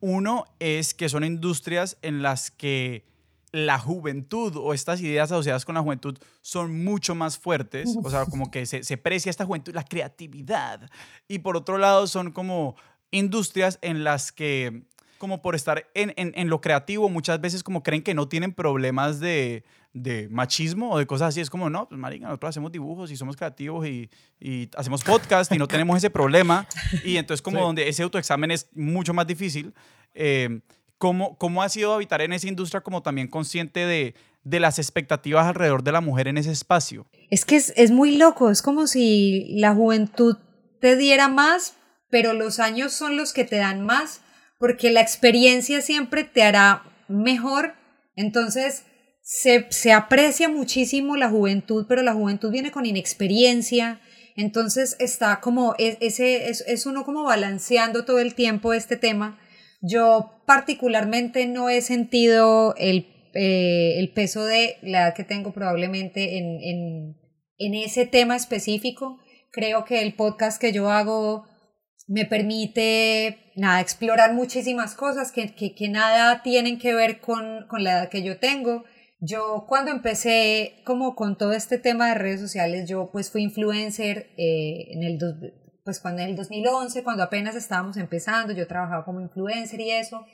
Uno 0.00 0.46
es 0.60 0.94
que 0.94 1.10
son 1.10 1.24
industrias 1.24 1.98
en 2.00 2.22
las 2.22 2.50
que 2.50 3.04
la 3.52 3.78
juventud 3.78 4.56
o 4.56 4.74
estas 4.74 5.00
ideas 5.00 5.32
asociadas 5.32 5.64
con 5.64 5.74
la 5.74 5.82
juventud 5.82 6.18
son 6.42 6.84
mucho 6.84 7.14
más 7.14 7.38
fuertes, 7.38 7.96
o 8.02 8.10
sea, 8.10 8.26
como 8.26 8.50
que 8.50 8.66
se, 8.66 8.82
se 8.82 8.96
precia 8.96 9.30
esta 9.30 9.46
juventud, 9.46 9.74
la 9.74 9.84
creatividad. 9.84 10.90
Y 11.28 11.38
por 11.38 11.56
otro 11.56 11.78
lado 11.78 12.06
son 12.06 12.32
como 12.32 12.76
industrias 13.10 13.78
en 13.80 14.04
las 14.04 14.32
que, 14.32 14.82
como 15.18 15.40
por 15.40 15.54
estar 15.54 15.88
en, 15.94 16.12
en, 16.16 16.32
en 16.36 16.48
lo 16.48 16.60
creativo, 16.60 17.08
muchas 17.08 17.40
veces 17.40 17.62
como 17.62 17.82
creen 17.82 18.02
que 18.02 18.14
no 18.14 18.28
tienen 18.28 18.52
problemas 18.52 19.18
de, 19.18 19.64
de 19.92 20.28
machismo 20.28 20.90
o 20.92 20.98
de 20.98 21.06
cosas 21.06 21.28
así. 21.28 21.40
Es 21.40 21.50
como, 21.50 21.70
no, 21.70 21.88
pues 21.88 21.98
marica, 21.98 22.26
nosotros 22.26 22.50
hacemos 22.50 22.70
dibujos 22.70 23.10
y 23.10 23.16
somos 23.16 23.36
creativos 23.36 23.86
y, 23.86 24.10
y 24.38 24.68
hacemos 24.76 25.02
podcast 25.02 25.50
y 25.52 25.58
no 25.58 25.66
tenemos 25.66 25.96
ese 25.96 26.10
problema. 26.10 26.66
Y 27.04 27.16
entonces 27.16 27.42
como 27.42 27.60
donde 27.60 27.88
ese 27.88 28.02
autoexamen 28.02 28.50
es 28.50 28.68
mucho 28.74 29.14
más 29.14 29.26
difícil. 29.26 29.72
Eh, 30.14 30.60
¿Cómo, 30.98 31.38
¿Cómo 31.38 31.62
ha 31.62 31.68
sido 31.68 31.94
habitar 31.94 32.20
en 32.20 32.32
esa 32.32 32.48
industria 32.48 32.80
como 32.80 33.02
también 33.02 33.28
consciente 33.28 33.86
de, 33.86 34.14
de 34.42 34.60
las 34.60 34.78
expectativas 34.78 35.46
alrededor 35.46 35.82
de 35.84 35.92
la 35.92 36.00
mujer 36.00 36.28
en 36.28 36.38
ese 36.38 36.50
espacio? 36.50 37.06
Es 37.30 37.44
que 37.44 37.56
es, 37.56 37.72
es 37.76 37.90
muy 37.90 38.16
loco, 38.16 38.50
es 38.50 38.62
como 38.62 38.86
si 38.86 39.54
la 39.58 39.74
juventud 39.74 40.36
te 40.80 40.96
diera 40.96 41.28
más, 41.28 41.74
pero 42.10 42.32
los 42.32 42.58
años 42.58 42.92
son 42.92 43.16
los 43.16 43.32
que 43.32 43.44
te 43.44 43.56
dan 43.56 43.84
más, 43.84 44.22
porque 44.58 44.90
la 44.90 45.00
experiencia 45.00 45.80
siempre 45.82 46.24
te 46.24 46.42
hará 46.42 46.82
mejor. 47.06 47.74
Entonces, 48.16 48.84
se, 49.22 49.66
se 49.70 49.92
aprecia 49.92 50.48
muchísimo 50.48 51.16
la 51.16 51.28
juventud, 51.28 51.86
pero 51.88 52.02
la 52.02 52.14
juventud 52.14 52.50
viene 52.50 52.72
con 52.72 52.86
inexperiencia. 52.86 54.00
Entonces 54.36 54.96
está 54.98 55.40
como, 55.40 55.74
e, 55.78 55.98
ese, 56.00 56.48
es, 56.48 56.64
es 56.66 56.86
uno 56.86 57.04
como 57.04 57.24
balanceando 57.24 58.04
todo 58.04 58.20
el 58.20 58.34
tiempo 58.34 58.72
este 58.72 58.96
tema 58.96 59.38
yo 59.80 60.42
particularmente 60.46 61.46
no 61.46 61.68
he 61.68 61.80
sentido 61.82 62.74
el, 62.76 63.06
eh, 63.34 63.98
el 63.98 64.12
peso 64.12 64.44
de 64.44 64.76
la 64.82 65.02
edad 65.02 65.14
que 65.14 65.24
tengo 65.24 65.52
probablemente 65.52 66.38
en, 66.38 66.60
en, 66.62 67.16
en 67.58 67.74
ese 67.74 68.06
tema 68.06 68.36
específico. 68.36 69.18
Creo 69.50 69.84
que 69.84 70.02
el 70.02 70.14
podcast 70.14 70.60
que 70.60 70.72
yo 70.72 70.90
hago 70.90 71.44
me 72.06 72.24
permite 72.24 73.52
nada, 73.54 73.80
explorar 73.80 74.32
muchísimas 74.32 74.94
cosas 74.94 75.30
que, 75.30 75.54
que, 75.54 75.74
que, 75.74 75.88
nada 75.88 76.42
tienen 76.42 76.78
que 76.78 76.94
ver 76.94 77.20
con, 77.20 77.66
con 77.68 77.84
la 77.84 77.92
edad 77.92 78.08
que 78.08 78.22
yo 78.22 78.38
tengo. 78.38 78.84
Yo 79.20 79.66
cuando 79.68 79.90
empecé 79.90 80.80
como 80.84 81.14
con 81.14 81.36
todo 81.36 81.52
este 81.52 81.76
tema 81.78 82.08
de 82.08 82.14
redes 82.14 82.40
sociales, 82.40 82.88
yo 82.88 83.10
pues 83.12 83.30
fui 83.30 83.42
influencer 83.42 84.30
eh, 84.38 84.88
en 84.90 85.02
el 85.02 85.18
pues 85.88 86.00
cuando 86.00 86.20
en 86.20 86.28
el 86.28 86.36
2011, 86.36 87.02
cuando 87.02 87.22
apenas 87.22 87.56
estábamos 87.56 87.96
empezando, 87.96 88.52
yo 88.52 88.66
trabajaba 88.66 89.06
como 89.06 89.22
influencer 89.22 89.80
y 89.80 89.90
eso. 89.90 90.26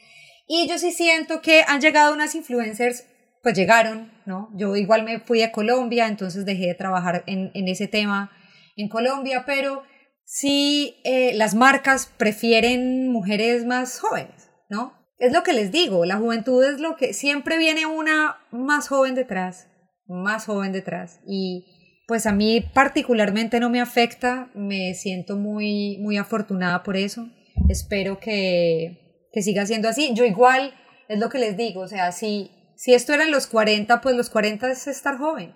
Y 0.49 0.67
yo 0.69 0.79
sí 0.79 0.91
siento 0.91 1.41
que 1.41 1.63
han 1.69 1.81
llegado 1.81 2.13
unas 2.13 2.35
influencers 2.35 3.05
pues 3.41 3.57
llegaron, 3.57 4.11
¿no? 4.27 4.51
Yo 4.57 4.75
igual 4.75 5.05
me 5.05 5.21
fui 5.21 5.43
a 5.43 5.53
Colombia, 5.53 6.09
entonces 6.09 6.45
dejé 6.45 6.67
de 6.67 6.75
trabajar 6.75 7.23
en, 7.29 7.53
en 7.55 7.69
ese 7.69 7.87
tema 7.87 8.33
en 8.77 8.89
Colombia, 8.89 9.45
pero 9.47 9.85
sí 10.25 10.97
eh, 11.05 11.35
las 11.35 11.55
marcas 11.55 12.11
prefieren 12.17 13.13
mujeres 13.13 13.65
más 13.65 14.01
jóvenes, 14.01 14.51
¿no? 14.69 14.93
Es 15.19 15.33
lo 15.33 15.45
que 15.45 15.53
les 15.53 15.71
digo, 15.71 16.05
la 16.05 16.17
juventud 16.17 16.65
es 16.65 16.81
lo 16.81 16.97
que 16.97 17.15
siempre 17.15 17.59
viene 17.59 17.87
una 17.87 18.39
más 18.51 18.89
joven 18.89 19.15
detrás, 19.15 19.69
más 20.09 20.47
joven 20.47 20.73
detrás 20.73 21.21
y 21.29 21.74
pues 22.07 22.27
a 22.27 22.33
mí 22.33 22.61
particularmente 22.73 23.61
no 23.61 23.71
me 23.71 23.81
afecta, 23.81 24.51
me 24.55 24.95
siento 24.95 25.37
muy 25.37 25.99
muy 25.99 26.17
afortunada 26.17 26.83
por 26.83 26.97
eso. 26.97 27.29
Espero 27.69 28.19
que, 28.19 29.29
que 29.33 29.43
siga 29.43 29.67
siendo 29.67 29.89
así. 29.89 30.13
Yo 30.15 30.25
igual 30.25 30.75
es 31.09 31.19
lo 31.19 31.29
que 31.29 31.39
les 31.39 31.57
digo, 31.57 31.81
o 31.81 31.89
sea, 31.89 32.13
si 32.13 32.51
si 32.77 32.93
esto 32.93 33.13
era 33.13 33.25
en 33.25 33.31
los 33.31 33.47
40, 33.47 34.01
pues 34.01 34.17
los 34.17 34.31
40 34.31 34.71
es 34.71 34.87
estar 34.87 35.17
joven. 35.19 35.55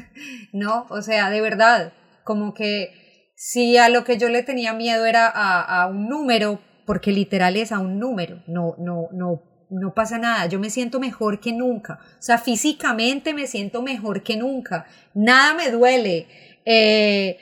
no, 0.52 0.86
o 0.90 1.02
sea, 1.02 1.30
de 1.30 1.40
verdad, 1.40 1.92
como 2.24 2.54
que 2.54 3.32
si 3.36 3.76
a 3.76 3.88
lo 3.88 4.04
que 4.04 4.18
yo 4.18 4.28
le 4.28 4.42
tenía 4.42 4.72
miedo 4.72 5.06
era 5.06 5.26
a, 5.28 5.82
a 5.82 5.86
un 5.88 6.08
número, 6.08 6.60
porque 6.86 7.12
literal 7.12 7.56
es 7.56 7.72
a 7.72 7.80
un 7.80 7.98
número, 7.98 8.42
no, 8.46 8.74
no, 8.78 9.08
no, 9.12 9.42
no 9.70 9.94
pasa 9.94 10.18
nada, 10.18 10.46
yo 10.46 10.58
me 10.58 10.70
siento 10.70 11.00
mejor 11.00 11.40
que 11.40 11.52
nunca, 11.52 12.00
o 12.18 12.22
sea, 12.22 12.38
físicamente 12.38 13.32
me 13.34 13.46
siento 13.46 13.82
mejor 13.82 14.22
que 14.22 14.36
nunca, 14.36 14.86
nada 15.14 15.54
me 15.54 15.70
duele, 15.70 16.26
eh, 16.64 17.38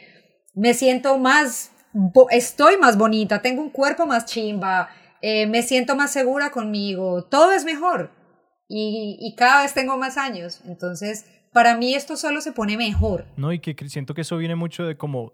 me 0.54 0.74
siento 0.74 1.18
más, 1.18 1.72
estoy 2.30 2.76
más 2.76 2.96
bonita, 2.96 3.40
tengo 3.40 3.62
un 3.62 3.70
cuerpo 3.70 4.06
más 4.06 4.26
chimba, 4.26 4.88
eh, 5.20 5.46
me 5.46 5.62
siento 5.62 5.96
más 5.96 6.12
segura 6.12 6.50
conmigo, 6.50 7.24
todo 7.24 7.52
es 7.52 7.64
mejor. 7.64 8.10
Y, 8.70 9.16
y 9.18 9.34
cada 9.34 9.62
vez 9.62 9.72
tengo 9.72 9.96
más 9.96 10.18
años, 10.18 10.60
entonces 10.66 11.24
para 11.52 11.74
mí 11.76 11.94
esto 11.94 12.16
solo 12.16 12.40
se 12.40 12.52
pone 12.52 12.76
mejor. 12.76 13.24
No, 13.36 13.52
y 13.52 13.60
que 13.60 13.74
siento 13.88 14.14
que 14.14 14.20
eso 14.20 14.36
viene 14.36 14.54
mucho 14.54 14.84
de 14.84 14.96
como 14.96 15.32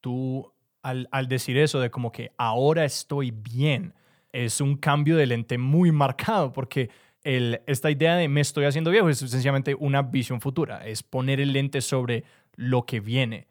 tú 0.00 0.52
al, 0.82 1.08
al, 1.12 1.28
decir 1.28 1.56
eso 1.56 1.80
de 1.80 1.90
como 1.90 2.12
que 2.12 2.32
ahora 2.36 2.84
estoy 2.84 3.30
bien, 3.30 3.94
es 4.34 4.60
un 4.60 4.76
cambio 4.76 5.16
de 5.16 5.26
lente 5.26 5.58
muy 5.58 5.92
marcado 5.92 6.52
porque 6.52 6.90
el, 7.22 7.62
esta 7.66 7.90
idea 7.90 8.16
de 8.16 8.28
me 8.28 8.40
estoy 8.40 8.64
haciendo 8.66 8.90
viejo 8.90 9.08
es 9.08 9.18
sencillamente 9.18 9.74
una 9.74 10.02
visión 10.02 10.40
futura, 10.40 10.86
es 10.86 11.02
poner 11.02 11.40
el 11.40 11.52
lente 11.52 11.80
sobre 11.80 12.24
lo 12.56 12.84
que 12.84 13.00
viene 13.00 13.46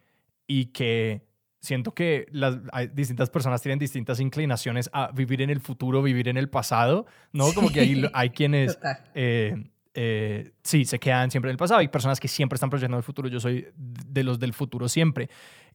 y 0.46 0.65
que 0.65 1.22
siento 1.62 1.93
que 1.93 2.28
las 2.32 2.58
hay 2.74 2.88
distintas 2.88 3.30
personas 3.30 3.62
tienen 3.62 3.80
distintas 3.80 4.19
inclinaciones 4.19 4.89
a 4.93 5.12
vivir 5.12 5.41
en 5.41 5.50
el 5.50 5.62
futuro, 5.62 6.02
vivir 6.02 6.28
en 6.28 6.38
el 6.38 6.50
pasado, 6.50 7.06
¿no? 7.32 7.54
Como 7.54 7.72
que 7.72 7.80
hay, 7.80 8.04
hay 8.13 8.30
quienes... 8.30 8.78
Eh, 9.15 9.56
eh, 9.96 10.54
sí, 10.63 10.86
se 10.86 10.98
quedan 11.00 11.30
siempre 11.30 11.50
en 11.50 11.54
el 11.54 11.58
pasado. 11.58 11.80
Hay 11.80 11.88
personas 11.88 12.19
que 12.19 12.28
siempre 12.28 12.56
están 12.56 12.72
proyectando 12.72 12.98
el 12.98 13.04
futuro. 13.04 13.28
Yo 13.28 13.39
soy 13.39 13.67
de 13.76 14.24
los 14.24 14.39
del 14.39 14.54
futuro 14.54 14.89
siempre 14.89 15.30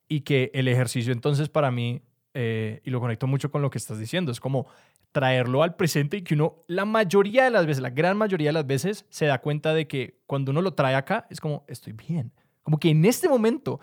y 0.08 0.22
que 0.22 0.50
el 0.54 0.68
ejercicio 0.68 1.12
entonces 1.12 1.48
para 1.48 1.70
mí, 1.70 2.02
eh, 2.34 2.80
y 2.84 2.90
lo 2.90 3.00
conecto 3.00 3.26
mucho 3.26 3.50
con 3.50 3.62
lo 3.62 3.70
que 3.70 3.78
estás 3.78 3.98
diciendo, 3.98 4.32
es 4.32 4.40
como 4.40 4.66
traerlo 5.12 5.62
al 5.62 5.76
presente 5.76 6.18
y 6.18 6.22
que 6.22 6.34
uno, 6.34 6.64
la 6.66 6.84
mayoría 6.84 7.44
de 7.44 7.50
las 7.50 7.66
veces, 7.66 7.82
la 7.82 7.90
gran 7.90 8.16
mayoría 8.16 8.48
de 8.48 8.52
las 8.52 8.66
veces, 8.66 9.06
se 9.08 9.26
da 9.26 9.40
cuenta 9.40 9.74
de 9.74 9.88
que 9.88 10.20
cuando 10.26 10.50
uno 10.50 10.62
lo 10.62 10.74
trae 10.74 10.94
acá, 10.94 11.26
es 11.30 11.40
como, 11.40 11.64
estoy 11.68 11.92
bien. 11.92 12.32
Como 12.62 12.78
que 12.78 12.90
en 12.90 13.04
este 13.04 13.28
momento, 13.28 13.80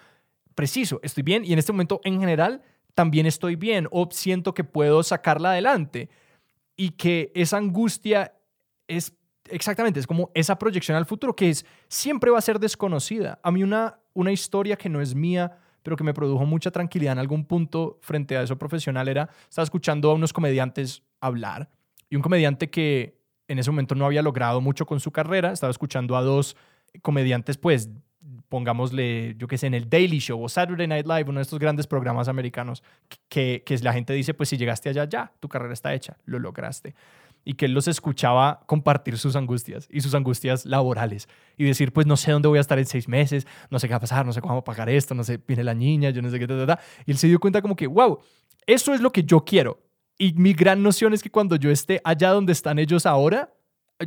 preciso, 0.54 1.00
estoy 1.04 1.24
bien 1.24 1.44
y 1.44 1.54
en 1.54 1.60
este 1.60 1.72
momento 1.72 2.02
en 2.04 2.20
general 2.20 2.62
también 2.94 3.26
estoy 3.26 3.56
bien 3.56 3.88
o 3.92 4.08
siento 4.12 4.54
que 4.54 4.64
puedo 4.64 5.04
sacarla 5.04 5.52
adelante 5.52 6.10
y 6.78 6.92
que 6.92 7.32
esa 7.36 7.58
angustia 7.58 8.34
es 8.88 9.14
exactamente, 9.50 10.00
es 10.00 10.08
como 10.08 10.32
esa 10.34 10.58
proyección 10.58 10.98
al 10.98 11.06
futuro 11.06 11.36
que 11.36 11.50
es 11.50 11.66
siempre 11.88 12.32
va 12.32 12.40
a 12.40 12.42
ser 12.42 12.60
desconocida. 12.60 13.40
A 13.44 13.52
mí 13.52 13.64
una, 13.64 14.00
una 14.14 14.32
historia 14.32 14.76
que 14.76 14.90
no 14.90 15.02
es 15.02 15.16
mía, 15.16 15.58
pero 15.84 15.96
que 15.96 16.04
me 16.04 16.14
produjo 16.14 16.46
mucha 16.46 16.72
tranquilidad 16.72 17.14
en 17.14 17.20
algún 17.20 17.46
punto 17.46 18.00
frente 18.02 18.38
a 18.38 18.42
eso 18.42 18.58
profesional 18.58 19.08
era, 19.08 19.30
estaba 19.48 19.64
escuchando 19.64 20.10
a 20.10 20.14
unos 20.16 20.34
comediantes 20.34 21.04
hablar. 21.26 21.70
Y 22.10 22.16
un 22.16 22.22
comediante 22.22 22.70
que 22.70 23.22
en 23.48 23.60
ese 23.60 23.72
momento 23.72 23.96
no 23.96 24.06
había 24.06 24.22
logrado 24.22 24.62
mucho 24.62 24.86
con 24.86 25.00
su 25.00 25.12
carrera, 25.12 25.52
estaba 25.52 25.72
escuchando 25.72 26.16
a 26.16 26.22
dos 26.22 26.56
comediantes, 27.02 27.58
pues, 27.58 27.90
pongámosle, 28.50 29.36
yo 29.38 29.48
qué 29.48 29.58
sé, 29.58 29.68
en 29.68 29.74
el 29.74 29.90
Daily 29.90 30.20
Show 30.20 30.44
o 30.44 30.50
Saturday 30.50 30.88
Night 30.88 31.06
Live, 31.06 31.26
uno 31.28 31.40
de 31.40 31.44
estos 31.44 31.60
grandes 31.60 31.88
programas 31.88 32.28
americanos, 32.28 32.84
que, 33.30 33.64
que 33.66 33.78
la 33.80 33.94
gente 33.94 34.14
dice, 34.14 34.34
pues 34.34 34.50
si 34.50 34.58
llegaste 34.58 34.90
allá, 34.90 35.06
ya, 35.06 35.34
tu 35.40 35.48
carrera 35.48 35.74
está 35.74 35.94
hecha, 35.94 36.18
lo 36.26 36.40
lograste. 36.40 36.96
Y 37.48 37.54
que 37.54 37.66
él 37.66 37.74
los 37.74 37.88
escuchaba 37.88 38.62
compartir 38.66 39.20
sus 39.20 39.36
angustias 39.36 39.88
y 39.92 40.02
sus 40.02 40.16
angustias 40.16 40.66
laborales 40.66 41.30
y 41.58 41.66
decir, 41.66 41.94
pues 41.94 42.08
no 42.08 42.18
sé 42.18 42.32
dónde 42.32 42.48
voy 42.48 42.58
a 42.58 42.62
estar 42.62 42.80
en 42.80 42.88
seis 42.88 43.08
meses, 43.08 43.46
no 43.70 43.78
sé 43.78 43.88
qué 43.88 43.94
va 43.94 43.98
a 43.98 44.02
pasar, 44.02 44.26
no 44.26 44.34
sé 44.34 44.42
cómo 44.42 44.54
vamos 44.54 44.64
a 44.64 44.66
pagar 44.66 44.90
esto, 44.90 45.14
no 45.14 45.24
sé, 45.24 45.40
viene 45.48 45.64
la 45.64 45.76
niña, 45.76 46.10
yo 46.10 46.24
no 46.24 46.32
sé 46.32 46.40
qué, 46.40 46.48
ta, 46.48 46.80
y 47.06 47.12
él 47.12 47.18
se 47.18 47.28
dio 47.28 47.40
cuenta 47.40 47.62
como 47.62 47.76
que, 47.76 47.86
wow, 47.86 48.20
eso 48.66 48.96
es 48.96 49.02
lo 49.02 49.12
que 49.12 49.24
yo 49.24 49.46
quiero. 49.46 49.85
Y 50.18 50.34
mi 50.34 50.54
gran 50.54 50.82
noción 50.82 51.14
es 51.14 51.22
que 51.22 51.30
cuando 51.30 51.56
yo 51.56 51.70
esté 51.70 52.02
allá 52.04 52.32
donde 52.32 52.54
están 52.54 52.80
ellos 52.80 53.06
ahora, 53.06 53.54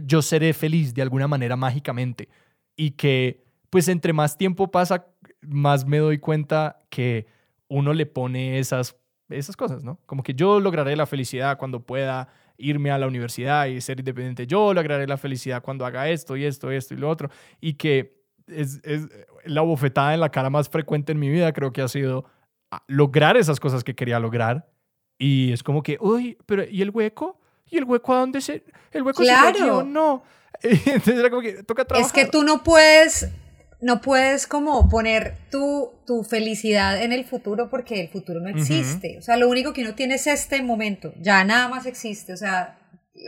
yo 0.05 0.23
seré 0.23 0.53
feliz 0.53 0.94
de 0.94 1.03
alguna 1.03 1.29
manera 1.29 1.57
mágicamente. 1.57 2.29
Y 2.77 2.92
que, 2.92 3.44
pues 3.71 3.88
entre 3.88 4.12
más 4.12 4.38
tiempo 4.38 4.71
pasa, 4.71 5.07
más 5.42 5.87
me 5.87 5.99
doy 5.99 6.18
cuenta 6.18 6.79
que 6.88 7.27
uno 7.68 7.92
le 7.92 8.07
pone 8.07 8.59
esas, 8.59 8.97
esas 9.29 9.57
cosas, 9.57 9.85
¿no? 9.85 10.01
Como 10.07 10.23
que 10.23 10.35
yo 10.35 10.61
lograré 10.61 10.97
la 10.97 11.07
felicidad 11.07 11.59
cuando 11.59 11.85
pueda 11.85 12.29
irme 12.57 12.90
a 12.90 12.99
la 12.99 13.07
universidad 13.07 13.66
y 13.66 13.81
ser 13.81 14.01
independiente. 14.01 14.47
Yo 14.47 14.73
lograré 14.73 15.07
la 15.07 15.16
felicidad 15.16 15.62
cuando 15.62 15.85
haga 15.85 16.09
esto 16.09 16.37
y 16.37 16.44
esto, 16.44 16.71
esto 16.71 16.94
y 16.94 16.97
lo 16.97 17.09
otro. 17.09 17.31
Y 17.61 17.75
que 17.75 18.18
es, 18.47 18.81
es 18.85 19.09
la 19.44 19.61
bofetada 19.61 20.14
en 20.14 20.21
la 20.21 20.31
cara 20.31 20.51
más 20.51 20.68
frecuente 20.68 21.12
en 21.12 21.18
mi 21.18 21.29
vida, 21.29 21.53
creo 21.53 21.73
que 21.73 21.83
ha 21.83 21.88
sido 21.88 22.25
ah, 22.71 22.83
lograr 22.88 23.37
esas 23.37 23.61
cosas 23.61 23.85
que 23.85 23.94
quería 23.94 24.18
lograr. 24.18 24.68
Y 25.18 25.52
es 25.52 25.62
como 25.62 25.83
que, 25.83 25.98
uy, 26.00 26.38
pero 26.46 26.64
¿y 26.64 26.83
el 26.83 26.90
hueco? 26.90 27.38
¿Y 27.70 27.76
el 27.76 27.85
hueco 27.85 28.14
a 28.14 28.20
dónde 28.20 28.40
se...? 28.40 28.64
¿El 28.92 29.02
hueco 29.02 29.22
claro. 29.22 29.81
se 29.81 29.87
No. 29.87 30.22
Entonces 30.62 31.18
era 31.18 31.31
como 31.31 31.42
que 31.42 31.62
toca 31.64 31.85
trabajar. 31.85 32.07
Es 32.07 32.12
que 32.12 32.31
tú 32.31 32.42
no 32.42 32.62
puedes 32.62 33.28
no 33.81 34.00
puedes 34.00 34.46
como 34.46 34.88
poner 34.88 35.37
tu, 35.50 35.92
tu 36.04 36.24
felicidad 36.24 37.00
en 37.00 37.12
el 37.12 37.24
futuro 37.24 37.70
porque 37.70 38.00
el 38.00 38.09
futuro 38.09 38.40
no 38.40 38.48
existe. 38.48 39.18
O 39.18 39.22
sea, 39.22 39.37
lo 39.37 39.48
único 39.48 39.72
que 39.72 39.83
uno 39.83 39.94
tiene 39.94 40.16
es 40.16 40.26
este 40.26 40.62
momento. 40.62 41.14
Ya 41.20 41.44
nada 41.44 41.68
más 41.68 41.87
existe. 41.87 42.33
O 42.33 42.37
sea, 42.37 42.76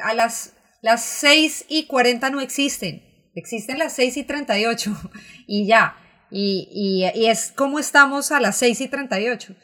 a 0.03 0.15
las, 0.15 0.55
las 0.83 1.05
6 1.05 1.67
y 1.69 1.87
40 1.87 2.31
no 2.31 2.41
existen. 2.41 3.03
Existen 3.37 3.79
las 3.79 3.93
6 3.93 4.17
y 4.17 4.25
38 4.25 4.97
y 5.47 5.67
ya. 5.67 5.97
Y, 6.33 6.69
y, 6.73 7.21
y 7.21 7.27
es 7.27 7.53
como 7.53 7.79
estamos 7.79 8.33
a 8.33 8.41
las 8.41 8.57
6 8.57 8.81
y 8.81 8.89
38 8.89 9.55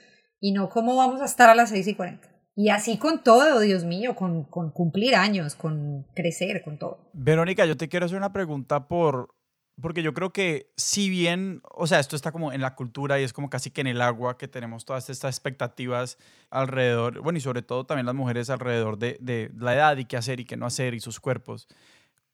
y 0.40 0.52
no 0.52 0.68
cómo 0.68 0.96
vamos 0.96 1.20
a 1.20 1.24
estar 1.24 1.48
a 1.48 1.54
las 1.54 1.70
6 1.70 1.88
y 1.88 1.94
40. 1.94 2.28
Y 2.58 2.70
así 2.70 2.96
con 2.96 3.22
todo, 3.22 3.60
Dios 3.60 3.84
mío, 3.84 4.16
con, 4.16 4.44
con 4.44 4.70
cumplir 4.70 5.14
años, 5.14 5.54
con 5.54 6.06
crecer, 6.14 6.62
con 6.64 6.78
todo. 6.78 7.10
Verónica, 7.12 7.66
yo 7.66 7.76
te 7.76 7.88
quiero 7.88 8.06
hacer 8.06 8.16
una 8.16 8.32
pregunta 8.32 8.88
por, 8.88 9.34
porque 9.78 10.02
yo 10.02 10.14
creo 10.14 10.32
que 10.32 10.72
si 10.74 11.10
bien, 11.10 11.60
o 11.64 11.86
sea, 11.86 12.00
esto 12.00 12.16
está 12.16 12.32
como 12.32 12.54
en 12.54 12.62
la 12.62 12.74
cultura 12.74 13.20
y 13.20 13.24
es 13.24 13.34
como 13.34 13.50
casi 13.50 13.70
que 13.70 13.82
en 13.82 13.88
el 13.88 14.00
agua 14.00 14.38
que 14.38 14.48
tenemos 14.48 14.86
todas 14.86 15.10
estas 15.10 15.34
expectativas 15.34 16.16
alrededor, 16.48 17.20
bueno, 17.20 17.36
y 17.36 17.42
sobre 17.42 17.60
todo 17.60 17.84
también 17.84 18.06
las 18.06 18.14
mujeres 18.14 18.48
alrededor 18.48 18.98
de, 18.98 19.18
de 19.20 19.50
la 19.58 19.74
edad 19.74 19.96
y 19.98 20.06
qué 20.06 20.16
hacer 20.16 20.40
y 20.40 20.46
qué 20.46 20.56
no 20.56 20.64
hacer 20.64 20.94
y 20.94 21.00
sus 21.00 21.20
cuerpos. 21.20 21.68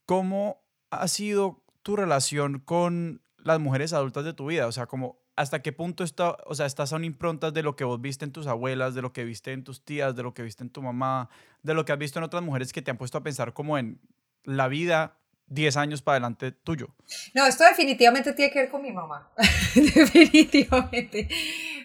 ¿Cómo 0.07 0.63
ha 0.91 1.09
sido 1.09 1.65
tu 1.83 1.97
relación 1.97 2.61
con 2.61 3.23
las 3.39 3.59
mujeres 3.59 3.93
adultas 3.93 4.25
de 4.25 4.35
tu 4.35 4.47
vida? 4.47 4.69
O 4.69 4.73
sea, 4.73 4.87
como 4.87 5.22
hasta 5.37 5.63
qué 5.63 5.73
punto 5.73 6.05
está, 6.05 6.37
o 6.47 6.55
sea, 6.55 6.67
estás 6.67 6.93
aún 6.93 7.05
improntas 7.05 7.55
de 7.55 7.63
lo 7.63 7.75
que 7.77 7.85
vos 7.85 8.01
viste 8.01 8.25
en 8.25 8.33
tus 8.33 8.47
abuelas, 8.47 8.95
de 8.95 9.03
lo 9.03 9.13
que 9.13 9.25
viste 9.25 9.53
en 9.53 9.65
tus 9.65 9.85
tías, 9.85 10.15
de 10.15 10.23
lo 10.23 10.35
que 10.35 10.43
viste 10.43 10.63
en 10.63 10.71
tu 10.71 10.83
mamá, 10.83 11.31
de 11.63 11.75
lo 11.75 11.85
que 11.85 11.93
has 11.93 11.99
visto 11.99 12.19
en 12.19 12.25
otras 12.25 12.43
mujeres 12.43 12.73
que 12.73 12.83
te 12.83 12.91
han 12.91 12.99
puesto 12.99 13.19
a 13.19 13.23
pensar 13.23 13.53
como 13.53 13.79
en 13.79 14.01
la 14.45 14.69
vida 14.69 15.17
10 15.47 15.77
años 15.77 16.03
para 16.03 16.17
adelante 16.17 16.53
tuyo. 16.53 16.95
No, 17.35 17.47
esto 17.47 17.65
definitivamente 17.65 18.33
tiene 18.33 18.53
que 18.53 18.61
ver 18.61 18.71
con 18.71 18.83
mi 18.83 18.93
mamá. 18.93 19.33
definitivamente. 19.75 21.29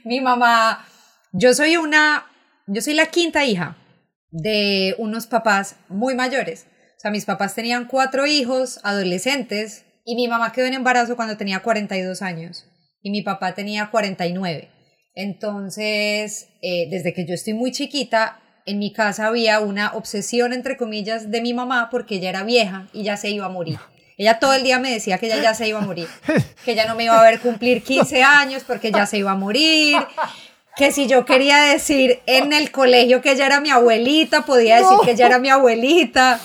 Mi 0.04 0.20
mamá, 0.20 0.86
yo 1.32 1.54
soy 1.54 1.78
una, 1.78 2.26
yo 2.68 2.82
soy 2.82 2.94
la 2.94 3.08
quinta 3.08 3.46
hija 3.46 3.78
de 4.32 4.96
unos 4.98 5.28
papás 5.28 5.78
muy 5.88 6.16
mayores. 6.16 6.68
O 6.98 7.00
sea, 7.00 7.12
mis 7.12 7.26
papás 7.26 7.56
tenían 7.56 7.86
cuatro 7.86 8.26
hijos, 8.26 8.80
adolescentes, 8.84 9.86
y 10.04 10.16
mi 10.16 10.28
mamá 10.28 10.52
quedó 10.52 10.66
en 10.66 10.74
embarazo 10.74 11.16
cuando 11.16 11.38
tenía 11.38 11.62
42 11.62 12.22
años 12.22 12.66
y 13.02 13.12
mi 13.12 13.22
papá 13.22 13.54
tenía 13.54 13.90
49. 13.90 14.70
Entonces, 15.14 16.50
eh, 16.62 16.88
desde 16.90 17.14
que 17.14 17.26
yo 17.26 17.34
estoy 17.34 17.54
muy 17.54 17.72
chiquita, 17.72 18.40
en 18.68 18.80
mi 18.80 18.94
casa 18.94 19.28
había 19.28 19.60
una 19.62 19.94
obsesión, 19.94 20.54
entre 20.54 20.78
comillas, 20.78 21.32
de 21.32 21.42
mi 21.42 21.54
mamá 21.54 21.90
porque 21.90 22.16
ella 22.16 22.30
era 22.30 22.44
vieja 22.44 22.88
y 22.94 23.04
ya 23.04 23.18
se 23.18 23.30
iba 23.30 23.46
a 23.46 23.50
morir. 23.50 23.80
Ella 24.20 24.40
todo 24.40 24.54
el 24.54 24.64
día 24.64 24.80
me 24.80 24.90
decía 24.90 25.20
que 25.20 25.28
ella 25.28 25.40
ya 25.44 25.54
se 25.54 25.68
iba 25.68 25.78
a 25.78 25.84
morir, 25.86 26.08
que 26.66 26.72
ella 26.72 26.88
no 26.88 26.96
me 26.96 27.04
iba 27.04 27.20
a 27.20 27.22
ver 27.22 27.40
cumplir 27.40 27.84
15 27.84 28.24
años 28.24 28.64
porque 28.66 28.92
ya 28.92 29.06
se 29.06 29.20
iba 29.20 29.30
a 29.30 29.36
morir, 29.36 29.96
que 30.76 30.92
si 30.92 31.06
yo 31.06 31.24
quería 31.24 31.60
decir 31.60 32.20
en 32.26 32.52
el 32.52 32.72
colegio 32.72 33.22
que 33.22 33.34
ella 33.34 33.46
era 33.46 33.62
mi 33.62 33.70
abuelita, 33.70 34.44
podía 34.44 34.78
decir 34.78 34.98
que 35.06 35.12
ella 35.12 35.28
era 35.28 35.38
mi 35.38 35.50
abuelita. 35.50 36.40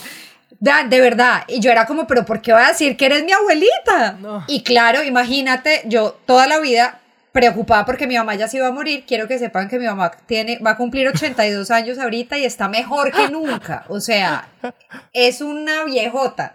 De 0.63 1.01
verdad. 1.01 1.43
Y 1.47 1.59
yo 1.59 1.71
era 1.71 1.85
como, 1.85 2.07
pero 2.07 2.25
¿por 2.25 2.41
qué 2.41 2.53
voy 2.53 2.61
a 2.61 2.69
decir 2.69 2.95
que 2.95 3.05
eres 3.05 3.23
mi 3.23 3.33
abuelita? 3.33 4.17
Y 4.47 4.63
claro, 4.63 5.03
imagínate, 5.03 5.81
yo 5.85 6.17
toda 6.25 6.47
la 6.47 6.59
vida 6.59 7.01
preocupada 7.33 7.85
porque 7.85 8.07
mi 8.07 8.15
mamá 8.15 8.35
ya 8.35 8.47
se 8.47 8.57
iba 8.57 8.67
a 8.67 8.71
morir. 8.71 9.03
Quiero 9.05 9.27
que 9.27 9.39
sepan 9.39 9.67
que 9.67 9.77
mi 9.77 9.85
mamá 9.85 10.11
tiene, 10.25 10.59
va 10.59 10.71
a 10.71 10.77
cumplir 10.77 11.07
82 11.07 11.69
años 11.71 11.99
ahorita 11.99 12.37
y 12.37 12.45
está 12.45 12.69
mejor 12.69 13.11
que 13.11 13.29
nunca. 13.29 13.85
O 13.89 13.99
sea, 13.99 14.47
es 15.11 15.41
una 15.41 15.83
viejota. 15.83 16.53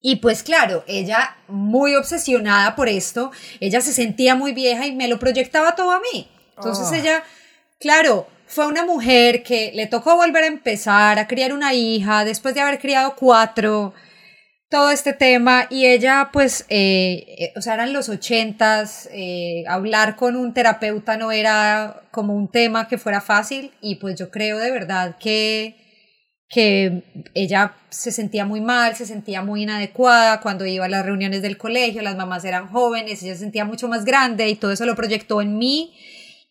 Y 0.00 0.16
pues 0.16 0.42
claro, 0.42 0.84
ella 0.86 1.36
muy 1.48 1.94
obsesionada 1.94 2.76
por 2.76 2.88
esto, 2.88 3.30
ella 3.60 3.80
se 3.80 3.92
sentía 3.92 4.34
muy 4.34 4.52
vieja 4.52 4.86
y 4.86 4.94
me 4.94 5.08
lo 5.08 5.18
proyectaba 5.18 5.76
todo 5.76 5.92
a 5.92 6.00
mí. 6.00 6.28
Entonces 6.56 6.88
ah. 6.90 6.96
ella, 6.96 7.24
claro, 7.80 8.26
fue 8.54 8.68
una 8.68 8.84
mujer 8.84 9.42
que 9.42 9.72
le 9.74 9.88
tocó 9.88 10.14
volver 10.14 10.44
a 10.44 10.46
empezar 10.46 11.18
a 11.18 11.26
criar 11.26 11.52
una 11.52 11.74
hija 11.74 12.24
después 12.24 12.54
de 12.54 12.60
haber 12.60 12.78
criado 12.78 13.16
cuatro, 13.16 13.92
todo 14.70 14.92
este 14.92 15.12
tema 15.12 15.66
y 15.70 15.86
ella 15.86 16.30
pues, 16.32 16.64
eh, 16.68 17.24
eh, 17.36 17.52
o 17.56 17.60
sea, 17.60 17.74
eran 17.74 17.92
los 17.92 18.08
ochentas, 18.08 19.08
eh, 19.12 19.64
hablar 19.66 20.14
con 20.14 20.36
un 20.36 20.54
terapeuta 20.54 21.16
no 21.16 21.32
era 21.32 22.04
como 22.12 22.32
un 22.32 22.48
tema 22.48 22.86
que 22.86 22.96
fuera 22.96 23.20
fácil 23.20 23.72
y 23.80 23.96
pues 23.96 24.16
yo 24.16 24.30
creo 24.30 24.58
de 24.58 24.70
verdad 24.70 25.16
que 25.18 25.74
que 26.48 27.02
ella 27.34 27.74
se 27.88 28.12
sentía 28.12 28.44
muy 28.44 28.60
mal, 28.60 28.94
se 28.94 29.06
sentía 29.06 29.42
muy 29.42 29.64
inadecuada 29.64 30.40
cuando 30.40 30.64
iba 30.64 30.84
a 30.84 30.88
las 30.88 31.04
reuniones 31.04 31.42
del 31.42 31.58
colegio, 31.58 32.02
las 32.02 32.14
mamás 32.14 32.44
eran 32.44 32.68
jóvenes, 32.68 33.20
ella 33.24 33.34
se 33.34 33.40
sentía 33.40 33.64
mucho 33.64 33.88
más 33.88 34.04
grande 34.04 34.48
y 34.48 34.54
todo 34.54 34.70
eso 34.70 34.86
lo 34.86 34.94
proyectó 34.94 35.42
en 35.42 35.58
mí 35.58 35.92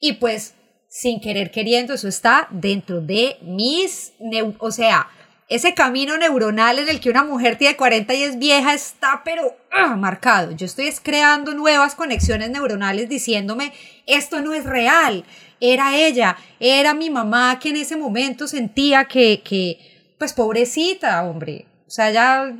y 0.01 0.13
pues 0.13 0.55
sin 0.93 1.19
querer 1.19 1.49
queriendo, 1.49 1.95
eso 1.95 2.07
está 2.07 2.47
dentro 2.51 3.01
de 3.01 3.37
mis, 3.41 4.13
o 4.59 4.69
sea, 4.69 5.09
ese 5.49 5.73
camino 5.73 6.19
neuronal 6.19 6.77
en 6.77 6.87
el 6.87 6.99
que 6.99 7.09
una 7.09 7.23
mujer 7.23 7.57
tiene 7.57 7.75
40 7.75 8.13
y 8.13 8.21
es 8.21 8.37
vieja 8.37 8.75
está 8.75 9.23
pero 9.25 9.57
ah, 9.71 9.95
marcado. 9.95 10.51
Yo 10.51 10.67
estoy 10.67 10.91
creando 11.01 11.55
nuevas 11.55 11.95
conexiones 11.95 12.51
neuronales 12.51 13.09
diciéndome, 13.09 13.73
esto 14.05 14.41
no 14.41 14.53
es 14.53 14.65
real, 14.65 15.25
era 15.59 15.97
ella, 15.97 16.37
era 16.59 16.93
mi 16.93 17.09
mamá 17.09 17.57
que 17.59 17.69
en 17.69 17.77
ese 17.77 17.97
momento 17.97 18.47
sentía 18.47 19.05
que, 19.05 19.41
que 19.43 19.79
pues 20.19 20.31
pobrecita, 20.31 21.23
hombre, 21.23 21.65
o 21.87 21.89
sea, 21.89 22.11
ya 22.11 22.53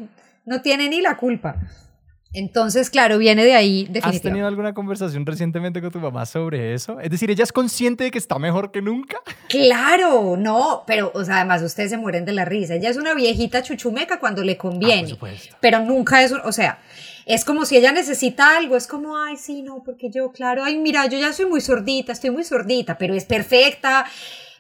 no 0.44 0.62
tiene 0.64 0.90
ni 0.90 1.02
la 1.02 1.18
culpa. 1.18 1.58
Entonces, 2.34 2.90
claro, 2.90 3.20
viene 3.20 3.46
de 3.46 3.54
ahí 3.54 3.84
definitivamente. 3.84 4.18
¿Has 4.18 4.22
tenido 4.24 4.48
alguna 4.48 4.74
conversación 4.74 5.24
recientemente 5.26 5.82
con 5.82 5.92
tu 5.92 6.00
mamá 6.00 6.26
sobre 6.26 6.74
eso? 6.74 7.00
Es 7.00 7.12
decir, 7.12 7.30
¿ella 7.30 7.44
es 7.44 7.52
consciente 7.52 8.06
de 8.06 8.12
que 8.12 8.18
está 8.18 8.40
mejor 8.40 8.72
que 8.72 8.82
nunca? 8.82 9.18
Claro, 9.50 10.36
no, 10.36 10.84
pero, 10.88 11.12
o 11.14 11.24
sea, 11.24 11.36
además 11.36 11.62
ustedes 11.62 11.92
se 11.92 11.98
mueren 11.98 12.26
de 12.26 12.32
la 12.32 12.44
risa. 12.44 12.74
Ella 12.74 12.90
es 12.90 12.98
una 12.98 13.14
viejita 13.14 13.62
chuchumeca 13.62 14.20
cuando 14.20 14.44
le 14.44 14.58
conviene. 14.58 15.16
Ah, 15.22 15.28
pero 15.60 15.82
nunca 15.82 16.24
es, 16.24 16.32
o 16.32 16.52
sea, 16.52 16.80
es 17.28 17.46
como 17.46 17.66
si 17.66 17.78
ella 17.78 17.92
necesita 17.92 18.58
algo, 18.58 18.76
es 18.76 18.88
como, 18.88 19.16
ay, 19.16 19.38
sí, 19.38 19.62
no, 19.62 19.84
porque 19.84 20.10
yo, 20.10 20.32
claro, 20.32 20.64
ay, 20.64 20.78
mira, 20.78 21.06
yo 21.06 21.20
ya 21.20 21.34
soy 21.34 21.46
muy 21.46 21.62
sordita, 21.62 22.12
estoy 22.12 22.32
muy 22.32 22.44
sordita, 22.44 22.98
pero 22.98 23.14
es 23.14 23.26
perfecta, 23.26 24.06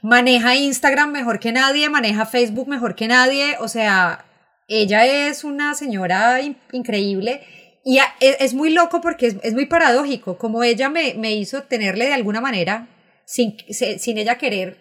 maneja 0.04 0.56
Instagram 0.56 1.12
mejor 1.12 1.40
que 1.40 1.52
nadie, 1.52 1.90
maneja 1.90 2.28
Facebook 2.28 2.68
mejor 2.68 2.94
que 2.94 3.08
nadie, 3.08 3.58
o 3.60 3.68
sea, 3.68 4.26
ella 4.68 5.06
es 5.28 5.44
una 5.44 5.74
señora 5.74 6.40
increíble 6.72 7.42
y 7.84 7.98
e, 7.98 8.38
es, 8.40 8.54
muy 8.54 8.72
loco 8.72 9.02
porque 9.02 9.38
es, 9.42 9.54
muy 9.54 9.66
paradójico, 9.66 10.38
como 10.38 10.64
ella 10.64 10.90
me, 10.90 11.16
me, 11.16 11.34
hizo 11.34 11.64
tenerle 11.64 12.06
de 12.06 12.14
alguna 12.14 12.40
manera, 12.40 12.88
sin, 13.26 13.58
sin 13.70 14.18
ella 14.18 14.38
querer, 14.38 14.78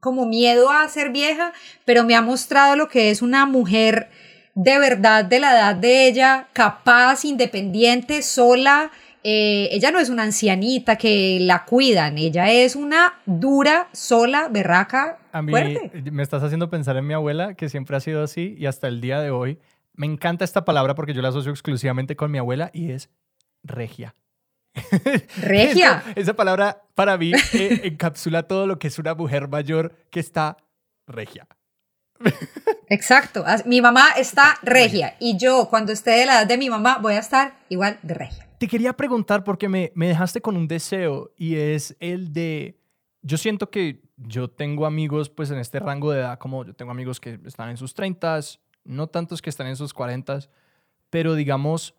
como 0.00 0.26
miedo 0.26 0.70
a 0.70 0.86
ser 0.88 1.10
vieja, 1.10 1.52
pero 1.84 2.04
me 2.04 2.14
ha 2.14 2.22
mostrado 2.22 2.76
lo 2.76 2.88
que 2.88 3.10
es 3.10 3.22
una 3.22 3.46
mujer 3.46 4.08
de 4.54 4.78
verdad 4.78 5.24
de 5.24 5.40
la 5.40 5.52
edad 5.52 5.76
de 5.76 6.06
ella, 6.06 6.48
capaz, 6.52 7.24
independiente, 7.24 8.22
sola. 8.22 8.90
Eh, 9.22 9.68
ella 9.72 9.90
no 9.90 9.98
es 9.98 10.10
una 10.10 10.24
ancianita 10.24 10.96
que 10.96 11.38
la 11.40 11.64
cuidan, 11.64 12.18
ella 12.18 12.50
es 12.52 12.76
una 12.76 13.14
dura, 13.24 13.88
sola, 13.92 14.48
berraca. 14.48 15.18
A 15.32 15.40
mí 15.40 15.52
me 16.12 16.22
estás 16.22 16.42
haciendo 16.42 16.68
pensar 16.68 16.96
en 16.96 17.06
mi 17.06 17.14
abuela, 17.14 17.54
que 17.54 17.68
siempre 17.68 17.96
ha 17.96 18.00
sido 18.00 18.22
así 18.22 18.54
y 18.58 18.66
hasta 18.66 18.88
el 18.88 19.00
día 19.00 19.20
de 19.20 19.30
hoy 19.30 19.58
me 19.94 20.06
encanta 20.06 20.44
esta 20.44 20.64
palabra 20.64 20.94
porque 20.94 21.14
yo 21.14 21.22
la 21.22 21.28
asocio 21.28 21.50
exclusivamente 21.50 22.16
con 22.16 22.30
mi 22.30 22.38
abuela 22.38 22.70
y 22.72 22.90
es 22.90 23.10
regia. 23.62 24.14
Regia. 25.40 26.02
esa, 26.16 26.34
palabra 26.34 26.82
para 26.96 27.16
mí 27.16 27.32
eh, 27.52 27.80
encapsula 27.84 28.42
todo 28.42 28.66
lo 28.66 28.80
que 28.80 28.88
es 28.88 28.98
una 28.98 29.14
mujer 29.14 29.46
mayor 29.46 29.94
que 30.10 30.18
está 30.18 30.56
regia. 31.06 31.46
Exacto. 32.88 33.44
Mi 33.66 33.80
mamá 33.80 34.10
está 34.16 34.56
regia 34.62 35.14
y 35.20 35.36
yo 35.38 35.68
cuando 35.70 35.92
esté 35.92 36.12
de 36.12 36.26
la 36.26 36.40
edad 36.40 36.46
de 36.46 36.58
mi 36.58 36.70
mamá 36.70 36.98
voy 36.98 37.14
a 37.14 37.18
estar 37.18 37.60
igual 37.68 38.00
de 38.02 38.14
regia. 38.14 38.48
Te 38.58 38.66
quería 38.66 38.94
preguntar 38.94 39.44
porque 39.44 39.68
me, 39.68 39.92
me 39.94 40.08
dejaste 40.08 40.40
con 40.40 40.56
un 40.56 40.66
deseo 40.66 41.32
y 41.36 41.56
es 41.56 41.96
el 42.00 42.32
de, 42.32 42.80
yo 43.22 43.36
siento 43.36 43.70
que 43.70 44.02
yo 44.16 44.48
tengo 44.48 44.86
amigos 44.86 45.28
pues 45.28 45.50
en 45.50 45.58
este 45.58 45.80
rango 45.80 46.12
de 46.12 46.20
edad 46.20 46.38
como 46.38 46.64
yo 46.64 46.74
tengo 46.74 46.90
amigos 46.90 47.20
que 47.20 47.38
están 47.44 47.70
en 47.70 47.76
sus 47.76 47.94
30, 47.94 48.40
no 48.84 49.06
tantos 49.06 49.42
que 49.42 49.50
están 49.50 49.66
en 49.66 49.76
sus 49.76 49.92
40, 49.92 50.40
pero 51.10 51.34
digamos, 51.34 51.94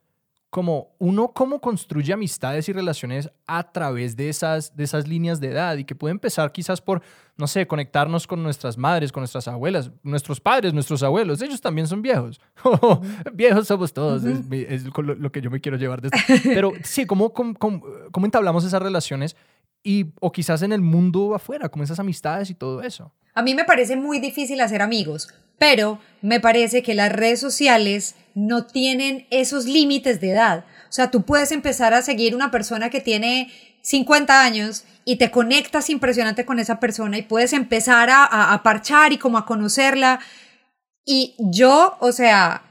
como 0.56 0.96
uno 1.00 1.34
cómo 1.34 1.60
construye 1.60 2.14
amistades 2.14 2.70
y 2.70 2.72
relaciones 2.72 3.30
a 3.46 3.72
través 3.74 4.16
de 4.16 4.30
esas, 4.30 4.74
de 4.74 4.86
esas 4.86 5.06
líneas 5.06 5.42
de 5.42 5.50
edad 5.50 5.76
y 5.76 5.84
que 5.84 5.96
puede 5.96 6.14
empezar 6.14 6.54
quizás 6.54 6.80
por, 6.80 7.02
no 7.36 7.46
sé, 7.46 7.68
conectarnos 7.68 8.26
con 8.26 8.42
nuestras 8.42 8.78
madres, 8.78 9.12
con 9.12 9.20
nuestras 9.20 9.50
abuelas, 9.50 9.92
nuestros 10.02 10.40
padres, 10.40 10.74
nuestros 10.74 11.04
abuelos, 11.04 11.42
ellos 11.42 11.60
también 11.60 11.88
son 11.88 12.02
viejos. 12.02 12.40
viejos 13.34 13.68
somos 13.68 13.92
todos, 13.92 14.24
es, 14.24 14.86
lo, 14.96 15.30
que 15.30 15.42
yo 15.42 15.52
me 15.52 15.60
quiero 15.60 15.78
llevar 15.78 16.00
de 16.02 16.08
esto. 16.08 16.42
Pero 16.46 16.72
sí, 16.86 17.06
¿cómo, 17.06 17.34
cómo, 17.34 17.54
cómo 17.54 18.26
entablamos 18.26 18.64
esas 18.64 18.82
relaciones? 18.82 19.36
Y, 19.84 20.14
o 20.22 20.32
quizás 20.32 20.62
en 20.62 20.72
el 20.72 20.80
mundo 20.80 21.36
afuera, 21.36 21.68
como 21.68 21.84
esas 21.84 22.00
amistades 22.00 22.50
y 22.50 22.56
todo 22.56 22.82
eso. 22.82 23.12
A 23.34 23.42
mí 23.42 23.54
me 23.56 23.66
parece 23.66 23.98
muy 23.98 24.20
difícil 24.20 24.62
hacer 24.62 24.82
amigos, 24.82 25.28
pero 25.58 26.00
me 26.22 26.40
parece 26.40 26.84
que 26.84 26.94
las 26.94 27.12
redes 27.12 27.40
sociales 27.40 28.16
no 28.34 28.66
tienen 28.66 29.28
esos 29.30 29.66
límites 29.66 30.20
de 30.20 30.32
edad. 30.32 30.66
O 30.90 30.92
sea, 30.92 31.12
tú 31.12 31.24
puedes 31.24 31.52
empezar 31.52 31.94
a 31.94 32.02
seguir 32.02 32.36
una 32.36 32.52
persona 32.52 32.90
que 32.90 33.02
tiene 33.02 33.52
50 33.82 34.44
años 34.44 34.84
y 35.06 35.18
te 35.18 35.32
conectas 35.32 35.90
impresionante 35.90 36.46
con 36.46 36.60
esa 36.60 36.80
persona 36.80 37.18
y 37.18 37.22
puedes 37.22 37.54
empezar 37.54 38.10
a, 38.10 38.54
a, 38.54 38.64
parchar 38.64 39.14
y 39.14 39.18
como 39.18 39.38
a 39.38 39.46
conocerla. 39.46 40.20
Y 41.06 41.36
yo, 41.38 41.96
o 42.00 42.12
sea, 42.12 42.64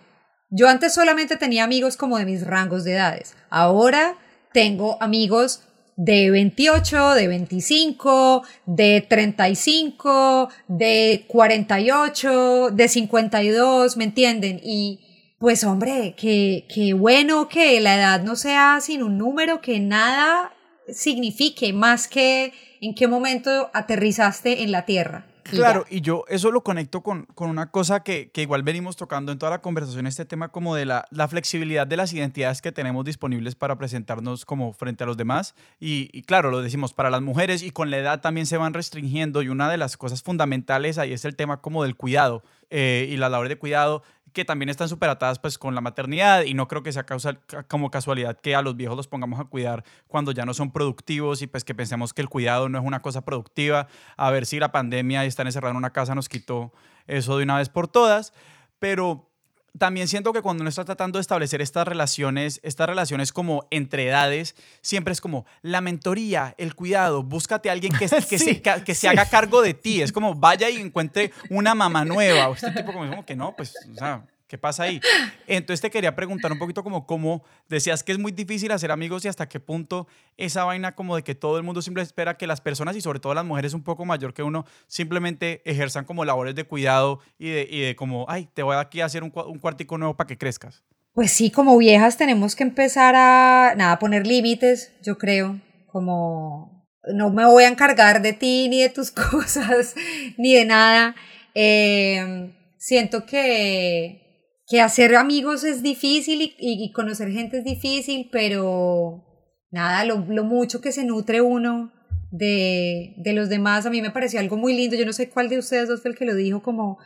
yo 0.51 0.69
antes 0.69 0.93
solamente 0.93 1.37
tenía 1.37 1.65
amigos 1.65 1.97
como 1.97 2.19
de 2.19 2.25
mis 2.25 2.47
rangos 2.47 2.85
de 2.85 2.93
edades. 2.93 3.35
Ahora 3.51 4.17
tengo 4.53 4.97
amigos 5.03 5.64
de 5.97 6.31
28, 6.31 7.15
de 7.15 7.29
25, 7.29 8.43
de 8.67 9.07
35, 9.09 10.49
de 10.69 11.25
48, 11.29 12.71
de 12.71 12.89
52, 12.89 13.97
¿me 13.97 14.05
entienden? 14.05 14.61
Y 14.63 15.01
pues 15.39 15.65
hombre, 15.65 16.15
qué, 16.17 16.67
qué 16.73 16.95
bueno 16.95 17.49
que 17.49 17.81
la 17.81 17.97
edad 17.97 18.23
no 18.23 18.37
sea 18.37 18.79
sin 18.81 19.03
un 19.03 19.19
número, 19.19 19.61
que 19.61 19.81
nada 19.81 20.53
signifique 20.89 21.73
más 21.73 22.09
que 22.09 22.53
en 22.81 22.95
qué 22.95 23.09
momento 23.09 23.71
aterrizaste 23.73 24.63
en 24.63 24.73
la 24.73 24.85
Tierra. 24.85 25.27
Claro, 25.45 25.85
y 25.89 26.01
yo 26.01 26.25
eso 26.29 26.51
lo 26.51 26.63
conecto 26.63 27.03
con, 27.03 27.27
con 27.35 27.51
una 27.51 27.71
cosa 27.71 28.03
que, 28.03 28.31
que, 28.31 28.43
igual 28.43 28.63
venimos 28.63 28.97
tocando 28.97 29.31
en 29.33 29.39
toda 29.39 29.51
la 29.51 29.61
conversación, 29.61 30.07
este 30.07 30.25
tema 30.25 30.49
como 30.49 30.75
de 30.75 30.87
la, 30.87 31.07
la, 31.11 31.29
flexibilidad 31.29 31.87
de 31.87 31.97
las 31.97 32.13
identidades 32.13 32.63
que 32.63 32.73
tenemos 32.73 33.05
disponibles 33.05 33.55
para 33.55 33.77
presentarnos 33.77 34.45
como 34.45 34.73
frente 34.73 35.05
a 35.05 35.07
los 35.07 35.17
demás. 35.17 35.55
Y, 35.81 36.09
y, 36.13 36.23
claro, 36.23 36.51
lo 36.51 36.63
decimos 36.63 36.93
para 36.93 37.11
las 37.11 37.23
mujeres 37.23 37.63
y 37.63 37.71
con 37.71 37.91
la 37.91 37.99
edad 37.99 38.21
también 38.21 38.47
se 38.47 38.57
van 38.57 38.75
restringiendo 38.75 39.43
y 39.43 39.49
una 39.49 39.71
de 39.71 39.77
las 39.77 39.97
cosas 39.97 40.23
fundamentales 40.23 40.99
ahí 40.99 41.13
es 41.13 41.25
el 41.25 41.37
tema 41.37 41.61
como 41.61 41.83
del 41.83 41.97
cuidado 41.97 42.43
eh, 42.71 43.09
y 43.11 43.17
la 43.17 43.29
labor 43.29 43.49
de 43.49 43.57
cuidado 43.57 44.03
que 44.35 44.45
también 44.45 44.69
están 44.69 44.89
superatadas 44.89 45.39
pues 45.39 45.57
con 45.57 45.75
la 45.75 45.81
maternidad 45.81 46.43
y 46.43 46.53
no 46.53 46.69
creo 46.69 46.83
que 46.83 46.93
sea 46.93 47.07
causa, 47.07 47.39
como 47.69 47.91
casualidad 47.91 48.39
que 48.39 48.55
a 48.55 48.61
los 48.61 48.77
viejos 48.77 48.97
los 48.97 49.09
pongamos 49.09 49.41
a 49.41 49.45
cuidar 49.45 49.85
cuando 50.09 50.33
ya 50.33 50.45
no 50.45 50.53
son 50.53 50.73
productivos 50.73 51.41
y 51.41 51.47
pues 51.47 51.65
que 51.65 51.75
pensemos 51.75 52.13
que 52.13 52.21
el 52.21 52.29
cuidado 52.29 52.69
no 52.69 52.79
es 52.79 52.85
una 52.85 53.01
cosa 53.01 53.25
productiva, 53.25 53.87
a 54.17 54.31
ver 54.31 54.45
si 54.45 54.59
la 54.59 54.73
pandemia 54.73 55.25
y 55.25 55.29
estar 55.29 55.47
encerrado 55.47 55.71
en 55.71 55.79
una 55.79 55.93
casa 55.93 56.15
nos 56.15 56.29
quitó 56.29 56.73
eso 57.07 57.39
de 57.39 57.45
una 57.45 57.57
vez 57.57 57.69
por 57.69 57.89
todas, 57.89 58.35
pero 58.79 59.31
también 59.79 60.09
siento 60.09 60.33
que 60.33 60.43
cuando 60.43 60.63
uno 60.63 60.69
está 60.69 60.85
tratando 60.85 61.19
de 61.19 61.23
establecer 61.23 61.61
estas 61.61 61.87
relaciones, 61.87 62.61
estas 62.63 62.89
relaciones 62.89 63.33
como 63.33 63.67
entre 63.71 64.07
edades, 64.07 64.55
siempre 64.83 65.13
es 65.13 65.21
como 65.21 65.47
la 65.63 65.81
mentoría, 65.81 66.55
el 66.59 66.75
cuidado, 66.75 67.23
búscate 67.23 67.69
a 67.69 67.73
alguien 67.73 67.93
que, 67.93 68.09
que, 68.29 68.39
se, 68.39 68.63
que 68.63 68.95
se 68.95 69.09
haga 69.09 69.27
cargo 69.27 69.63
de 69.63 69.75
ti. 69.75 70.03
Es 70.03 70.13
como 70.13 70.35
vaya 70.35 70.71
y 70.71 70.77
encuentre 70.77 71.33
una 71.51 71.75
mamá 71.75 72.05
nueva. 72.05 72.49
O 72.49 72.55
este 72.55 72.71
tipo 72.71 72.93
como, 72.93 73.25
que 73.25 73.37
no, 73.37 73.55
pues, 73.57 73.75
o 73.93 73.97
sea, 73.97 74.25
¿Qué 74.55 74.59
pasa 74.59 74.85
ahí? 74.85 75.01
Entonces 75.49 75.81
te 75.81 75.91
quería 75.91 76.15
preguntar 76.15 76.53
un 76.53 76.61
poquito 76.61 76.85
como 76.85 77.07
cómo 77.07 77.43
decías 77.69 78.05
que 78.05 78.13
es 78.13 78.21
muy 78.21 78.31
difícil 78.31 78.71
hacer 78.71 78.93
amigos 78.93 79.25
y 79.25 79.29
hasta 79.29 79.49
qué 79.49 79.59
punto 79.59 80.07
esa 80.37 80.63
vaina 80.63 80.95
como 80.95 81.17
de 81.17 81.25
que 81.25 81.35
todo 81.35 81.57
el 81.57 81.65
mundo 81.65 81.83
siempre 81.83 82.05
espera 82.05 82.37
que 82.37 82.47
las 82.47 82.61
personas 82.61 82.95
y 82.95 83.01
sobre 83.01 83.19
todo 83.19 83.35
las 83.35 83.45
mujeres 83.45 83.75
un 83.75 83.83
poco 83.83 84.05
mayor 84.05 84.33
que 84.33 84.45
uno 84.45 84.65
simplemente 84.87 85.61
ejerzan 85.69 86.05
como 86.05 86.25
labores 86.25 86.55
de 86.55 86.63
cuidado 86.63 87.19
y 87.37 87.49
de, 87.49 87.67
y 87.69 87.81
de 87.81 87.97
como, 87.97 88.27
ay, 88.29 88.49
te 88.55 88.63
voy 88.63 88.77
aquí 88.77 89.01
a 89.01 89.07
hacer 89.07 89.25
un, 89.25 89.33
un 89.35 89.59
cuartico 89.59 89.99
nuevo 89.99 90.17
para 90.17 90.29
que 90.29 90.39
crezcas. 90.39 90.85
Pues 91.15 91.33
sí, 91.33 91.51
como 91.51 91.77
viejas 91.77 92.17
tenemos 92.17 92.55
que 92.55 92.63
empezar 92.63 93.17
a, 93.17 93.75
nada, 93.77 93.99
poner 93.99 94.25
límites, 94.25 94.93
yo 95.03 95.19
creo, 95.19 95.59
como 95.89 96.87
no 97.13 97.31
me 97.31 97.45
voy 97.45 97.65
a 97.65 97.69
encargar 97.69 98.23
de 98.23 98.35
ti 98.35 98.69
ni 98.69 98.83
de 98.83 98.89
tus 98.89 99.11
cosas, 99.33 99.97
ni 100.39 100.55
de 100.55 100.65
nada. 100.65 101.17
Eh, 101.57 102.53
siento 102.79 103.27
que 103.27 104.24
que 104.67 104.81
hacer 104.81 105.15
amigos 105.15 105.65
es 105.65 105.83
difícil 105.83 106.55
y, 106.59 106.93
conocer 106.93 107.31
gente 107.31 107.59
es 107.59 107.65
difícil, 107.65 108.29
pero 108.33 109.25
nada, 109.71 110.05
lo, 110.05 110.19
mucho 110.45 110.81
que 110.81 110.93
se 110.93 111.05
nutre 111.05 111.41
uno 111.41 111.93
de, 112.31 113.15
de, 113.19 113.33
los 113.33 113.49
demás, 113.49 113.87
a 113.87 113.91
mí 113.91 114.01
me 114.01 114.11
pareció 114.11 114.41
algo 114.41 114.57
muy 114.57 114.75
lindo, 114.75 114.97
yo 114.97 115.07
no 115.07 115.13
sé 115.13 115.29
cuál 115.29 115.49
de 115.49 115.59
ustedes 115.59 115.89
dos 115.89 116.03
fue 116.03 116.13
el 116.13 116.17
que 116.17 116.25
lo 116.25 116.35
dijo, 116.35 116.63
como 116.63 116.99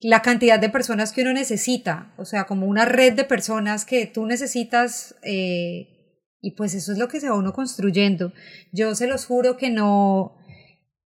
la 0.00 0.20
cantidad 0.20 0.58
de 0.58 0.68
personas 0.68 1.12
que 1.12 1.22
uno 1.22 1.32
necesita, 1.32 2.12
o 2.18 2.24
sea, 2.24 2.44
como 2.44 2.66
una 2.66 2.84
red 2.84 3.14
de 3.14 3.24
personas 3.24 3.84
que 3.84 4.06
tú 4.06 4.26
necesitas 4.26 5.14
eh, 5.22 5.92
y 6.40 6.56
pues 6.56 6.74
eso 6.74 6.90
es 6.90 6.98
lo 6.98 7.06
que 7.06 7.20
se 7.20 7.28
va 7.28 7.36
uno 7.36 7.52
construyendo. 7.52 8.32
Yo 8.72 8.96
se 8.96 9.06
los 9.06 9.26
juro 9.26 9.56
que 9.56 9.70
no, 9.70 10.41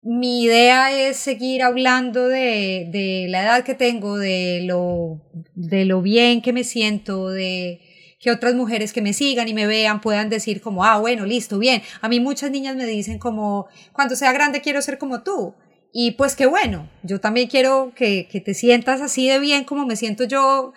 mi 0.05 0.43
idea 0.43 0.91
es 0.91 1.17
seguir 1.17 1.63
hablando 1.63 2.27
de, 2.27 2.87
de, 2.91 3.25
la 3.27 3.41
edad 3.41 3.63
que 3.63 3.73
tengo, 3.73 4.19
de 4.19 4.61
lo, 4.63 5.19
de 5.55 5.83
lo 5.85 6.03
bien 6.03 6.43
que 6.43 6.53
me 6.53 6.63
siento, 6.63 7.29
de 7.29 7.81
que 8.19 8.29
otras 8.29 8.53
mujeres 8.53 8.93
que 8.93 9.01
me 9.01 9.13
sigan 9.13 9.47
y 9.47 9.55
me 9.55 9.65
vean 9.65 10.01
puedan 10.01 10.29
decir 10.29 10.61
como, 10.61 10.85
ah, 10.85 10.99
bueno, 10.99 11.25
listo, 11.25 11.57
bien. 11.57 11.81
A 12.01 12.07
mí 12.07 12.19
muchas 12.19 12.51
niñas 12.51 12.75
me 12.75 12.85
dicen 12.85 13.17
como, 13.17 13.65
cuando 13.93 14.15
sea 14.15 14.31
grande 14.31 14.61
quiero 14.61 14.79
ser 14.83 14.99
como 14.99 15.23
tú. 15.23 15.55
Y 15.91 16.11
pues 16.11 16.35
qué 16.35 16.45
bueno, 16.45 16.87
yo 17.01 17.19
también 17.19 17.47
quiero 17.47 17.91
que, 17.95 18.27
que 18.27 18.41
te 18.41 18.53
sientas 18.53 19.01
así 19.01 19.27
de 19.27 19.39
bien 19.39 19.63
como 19.63 19.87
me 19.87 19.95
siento 19.95 20.25
yo 20.25 20.73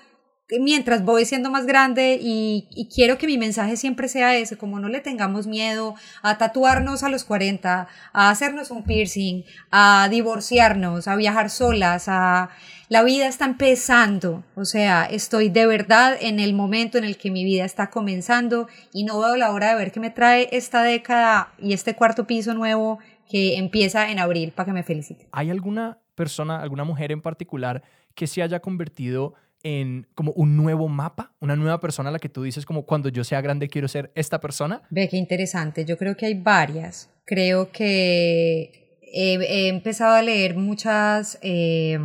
mientras 0.58 1.04
voy 1.04 1.24
siendo 1.24 1.50
más 1.50 1.66
grande 1.66 2.18
y, 2.20 2.88
quiero 2.94 3.18
que 3.18 3.26
mi 3.26 3.36
mensaje 3.36 3.76
siempre 3.76 4.08
sea 4.08 4.36
ese, 4.36 4.56
como 4.56 4.80
no 4.80 4.88
le 4.88 5.00
tengamos 5.00 5.46
miedo 5.46 5.94
a 6.22 6.38
tatuarnos 6.38 7.02
a 7.02 7.08
los 7.08 7.24
40, 7.24 7.86
a 8.12 8.30
hacernos 8.30 8.70
un 8.70 8.84
piercing, 8.84 9.44
a 9.70 10.08
divorciarnos, 10.10 11.06
a 11.06 11.16
viajar 11.16 11.50
solas, 11.50 12.08
a 12.08 12.50
la 12.88 13.02
vida 13.02 13.26
está 13.26 13.44
empezando, 13.44 14.44
o 14.54 14.64
sea, 14.64 15.04
estoy 15.04 15.50
de 15.50 15.66
verdad 15.66 16.16
en 16.18 16.40
el 16.40 16.54
momento 16.54 16.96
en 16.96 17.04
el 17.04 17.18
que 17.18 17.30
mi 17.30 17.44
vida 17.44 17.66
está 17.66 17.90
comenzando 17.90 18.68
y 18.94 19.04
no 19.04 19.20
veo 19.20 19.36
la 19.36 19.52
hora 19.52 19.68
de 19.68 19.74
ver 19.74 19.92
qué 19.92 20.00
me 20.00 20.10
trae 20.10 20.48
esta 20.52 20.82
década 20.82 21.52
y 21.58 21.74
este 21.74 21.94
cuarto 21.94 22.26
piso 22.26 22.54
nuevo 22.54 22.98
que 23.28 23.58
empieza 23.58 24.10
en 24.10 24.18
abril 24.18 24.52
para 24.52 24.66
que 24.66 24.72
me 24.72 24.82
felicite. 24.82 25.28
¿Hay 25.32 25.50
alguna 25.50 25.98
persona, 26.18 26.60
alguna 26.60 26.82
mujer 26.82 27.12
en 27.12 27.22
particular 27.22 27.82
que 28.16 28.26
se 28.26 28.42
haya 28.42 28.58
convertido 28.58 29.34
en 29.62 30.06
como 30.14 30.32
un 30.32 30.56
nuevo 30.56 30.88
mapa, 30.88 31.36
una 31.40 31.54
nueva 31.54 31.80
persona 31.80 32.08
a 32.08 32.12
la 32.12 32.18
que 32.18 32.28
tú 32.28 32.42
dices 32.42 32.66
como 32.66 32.84
cuando 32.84 33.08
yo 33.08 33.22
sea 33.22 33.40
grande 33.40 33.68
quiero 33.68 33.86
ser 33.86 34.10
esta 34.16 34.40
persona? 34.40 34.82
Ve, 34.90 35.08
qué 35.08 35.16
interesante. 35.16 35.84
Yo 35.84 35.96
creo 35.96 36.16
que 36.16 36.26
hay 36.26 36.34
varias. 36.34 37.10
Creo 37.24 37.70
que 37.70 38.98
he, 39.02 39.68
empezado 39.68 40.14
a 40.16 40.22
leer 40.22 40.56
muchas 40.56 41.38
eh, 41.42 41.98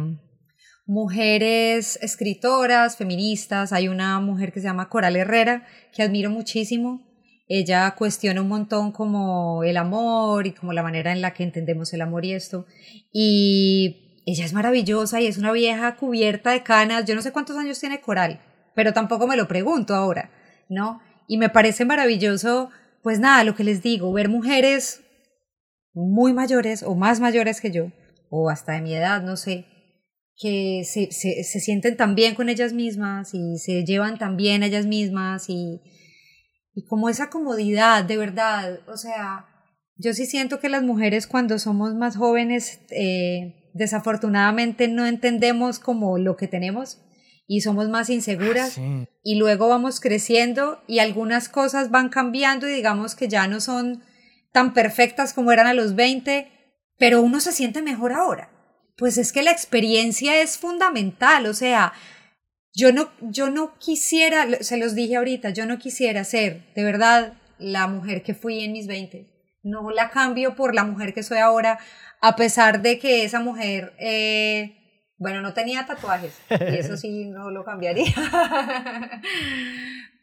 mujeres 0.85 1.97
escritoras, 2.01 2.97
feministas. 2.97 3.73
Hay 3.73 3.87
una 3.87 4.19
mujer 4.19 4.51
que 4.53 4.59
se 4.59 4.67
llama 4.67 4.89
Coral 4.89 5.15
Herrera, 5.15 5.65
que 5.93 6.03
admiro 6.03 6.29
muchísimo. 6.29 7.01
Ella 7.47 7.93
cuestiona 7.97 8.41
un 8.41 8.47
montón 8.47 8.91
como 8.91 9.63
el 9.63 9.77
amor 9.77 10.47
y 10.47 10.53
como 10.53 10.73
la 10.73 10.81
manera 10.81 11.11
en 11.11 11.21
la 11.21 11.33
que 11.33 11.43
entendemos 11.43 11.93
el 11.93 12.01
amor 12.01 12.25
y 12.25 12.33
esto. 12.33 12.65
Y 13.11 14.02
ella 14.25 14.45
es 14.45 14.53
maravillosa 14.53 15.21
y 15.21 15.27
es 15.27 15.37
una 15.37 15.51
vieja 15.51 15.95
cubierta 15.95 16.51
de 16.51 16.63
canas. 16.63 17.05
Yo 17.05 17.15
no 17.15 17.21
sé 17.21 17.31
cuántos 17.31 17.57
años 17.57 17.79
tiene 17.79 18.01
Coral, 18.01 18.41
pero 18.75 18.93
tampoco 18.93 19.27
me 19.27 19.37
lo 19.37 19.47
pregunto 19.47 19.95
ahora, 19.95 20.31
¿no? 20.69 21.01
Y 21.27 21.37
me 21.37 21.49
parece 21.49 21.85
maravilloso, 21.85 22.69
pues 23.01 23.19
nada, 23.19 23.43
lo 23.43 23.55
que 23.55 23.63
les 23.63 23.81
digo, 23.81 24.11
ver 24.13 24.29
mujeres 24.29 25.01
muy 25.93 26.33
mayores 26.33 26.83
o 26.83 26.95
más 26.95 27.19
mayores 27.19 27.61
que 27.61 27.71
yo, 27.71 27.91
o 28.29 28.49
hasta 28.49 28.73
de 28.73 28.81
mi 28.81 28.95
edad, 28.95 29.21
no 29.21 29.37
sé, 29.37 29.65
que 30.35 30.83
se, 30.85 31.11
se, 31.11 31.43
se 31.43 31.59
sienten 31.59 31.95
tan 31.95 32.15
bien 32.15 32.35
con 32.35 32.49
ellas 32.49 32.73
mismas 32.73 33.33
y 33.33 33.57
se 33.57 33.85
llevan 33.85 34.17
tan 34.17 34.35
bien 34.35 34.63
ellas 34.63 34.85
mismas 34.85 35.49
y, 35.49 35.81
y 36.73 36.85
como 36.85 37.09
esa 37.09 37.29
comodidad, 37.29 38.03
de 38.03 38.17
verdad, 38.17 38.79
o 38.87 38.97
sea, 38.97 39.45
yo 39.95 40.13
sí 40.13 40.25
siento 40.25 40.59
que 40.59 40.69
las 40.69 40.81
mujeres 40.81 41.27
cuando 41.27 41.59
somos 41.59 41.93
más 41.93 42.17
jóvenes 42.17 42.79
eh, 42.89 43.62
desafortunadamente 43.73 44.87
no 44.87 45.05
entendemos 45.05 45.79
como 45.79 46.17
lo 46.17 46.37
que 46.37 46.47
tenemos 46.47 46.99
y 47.47 47.61
somos 47.61 47.89
más 47.89 48.09
inseguras 48.09 48.77
ah, 48.77 49.05
y 49.23 49.35
luego 49.35 49.67
vamos 49.67 49.99
creciendo 49.99 50.81
y 50.87 50.99
algunas 50.99 51.49
cosas 51.49 51.91
van 51.91 52.09
cambiando 52.09 52.67
y 52.67 52.73
digamos 52.73 53.15
que 53.15 53.27
ya 53.27 53.47
no 53.47 53.59
son 53.59 54.03
tan 54.51 54.73
perfectas 54.73 55.33
como 55.33 55.51
eran 55.51 55.67
a 55.67 55.73
los 55.73 55.95
20, 55.95 56.47
pero 56.97 57.21
uno 57.21 57.39
se 57.39 57.51
siente 57.51 57.81
mejor 57.81 58.13
ahora. 58.13 58.49
Pues 58.95 59.17
es 59.17 59.33
que 59.33 59.41
la 59.41 59.51
experiencia 59.51 60.41
es 60.41 60.57
fundamental, 60.57 61.47
o 61.47 61.53
sea, 61.53 61.93
yo 62.75 62.91
no, 62.91 63.11
yo 63.21 63.49
no 63.49 63.77
quisiera, 63.79 64.47
se 64.61 64.77
los 64.77 64.95
dije 64.95 65.15
ahorita, 65.15 65.49
yo 65.49 65.65
no 65.65 65.79
quisiera 65.79 66.23
ser 66.23 66.73
de 66.75 66.83
verdad 66.83 67.33
la 67.57 67.87
mujer 67.87 68.23
que 68.23 68.35
fui 68.35 68.63
en 68.63 68.73
mis 68.73 68.87
20. 68.87 69.32
No 69.63 69.89
la 69.91 70.09
cambio 70.09 70.55
por 70.55 70.75
la 70.75 70.83
mujer 70.83 71.13
que 71.13 71.23
soy 71.23 71.39
ahora, 71.39 71.79
a 72.21 72.35
pesar 72.35 72.81
de 72.81 72.99
que 72.99 73.23
esa 73.23 73.39
mujer, 73.39 73.93
eh, 73.97 74.75
bueno, 75.17 75.41
no 75.41 75.53
tenía 75.53 75.85
tatuajes, 75.85 76.37
y 76.49 76.75
eso 76.75 76.97
sí 76.97 77.25
no 77.25 77.49
lo 77.49 77.63
cambiaría. 77.63 78.13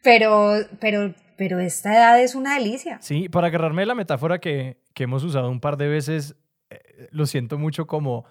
pero, 0.03 0.53
pero, 0.79 1.13
pero 1.37 1.59
esta 1.59 1.93
edad 1.93 2.21
es 2.21 2.35
una 2.35 2.55
delicia. 2.55 2.99
Sí, 3.01 3.29
para 3.29 3.47
agarrarme 3.47 3.85
la 3.85 3.95
metáfora 3.95 4.39
que, 4.39 4.77
que 4.93 5.03
hemos 5.03 5.23
usado 5.23 5.49
un 5.49 5.59
par 5.59 5.77
de 5.77 5.87
veces, 5.87 6.35
eh, 6.69 7.07
lo 7.11 7.25
siento 7.25 7.57
mucho 7.57 7.87
como 7.87 8.25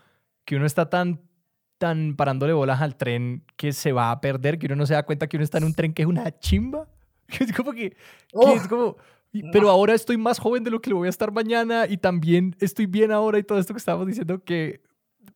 que 0.45 0.57
uno 0.57 0.67
está 0.67 0.89
tan 0.89 1.21
tan 1.81 2.15
parándole 2.15 2.53
bolas 2.53 2.83
al 2.83 2.95
tren 2.97 3.43
que 3.57 3.73
se 3.73 3.93
va 3.93 4.11
a 4.11 4.21
perder, 4.21 4.59
que 4.59 4.67
uno 4.67 4.77
no 4.77 4.87
se 4.87 4.93
da 4.93 5.03
cuenta 5.05 5.29
que 5.29 5.39
uno 5.39 5.45
está 5.45 5.57
en 5.57 5.65
un 5.65 5.73
tren 5.73 5.95
que 5.95 6.03
es 6.03 6.09
una 6.09 6.39
chimba. 6.39 6.87
Que 7.31 7.45
es 7.45 7.53
como 7.53 7.73
que, 7.73 7.91
que 7.91 8.55
es 8.55 8.67
como, 8.67 8.97
pero 9.53 9.71
ahora 9.71 9.95
estoy 9.95 10.17
más 10.17 10.39
joven 10.39 10.65
de 10.65 10.71
lo 10.71 10.81
que 10.81 10.91
lo 10.91 10.97
voy 10.97 11.07
a 11.07 11.11
estar 11.11 11.33
mañana 11.33 11.87
y 11.89 11.97
también 11.99 12.57
estoy 12.61 12.87
bien 12.87 13.13
ahora 13.13 13.39
y 13.39 13.43
todo 13.43 13.59
esto 13.59 13.75
que 13.75 13.79
estábamos 13.79 14.07
diciendo 14.07 14.43
que 14.45 14.81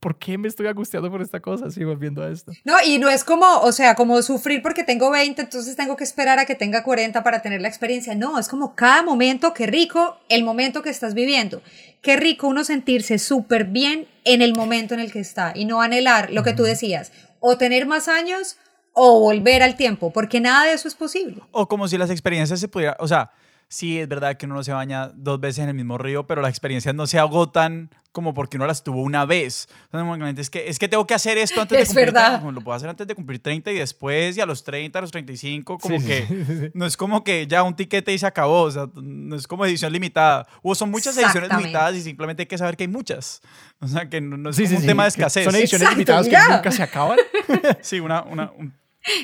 ¿por 0.04 0.18
qué 0.18 0.36
me 0.36 0.48
estoy 0.48 0.66
angustiando 0.66 1.10
por 1.10 1.22
esta 1.22 1.40
cosa? 1.40 1.70
Sigo 1.70 1.88
volviendo 1.88 2.22
a 2.22 2.28
esto. 2.28 2.52
No, 2.64 2.74
y 2.84 2.98
no 2.98 3.08
es 3.08 3.24
como, 3.24 3.46
o 3.60 3.72
sea, 3.72 3.94
como 3.94 4.20
sufrir 4.20 4.60
porque 4.60 4.84
tengo 4.84 5.10
20, 5.10 5.40
entonces 5.40 5.76
tengo 5.76 5.96
que 5.96 6.04
esperar 6.04 6.38
a 6.38 6.44
que 6.44 6.54
tenga 6.54 6.82
40 6.82 7.22
para 7.22 7.40
tener 7.40 7.62
la 7.62 7.68
experiencia. 7.68 8.14
No, 8.14 8.38
es 8.38 8.48
como 8.48 8.74
cada 8.74 9.02
momento, 9.02 9.54
qué 9.54 9.66
rico 9.66 10.18
el 10.28 10.44
momento 10.44 10.82
que 10.82 10.90
estás 10.90 11.14
viviendo. 11.14 11.62
Qué 12.02 12.16
rico 12.16 12.48
uno 12.48 12.64
sentirse 12.64 13.18
súper 13.18 13.64
bien 13.64 14.06
en 14.24 14.42
el 14.42 14.54
momento 14.54 14.92
en 14.92 15.00
el 15.00 15.10
que 15.10 15.20
está 15.20 15.52
y 15.54 15.64
no 15.64 15.80
anhelar 15.80 16.30
lo 16.30 16.42
que 16.42 16.52
tú 16.52 16.64
decías, 16.64 17.10
o 17.40 17.56
tener 17.56 17.86
más 17.86 18.08
años 18.08 18.58
o 18.92 19.20
volver 19.20 19.62
al 19.62 19.74
tiempo, 19.74 20.12
porque 20.12 20.38
nada 20.38 20.66
de 20.66 20.74
eso 20.74 20.86
es 20.86 20.94
posible. 20.94 21.42
O 21.50 21.66
como 21.66 21.88
si 21.88 21.96
las 21.96 22.10
experiencias 22.10 22.60
se 22.60 22.68
pudieran, 22.68 22.96
o 23.00 23.08
sea, 23.08 23.30
sí 23.74 23.98
es 23.98 24.08
verdad 24.08 24.36
que 24.36 24.46
uno 24.46 24.54
no 24.54 24.64
se 24.64 24.72
baña 24.72 25.08
dos 25.14 25.40
veces 25.40 25.64
en 25.64 25.68
el 25.68 25.74
mismo 25.74 25.98
río, 25.98 26.26
pero 26.26 26.40
las 26.40 26.50
experiencias 26.50 26.94
no 26.94 27.06
se 27.06 27.18
agotan 27.18 27.90
como 28.12 28.32
porque 28.32 28.56
uno 28.56 28.66
las 28.68 28.84
tuvo 28.84 29.02
una 29.02 29.24
vez. 29.26 29.68
es 30.36 30.50
que, 30.50 30.68
es 30.68 30.78
que 30.78 30.86
tengo 30.86 31.04
que 31.04 31.14
hacer 31.14 31.36
esto 31.36 31.60
antes 31.60 31.76
de 31.76 31.84
cumplir. 31.84 32.06
Verdad. 32.06 32.40
lo 32.44 32.60
puedo 32.60 32.76
hacer 32.76 32.88
antes 32.88 33.04
de 33.08 33.14
cumplir 33.16 33.40
30 33.42 33.72
y 33.72 33.74
después, 33.74 34.36
y 34.36 34.40
a 34.40 34.46
los 34.46 34.62
30, 34.62 34.96
a 34.96 35.02
los 35.02 35.10
35, 35.10 35.78
como 35.78 35.98
que 35.98 36.70
no 36.74 36.86
es 36.86 36.96
como 36.96 37.24
que 37.24 37.48
ya 37.48 37.64
un 37.64 37.74
tiquete 37.74 38.12
y 38.12 38.18
se 38.18 38.26
acabó. 38.26 38.62
O 38.62 38.70
sea, 38.70 38.86
no 38.94 39.34
es 39.34 39.48
como 39.48 39.66
edición 39.66 39.92
limitada. 39.92 40.46
O 40.62 40.76
son 40.76 40.92
muchas 40.92 41.16
ediciones 41.16 41.50
limitadas 41.50 41.96
y 41.96 42.02
simplemente 42.02 42.42
hay 42.42 42.46
que 42.46 42.56
saber 42.56 42.76
que 42.76 42.84
hay 42.84 42.88
muchas. 42.88 43.42
O 43.80 43.88
sea, 43.88 44.08
que 44.08 44.20
no, 44.20 44.48
es 44.48 44.58
un 44.58 44.86
tema 44.86 45.02
de 45.02 45.08
escasez. 45.08 45.44
Son 45.44 45.54
ediciones 45.56 45.90
limitadas 45.90 46.28
que 46.28 46.38
nunca 46.38 46.70
se 46.70 46.82
acaban. 46.84 47.18
sí, 47.80 47.98
una, 47.98 48.22
una, 48.22 48.52
un 48.56 48.72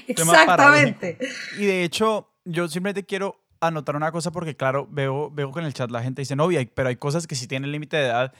Exactamente. 0.08 1.16
y 1.56 1.64
de 1.64 1.84
hecho, 1.84 2.32
yo 2.44 2.68
simplemente 2.68 3.06
quiero 3.06 3.39
anotar 3.60 3.96
una 3.96 4.12
cosa 4.12 4.30
porque, 4.30 4.56
claro, 4.56 4.88
veo, 4.90 5.30
veo 5.30 5.52
que 5.52 5.60
en 5.60 5.66
el 5.66 5.74
chat 5.74 5.90
la 5.90 6.02
gente 6.02 6.22
dice, 6.22 6.36
no, 6.36 6.48
pero 6.74 6.88
hay 6.88 6.96
cosas 6.96 7.26
que 7.26 7.34
sí 7.34 7.46
tienen 7.46 7.72
límite 7.72 7.96
de 7.96 8.06
edad. 8.06 8.32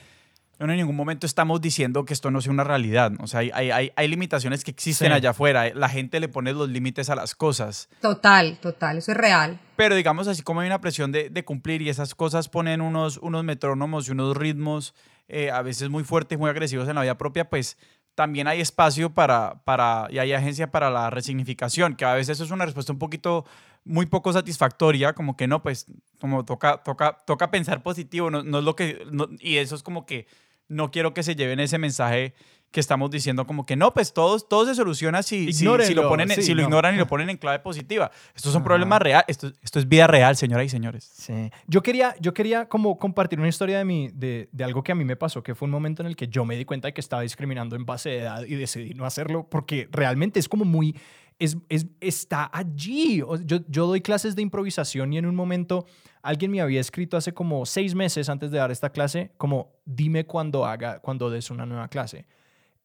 No, 0.59 0.71
en 0.71 0.77
ningún 0.77 0.95
momento 0.95 1.25
estamos 1.25 1.59
diciendo 1.59 2.05
que 2.05 2.13
esto 2.13 2.29
no 2.29 2.39
sea 2.39 2.51
una 2.51 2.63
realidad. 2.63 3.11
O 3.19 3.25
sea, 3.25 3.39
hay, 3.39 3.49
hay, 3.49 3.91
hay 3.95 4.07
limitaciones 4.07 4.63
que 4.63 4.69
existen 4.69 5.11
allá 5.11 5.31
afuera. 5.31 5.73
La 5.73 5.89
gente 5.89 6.19
le 6.19 6.27
pone 6.27 6.53
los 6.53 6.69
límites 6.69 7.09
a 7.09 7.15
las 7.15 7.33
cosas. 7.33 7.89
Total, 7.99 8.59
total, 8.59 8.99
eso 8.99 9.11
es 9.11 9.17
real. 9.17 9.59
Pero 9.75 9.95
digamos, 9.95 10.27
así 10.27 10.43
como 10.43 10.61
hay 10.61 10.67
una 10.67 10.79
presión 10.79 11.11
de, 11.11 11.31
de 11.31 11.43
cumplir 11.43 11.81
y 11.81 11.89
esas 11.89 12.13
cosas 12.13 12.47
ponen 12.47 12.81
unos, 12.81 13.17
unos 13.17 13.43
metrónomos 13.43 14.07
y 14.07 14.11
unos 14.11 14.37
ritmos 14.37 14.93
eh, 15.33 15.49
a 15.49 15.61
veces 15.61 15.89
muy 15.89 16.03
fuertes, 16.03 16.37
muy 16.37 16.49
agresivos 16.49 16.87
en 16.89 16.95
la 16.95 17.01
vida 17.01 17.17
propia, 17.17 17.49
pues 17.49 17.77
también 18.15 18.47
hay 18.47 18.59
espacio 18.59 19.13
para, 19.13 19.63
para, 19.63 20.07
y 20.09 20.19
hay 20.19 20.33
agencia 20.33 20.69
para 20.71 20.89
la 20.89 21.09
resignificación, 21.09 21.95
que 21.95 22.03
a 22.03 22.13
veces 22.13 22.39
es 22.41 22.51
una 22.51 22.65
respuesta 22.65 22.91
un 22.91 22.99
poquito 22.99 23.45
muy 23.83 24.05
poco 24.05 24.31
satisfactoria, 24.31 25.13
como 25.13 25.35
que 25.35 25.47
no, 25.47 25.61
pues, 25.61 25.87
como 26.19 26.45
toca, 26.45 26.83
toca, 26.83 27.17
toca 27.25 27.51
pensar 27.51 27.81
positivo, 27.83 28.29
no, 28.29 28.43
no 28.43 28.59
es 28.59 28.63
lo 28.63 28.75
que, 28.75 29.05
y 29.39 29.57
eso 29.57 29.75
es 29.75 29.83
como 29.83 30.05
que 30.05 30.27
no 30.67 30.91
quiero 30.91 31.13
que 31.13 31.23
se 31.23 31.35
lleven 31.35 31.59
ese 31.59 31.77
mensaje 31.77 32.33
que 32.71 32.79
estamos 32.79 33.11
diciendo 33.11 33.45
como 33.45 33.65
que 33.65 33.75
no, 33.75 33.93
pues 33.93 34.13
todo, 34.13 34.39
todo 34.39 34.65
se 34.65 34.75
soluciona 34.75 35.23
si, 35.23 35.51
si, 35.51 35.65
lo, 35.65 35.77
ponen, 36.07 36.29
si 36.29 36.53
lo 36.53 36.63
ignoran 36.63 36.95
y 36.95 36.97
lo 36.97 37.05
ponen 37.05 37.29
en 37.29 37.35
clave 37.35 37.59
positiva. 37.59 38.11
Estos 38.33 38.53
son 38.53 38.63
problemas 38.63 39.01
reales, 39.01 39.25
esto, 39.27 39.51
esto 39.61 39.79
es 39.79 39.89
vida 39.89 40.07
real, 40.07 40.37
señoras 40.37 40.67
y 40.67 40.69
señores. 40.69 41.11
Sí. 41.13 41.51
Yo 41.67 41.83
quería, 41.83 42.15
yo 42.21 42.33
quería 42.33 42.69
como 42.69 42.97
compartir 42.97 43.39
una 43.39 43.49
historia 43.49 43.77
de, 43.77 43.83
mí, 43.85 44.09
de, 44.13 44.47
de, 44.53 44.63
algo 44.63 44.83
que 44.83 44.93
a 44.93 44.95
mí 44.95 45.03
me 45.03 45.17
pasó, 45.17 45.43
que 45.43 45.53
fue 45.53 45.65
un 45.65 45.71
momento 45.71 46.01
en 46.01 46.07
el 46.07 46.15
que 46.15 46.29
yo 46.29 46.45
me 46.45 46.55
di 46.55 46.63
cuenta 46.63 46.87
de 46.87 46.93
que 46.93 47.01
estaba 47.01 47.23
discriminando 47.23 47.75
en 47.75 47.85
base 47.85 48.09
de 48.09 48.19
edad 48.19 48.43
y 48.43 48.55
decidí 48.55 48.93
no 48.93 49.05
hacerlo 49.05 49.47
porque 49.49 49.89
realmente 49.91 50.39
es 50.39 50.47
como 50.47 50.63
muy... 50.63 50.95
Es, 51.41 51.57
es, 51.69 51.87
está 51.99 52.49
allí. 52.53 53.17
Yo, 53.45 53.59
yo 53.67 53.87
doy 53.87 54.01
clases 54.01 54.35
de 54.35 54.43
improvisación 54.43 55.11
y 55.11 55.17
en 55.17 55.25
un 55.25 55.35
momento 55.35 55.87
alguien 56.21 56.51
me 56.51 56.61
había 56.61 56.79
escrito 56.79 57.17
hace 57.17 57.33
como 57.33 57.65
seis 57.65 57.95
meses 57.95 58.29
antes 58.29 58.51
de 58.51 58.59
dar 58.59 58.69
esta 58.69 58.91
clase, 58.91 59.31
como 59.37 59.73
dime 59.85 60.25
cuando 60.25 60.65
haga, 60.65 60.99
cuando 60.99 61.31
des 61.31 61.49
una 61.49 61.65
nueva 61.65 61.87
clase. 61.87 62.27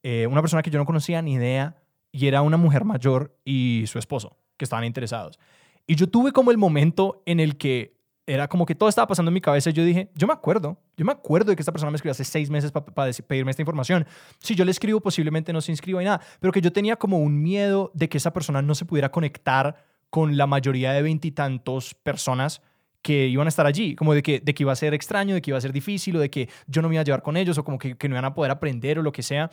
Eh, 0.02 0.26
una 0.26 0.40
persona 0.40 0.62
que 0.62 0.70
yo 0.70 0.78
no 0.78 0.86
conocía 0.86 1.20
ni 1.20 1.34
idea 1.34 1.76
y 2.12 2.26
era 2.26 2.40
una 2.40 2.56
mujer 2.56 2.84
mayor 2.84 3.36
y 3.44 3.84
su 3.86 3.98
esposo 3.98 4.38
que 4.56 4.64
estaban 4.64 4.84
interesados. 4.84 5.38
Y 5.86 5.94
yo 5.96 6.08
tuve 6.08 6.32
como 6.32 6.50
el 6.50 6.58
momento 6.58 7.22
en 7.26 7.40
el 7.40 7.56
que 7.58 7.95
era 8.26 8.48
como 8.48 8.66
que 8.66 8.74
todo 8.74 8.88
estaba 8.88 9.06
pasando 9.06 9.30
en 9.30 9.34
mi 9.34 9.40
cabeza 9.40 9.70
y 9.70 9.72
yo 9.72 9.84
dije, 9.84 10.10
yo 10.14 10.26
me 10.26 10.32
acuerdo, 10.32 10.78
yo 10.96 11.04
me 11.04 11.12
acuerdo 11.12 11.50
de 11.50 11.56
que 11.56 11.62
esta 11.62 11.72
persona 11.72 11.90
me 11.90 11.96
escribió 11.96 12.10
hace 12.10 12.24
seis 12.24 12.50
meses 12.50 12.72
para 12.72 13.12
pedirme 13.12 13.50
esta 13.50 13.62
información. 13.62 14.04
Si 14.40 14.54
yo 14.54 14.64
le 14.64 14.72
escribo, 14.72 15.00
posiblemente 15.00 15.52
no 15.52 15.60
se 15.60 15.70
inscriba 15.72 16.02
y 16.02 16.04
nada, 16.04 16.20
pero 16.40 16.52
que 16.52 16.60
yo 16.60 16.72
tenía 16.72 16.96
como 16.96 17.18
un 17.18 17.40
miedo 17.40 17.92
de 17.94 18.08
que 18.08 18.18
esa 18.18 18.32
persona 18.32 18.62
no 18.62 18.74
se 18.74 18.84
pudiera 18.84 19.10
conectar 19.10 19.76
con 20.10 20.36
la 20.36 20.46
mayoría 20.46 20.92
de 20.92 21.02
veintitantos 21.02 21.94
personas 21.94 22.62
que 23.02 23.28
iban 23.28 23.46
a 23.46 23.48
estar 23.48 23.66
allí, 23.66 23.94
como 23.94 24.14
de 24.14 24.22
que, 24.22 24.40
de 24.40 24.52
que 24.52 24.64
iba 24.64 24.72
a 24.72 24.76
ser 24.76 24.92
extraño, 24.92 25.34
de 25.34 25.40
que 25.40 25.52
iba 25.52 25.58
a 25.58 25.60
ser 25.60 25.72
difícil 25.72 26.16
o 26.16 26.18
de 26.18 26.28
que 26.28 26.48
yo 26.66 26.82
no 26.82 26.88
me 26.88 26.96
iba 26.96 27.02
a 27.02 27.04
llevar 27.04 27.22
con 27.22 27.36
ellos 27.36 27.56
o 27.58 27.64
como 27.64 27.78
que, 27.78 27.96
que 27.96 28.08
no 28.08 28.16
iban 28.16 28.24
a 28.24 28.34
poder 28.34 28.50
aprender 28.50 28.98
o 28.98 29.02
lo 29.02 29.12
que 29.12 29.22
sea 29.22 29.48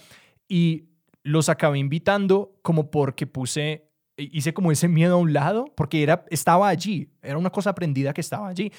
y 0.47 0.85
los 1.21 1.49
acabé 1.49 1.77
invitando 1.77 2.57
como 2.63 2.89
porque 2.89 3.27
puse, 3.27 3.91
hice 4.17 4.53
como 4.53 4.71
ese 4.71 4.87
miedo 4.87 5.15
a 5.15 5.17
un 5.17 5.33
lado, 5.33 5.65
porque 5.75 6.03
era, 6.03 6.25
estaba 6.29 6.67
allí, 6.69 7.09
era 7.21 7.37
una 7.37 7.49
cosa 7.49 7.71
aprendida 7.71 8.13
que 8.13 8.21
estaba 8.21 8.47
allí. 8.47 8.71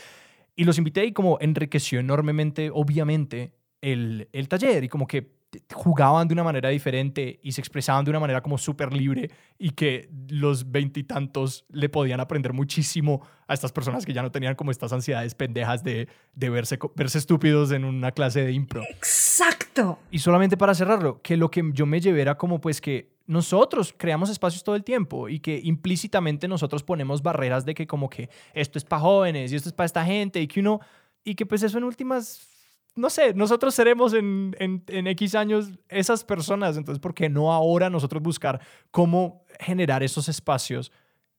Y 0.56 0.64
los 0.64 0.78
invité 0.78 1.04
y 1.04 1.12
como 1.12 1.38
enriqueció 1.40 2.00
enormemente, 2.00 2.70
obviamente, 2.72 3.54
el, 3.80 4.28
el 4.32 4.48
taller 4.48 4.84
y 4.84 4.88
como 4.88 5.06
que 5.06 5.34
jugaban 5.72 6.26
de 6.28 6.34
una 6.34 6.44
manera 6.44 6.68
diferente 6.68 7.38
y 7.42 7.52
se 7.52 7.60
expresaban 7.60 8.04
de 8.04 8.10
una 8.10 8.20
manera 8.20 8.42
como 8.42 8.58
súper 8.58 8.92
libre 8.92 9.30
y 9.58 9.70
que 9.70 10.08
los 10.28 10.70
veintitantos 10.70 11.64
le 11.68 11.88
podían 11.88 12.20
aprender 12.20 12.52
muchísimo 12.52 13.22
a 13.46 13.54
estas 13.54 13.72
personas 13.72 14.04
que 14.04 14.12
ya 14.12 14.22
no 14.22 14.32
tenían 14.32 14.54
como 14.54 14.70
estas 14.70 14.92
ansiedades 14.92 15.34
pendejas 15.34 15.84
de, 15.84 16.08
de 16.34 16.50
verse, 16.50 16.78
verse 16.96 17.18
estúpidos 17.18 17.70
en 17.72 17.84
una 17.84 18.12
clase 18.12 18.44
de 18.44 18.52
impro. 18.52 18.82
Exacto. 18.90 19.98
Y 20.10 20.18
solamente 20.18 20.56
para 20.56 20.74
cerrarlo, 20.74 21.20
que 21.22 21.36
lo 21.36 21.50
que 21.50 21.62
yo 21.72 21.86
me 21.86 22.00
llevé 22.00 22.22
era 22.22 22.36
como 22.36 22.60
pues 22.60 22.80
que 22.80 23.13
nosotros 23.26 23.94
creamos 23.96 24.30
espacios 24.30 24.62
todo 24.62 24.76
el 24.76 24.84
tiempo 24.84 25.28
y 25.28 25.40
que 25.40 25.60
implícitamente 25.62 26.46
nosotros 26.48 26.82
ponemos 26.82 27.22
barreras 27.22 27.64
de 27.64 27.74
que 27.74 27.86
como 27.86 28.10
que 28.10 28.28
esto 28.52 28.78
es 28.78 28.84
para 28.84 29.00
jóvenes 29.00 29.52
y 29.52 29.56
esto 29.56 29.68
es 29.68 29.72
para 29.72 29.86
esta 29.86 30.04
gente 30.04 30.40
y 30.40 30.46
que 30.46 30.60
uno, 30.60 30.80
y 31.24 31.34
que 31.34 31.46
pues 31.46 31.62
eso 31.62 31.78
en 31.78 31.84
últimas 31.84 32.54
no 32.96 33.10
sé, 33.10 33.34
nosotros 33.34 33.74
seremos 33.74 34.14
en, 34.14 34.54
en, 34.58 35.06
X 35.08 35.34
años 35.34 35.70
esas 35.88 36.22
personas, 36.22 36.76
entonces, 36.76 37.00
¿por 37.00 37.12
qué 37.12 37.28
no 37.28 37.52
ahora 37.52 37.90
nosotros 37.90 38.22
buscar 38.22 38.60
cómo 38.92 39.44
generar 39.58 40.04
esos 40.04 40.28
espacios 40.28 40.92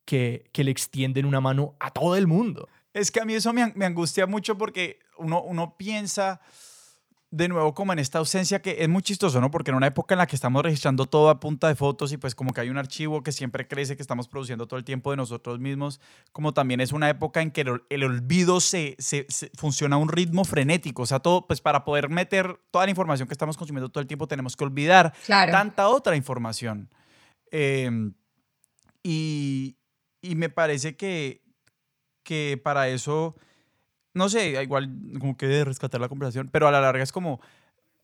que, 0.04 0.50
que 0.52 0.66
le 0.66 0.72
extienden 0.72 1.26
una 1.26 1.40
mano 1.40 1.76
a 1.80 1.92
todo 1.92 2.18
el 2.18 2.28
mundo? 2.28 2.68
Es 2.94 3.10
que 3.10 3.22
a 3.22 3.26
mí 3.26 3.34
eso 3.34 3.54
me, 3.54 3.72
me 3.76 3.86
angustia 3.86 4.28
mucho 4.28 4.58
porque 4.58 5.00
uno, 5.18 5.42
uno 5.44 5.78
piensa 5.78 6.42
de 7.36 7.50
nuevo 7.50 7.74
como 7.74 7.92
en 7.92 8.00
esta 8.00 8.20
ausencia 8.20 8.62
que 8.62 8.78
es 8.80 8.88
muy 8.88 9.02
chistoso, 9.02 9.42
¿no? 9.42 9.52
Porque 9.52 9.72
en 9.72 9.78
una 9.78 9.88
época 9.88 10.16
en 10.16 10.20
la 10.20 10.28
que 10.28 10.36
estamos 10.36 10.64
registrando 10.64 11.06
todo 11.06 11.30
a 11.30 11.40
punta 11.40 11.68
de 11.68 11.76
fotos 11.76 12.14
y 12.14 12.18
pues 12.18 12.34
como 12.34 12.54
que 12.54 12.62
hay 12.62 12.70
un 12.70 12.78
archivo 12.78 13.24
que 13.24 13.34
siempre 13.34 13.68
crece, 13.68 13.98
que 13.98 14.02
estamos 14.02 14.30
produciendo 14.30 14.68
todo 14.68 14.78
el 14.78 14.86
tiempo 14.86 15.12
de 15.12 15.18
nosotros 15.18 15.60
mismos, 15.60 16.00
como 16.32 16.54
también 16.54 16.80
es 16.80 16.94
una 16.94 17.10
época 17.10 17.42
en 17.42 17.52
que 17.52 17.66
el, 17.90 18.04
olvido 18.04 18.62
se, 18.62 18.96
se, 19.00 19.28
funciona 19.56 19.98
a 19.98 20.00
un 20.00 20.08
ritmo 20.08 20.46
frenético, 20.46 21.02
o 21.02 21.06
sea, 21.06 21.20
todo, 21.20 21.46
pues 21.46 21.60
para 21.60 21.84
poder 21.84 22.10
meter 22.10 22.58
toda 22.72 22.86
la 22.86 22.92
información 22.92 23.28
que 23.28 23.34
estamos 23.34 23.58
consumiendo 23.58 23.90
todo 23.90 24.02
el 24.02 24.08
tiempo 24.08 24.28
tenemos 24.28 24.56
que 24.56 24.64
olvidar 24.64 25.14
tanta 25.28 25.90
otra 25.90 26.16
información. 26.16 26.90
Em, 27.52 28.14
y, 29.04 29.78
y 30.22 30.36
me 30.36 30.50
parece 30.50 30.96
que, 30.96 31.44
que 32.24 32.60
para 32.64 32.88
eso 32.88 33.36
no 34.16 34.30
sé, 34.30 34.62
igual 34.64 34.90
como 35.20 35.38
que 35.38 35.46
de 35.46 35.66
rescatar 35.66 36.02
la 36.02 36.10
conversación, 36.10 36.50
pero 36.52 36.68
a 36.68 36.72
la 36.72 36.82
larga 36.82 37.04
es 37.04 37.12
como 37.12 37.40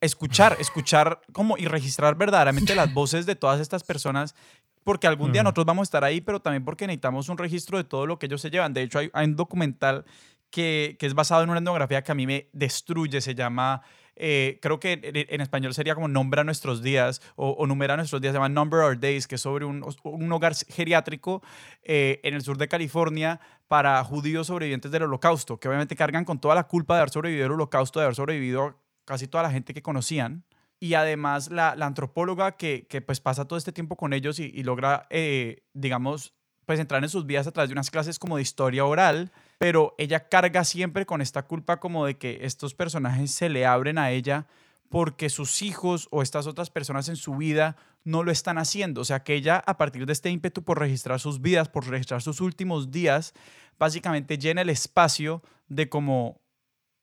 escuchar, 0.02 0.58
escuchar 0.60 1.22
como 1.32 1.58
y 1.58 1.66
registrar 1.66 2.16
verdaderamente 2.16 2.76
las 2.76 2.94
voces 2.94 3.26
de 3.26 3.36
todas 3.36 3.60
estas 3.60 3.84
personas, 3.84 4.36
porque 4.84 5.08
algún 5.08 5.32
día 5.32 5.44
nosotros 5.44 5.66
vamos 5.66 5.84
a 5.84 5.90
estar 5.90 6.04
ahí, 6.04 6.22
pero 6.22 6.42
también 6.42 6.66
porque 6.66 6.86
necesitamos 6.86 7.30
un 7.30 7.38
registro 7.38 7.78
de 7.78 7.84
todo 7.84 8.06
lo 8.06 8.20
que 8.20 8.26
ellos 8.26 8.42
se 8.42 8.50
llevan. 8.50 8.74
De 8.74 8.82
hecho, 8.82 9.00
hay, 9.00 9.10
un 9.14 9.36
documental 9.36 10.06
que, 10.50 10.98
que, 11.00 11.06
es 11.06 11.14
basado 11.14 11.44
en 11.44 11.50
una 11.50 11.60
etnografía 11.60 12.04
que 12.04 12.12
a 12.12 12.16
mí 12.16 12.28
me 12.28 12.50
destruye, 12.52 13.22
se 13.22 13.36
llama 13.36 13.84
eh, 14.24 14.60
creo 14.62 14.80
que 14.80 15.00
en, 15.02 15.42
español 15.42 15.74
sería 15.74 15.96
como 15.96 16.08
Nombra 16.08 16.44
nuestros 16.44 16.84
días 16.84 17.24
o, 17.36 17.66
Numera 17.66 17.98
nuestros 17.98 18.22
días, 18.22 18.34
se 18.34 18.36
llama 18.38 18.50
Number 18.50 18.82
Our 18.82 19.00
Days, 19.00 19.28
que 19.28 19.34
es 19.34 19.42
sobre 19.42 19.66
un, 19.66 19.84
un 20.04 20.32
hogar 20.32 20.54
geriátrico 20.70 21.42
eh, 21.82 22.20
en 22.24 22.36
el 22.36 22.44
sur 22.44 22.56
de 22.60 22.68
California 22.68 23.40
para 23.68 24.04
judíos 24.04 24.46
sobrevivientes 24.46 24.92
del 24.92 25.04
holocausto, 25.04 25.60
que 25.60 25.68
obviamente 25.68 25.96
cargan 25.96 26.24
con 26.24 26.40
toda 26.40 26.54
la 26.54 26.66
culpa 26.66 26.94
de 26.94 27.00
haber 27.00 27.10
sobrevivido 27.10 27.48
al 27.48 27.54
holocausto, 27.54 28.00
de 28.00 28.06
haber 28.06 28.16
sobrevivido 28.16 28.80
casi 29.06 29.28
toda 29.28 29.42
la 29.42 29.50
gente 29.50 29.74
que 29.74 29.82
conocían. 29.82 30.46
Y 30.80 30.94
además 30.94 31.50
la, 31.50 31.76
la 31.76 31.88
antropóloga 31.88 32.58
que, 32.58 32.86
que, 32.88 33.02
pues 33.02 33.22
pasa 33.22 33.46
todo 33.46 33.58
este 33.58 33.72
tiempo 33.72 33.96
con 33.96 34.14
ellos 34.14 34.38
y, 34.38 34.62
logra, 34.62 35.08
eh, 35.10 35.64
digamos, 35.74 36.36
pues 36.68 36.80
entrar 36.80 37.04
en 37.04 37.10
sus 37.10 37.26
vidas 37.26 37.48
a 37.48 37.52
través 37.52 37.70
de 37.70 37.74
unas 37.74 37.90
clases 37.90 38.20
como 38.20 38.36
de 38.36 38.44
historia 38.44 38.86
oral, 38.86 39.32
pero 39.62 39.94
ella 40.00 40.28
carga 40.28 40.64
siempre 40.64 41.06
con 41.06 41.22
esta 41.22 41.44
culpa 41.44 41.80
como 41.80 42.08
de 42.08 42.18
que 42.18 42.40
estos 42.42 42.74
personajes 42.74 43.30
se 43.30 43.48
le 43.48 43.68
abren 43.68 44.00
a 44.00 44.10
ella 44.10 44.48
porque 44.90 45.30
sus 45.30 45.62
hijos 45.62 46.08
o 46.10 46.24
estas 46.24 46.48
otras 46.48 46.72
personas 46.72 47.10
en 47.10 47.16
su 47.16 47.36
vida 47.36 47.76
no 48.04 48.24
lo 48.24 48.32
están 48.32 48.58
haciendo. 48.58 49.02
O 49.02 49.06
sea, 49.06 49.22
que 49.22 49.36
ella 49.36 49.64
a 49.68 49.78
partir 49.78 50.08
de 50.08 50.14
este 50.14 50.32
ímpetu 50.32 50.64
por 50.64 50.80
registrar 50.80 51.20
sus 51.20 51.42
vidas, 51.42 51.70
por 51.70 51.88
registrar 51.88 52.24
sus 52.24 52.42
últimos 52.42 52.90
días, 52.90 53.36
básicamente 53.78 54.40
llena 54.40 54.64
el 54.64 54.70
espacio 54.72 55.44
de 55.68 55.90
como 55.90 56.42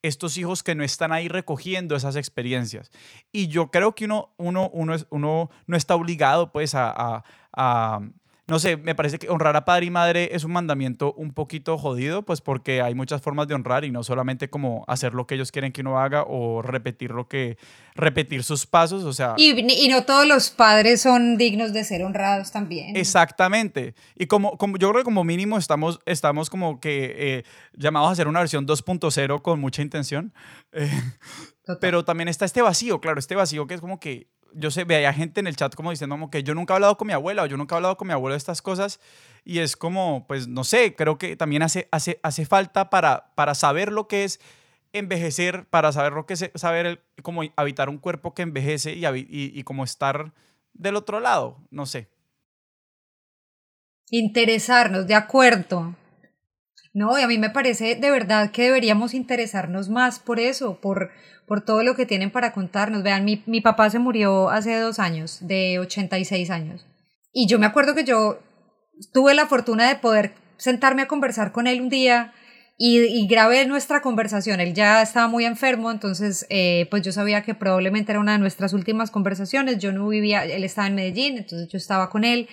estos 0.02 0.36
hijos 0.36 0.64
que 0.64 0.74
no 0.74 0.82
están 0.82 1.12
ahí 1.12 1.28
recogiendo 1.28 1.94
esas 1.94 2.16
experiencias. 2.16 2.90
Y 3.30 3.46
yo 3.46 3.70
creo 3.70 3.94
que 3.94 4.06
uno, 4.06 4.34
uno, 4.36 4.68
uno, 4.70 4.96
uno 5.10 5.50
no 5.68 5.76
está 5.76 5.94
obligado 5.94 6.50
pues 6.50 6.74
a, 6.74 7.22
a 7.52 8.00
no 8.48 8.58
sé, 8.58 8.78
me 8.78 8.94
parece 8.94 9.18
que 9.18 9.28
honrar 9.28 9.54
a 9.56 9.64
padre 9.64 9.86
y 9.86 9.90
madre 9.90 10.30
es 10.32 10.42
un 10.42 10.52
mandamiento 10.52 11.12
un 11.12 11.32
poquito 11.32 11.76
jodido, 11.76 12.22
pues 12.22 12.40
porque 12.40 12.80
hay 12.80 12.94
muchas 12.94 13.20
formas 13.20 13.46
de 13.46 13.54
honrar 13.54 13.84
y 13.84 13.90
no 13.90 14.02
solamente 14.02 14.48
como 14.48 14.84
hacer 14.88 15.12
lo 15.12 15.26
que 15.26 15.34
ellos 15.34 15.52
quieren 15.52 15.70
que 15.70 15.82
uno 15.82 16.00
haga 16.00 16.24
o 16.26 16.62
repetir 16.62 17.10
lo 17.10 17.28
que, 17.28 17.58
repetir 17.98 18.44
sus 18.44 18.64
pasos, 18.64 19.04
o 19.04 19.12
sea... 19.12 19.34
Y, 19.36 19.50
y 19.84 19.88
no 19.88 20.04
todos 20.04 20.26
los 20.26 20.50
padres 20.50 21.02
son 21.02 21.36
dignos 21.36 21.72
de 21.72 21.84
ser 21.84 22.04
honrados 22.04 22.50
también. 22.52 22.96
Exactamente. 22.96 23.94
Y 24.16 24.26
como, 24.26 24.56
como 24.56 24.78
yo 24.78 24.90
creo 24.90 25.02
que 25.02 25.04
como 25.04 25.24
mínimo 25.24 25.58
estamos, 25.58 26.00
estamos 26.06 26.48
como 26.48 26.80
que 26.80 27.14
eh, 27.18 27.42
llamados 27.74 28.08
a 28.08 28.12
hacer 28.12 28.28
una 28.28 28.38
versión 28.38 28.66
2.0 28.66 29.42
con 29.42 29.60
mucha 29.60 29.82
intención. 29.82 30.32
Eh, 30.70 30.90
pero 31.80 32.04
también 32.04 32.28
está 32.28 32.44
este 32.44 32.62
vacío, 32.62 33.00
claro, 33.00 33.18
este 33.18 33.34
vacío 33.34 33.66
que 33.66 33.74
es 33.74 33.80
como 33.80 34.00
que 34.00 34.28
yo 34.54 34.70
sé, 34.70 34.84
veía 34.84 35.12
gente 35.12 35.40
en 35.40 35.46
el 35.46 35.56
chat 35.56 35.74
como 35.74 35.90
diciendo 35.90 36.14
como 36.14 36.30
que 36.30 36.42
yo 36.42 36.54
nunca 36.54 36.72
he 36.72 36.76
hablado 36.76 36.96
con 36.96 37.06
mi 37.06 37.12
abuela 37.12 37.42
o 37.42 37.46
yo 37.46 37.56
nunca 37.56 37.74
he 37.74 37.76
hablado 37.76 37.96
con 37.96 38.08
mi 38.08 38.14
abuelo 38.14 38.32
de 38.32 38.38
estas 38.38 38.62
cosas 38.62 39.00
y 39.44 39.58
es 39.58 39.76
como, 39.76 40.26
pues 40.26 40.48
no 40.48 40.64
sé, 40.64 40.94
creo 40.94 41.18
que 41.18 41.36
también 41.36 41.62
hace, 41.62 41.88
hace, 41.90 42.18
hace 42.22 42.46
falta 42.46 42.90
para, 42.90 43.32
para 43.34 43.54
saber 43.54 43.92
lo 43.92 44.08
que 44.08 44.24
es 44.24 44.40
envejecer, 44.92 45.66
para 45.66 45.92
saber 45.92 46.12
lo 46.12 46.26
que 46.26 46.34
es 46.34 46.50
saber 46.54 47.02
cómo 47.22 47.42
habitar 47.56 47.88
un 47.88 47.98
cuerpo 47.98 48.34
que 48.34 48.42
envejece 48.42 48.94
y, 48.94 49.06
y, 49.06 49.26
y 49.28 49.62
como 49.64 49.84
estar 49.84 50.32
del 50.72 50.96
otro 50.96 51.20
lado, 51.20 51.58
no 51.70 51.86
sé. 51.86 52.08
Interesarnos, 54.10 55.06
de 55.06 55.14
acuerdo. 55.14 55.94
No, 56.98 57.16
y 57.16 57.22
a 57.22 57.28
mí 57.28 57.38
me 57.38 57.50
parece 57.50 57.94
de 57.94 58.10
verdad 58.10 58.50
que 58.50 58.64
deberíamos 58.64 59.14
interesarnos 59.14 59.88
más 59.88 60.18
por 60.18 60.40
eso, 60.40 60.80
por, 60.80 61.12
por 61.46 61.64
todo 61.64 61.84
lo 61.84 61.94
que 61.94 62.06
tienen 62.06 62.32
para 62.32 62.52
contarnos. 62.52 63.04
Vean, 63.04 63.24
mi, 63.24 63.40
mi 63.46 63.60
papá 63.60 63.88
se 63.88 64.00
murió 64.00 64.50
hace 64.50 64.76
dos 64.80 64.98
años, 64.98 65.38
de 65.42 65.78
86 65.78 66.50
años. 66.50 66.86
Y 67.32 67.46
yo 67.46 67.60
me 67.60 67.66
acuerdo 67.66 67.94
que 67.94 68.02
yo 68.02 68.40
tuve 69.12 69.32
la 69.34 69.46
fortuna 69.46 69.86
de 69.86 69.94
poder 69.94 70.32
sentarme 70.56 71.02
a 71.02 71.06
conversar 71.06 71.52
con 71.52 71.68
él 71.68 71.80
un 71.80 71.88
día 71.88 72.32
y, 72.76 73.28
grabé 73.28 73.64
nuestra 73.64 74.02
conversación. 74.02 74.58
Él 74.58 74.74
ya 74.74 75.00
estaba 75.00 75.28
muy 75.28 75.44
enfermo, 75.44 75.92
entonces 75.92 76.46
eh, 76.50 76.88
pues 76.90 77.02
yo 77.02 77.12
sabía 77.12 77.42
que 77.42 77.54
probablemente 77.54 78.10
era 78.10 78.20
una 78.20 78.32
de 78.32 78.38
nuestras 78.40 78.72
últimas 78.72 79.12
conversaciones. 79.12 79.78
Yo 79.78 79.92
no 79.92 80.08
vivía, 80.08 80.44
él 80.44 80.64
estaba 80.64 80.88
en 80.88 80.96
Medellín, 80.96 81.38
entonces 81.38 81.68
yo 81.68 81.76
estaba 81.76 82.10
con 82.10 82.24
él 82.24 82.48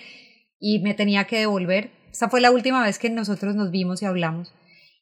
y 0.60 0.78
me 0.78 0.94
tenía 0.94 1.24
que 1.24 1.40
devolver. 1.40 1.95
Esta 2.16 2.30
fue 2.30 2.40
la 2.40 2.50
última 2.50 2.82
vez 2.82 2.98
que 2.98 3.10
nosotros 3.10 3.56
nos 3.56 3.70
vimos 3.70 4.00
y 4.00 4.06
hablamos. 4.06 4.54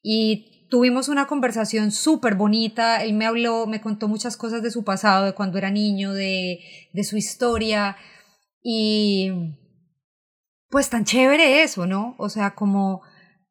Y 0.03 0.67
tuvimos 0.69 1.09
una 1.09 1.29
conversación 1.29 1.93
súper 1.93 2.35
bonita. 2.35 3.05
Él 3.05 3.13
me 3.13 3.25
habló, 3.25 3.69
me 3.69 3.81
contó 3.81 4.09
muchas 4.09 4.37
cosas 4.37 4.65
de 4.65 4.73
su 4.73 4.83
pasado, 4.83 5.25
de 5.25 5.33
cuando 5.33 5.57
era 5.57 5.71
niño, 5.71 6.13
de, 6.13 6.59
de 6.93 7.05
su 7.05 7.17
historia. 7.17 7.97
Y 8.65 9.31
pues 10.71 10.91
tan 10.91 11.05
chévere 11.05 11.63
eso, 11.63 11.87
¿no? 11.87 12.17
O 12.19 12.29
sea, 12.29 12.57
como 12.57 13.03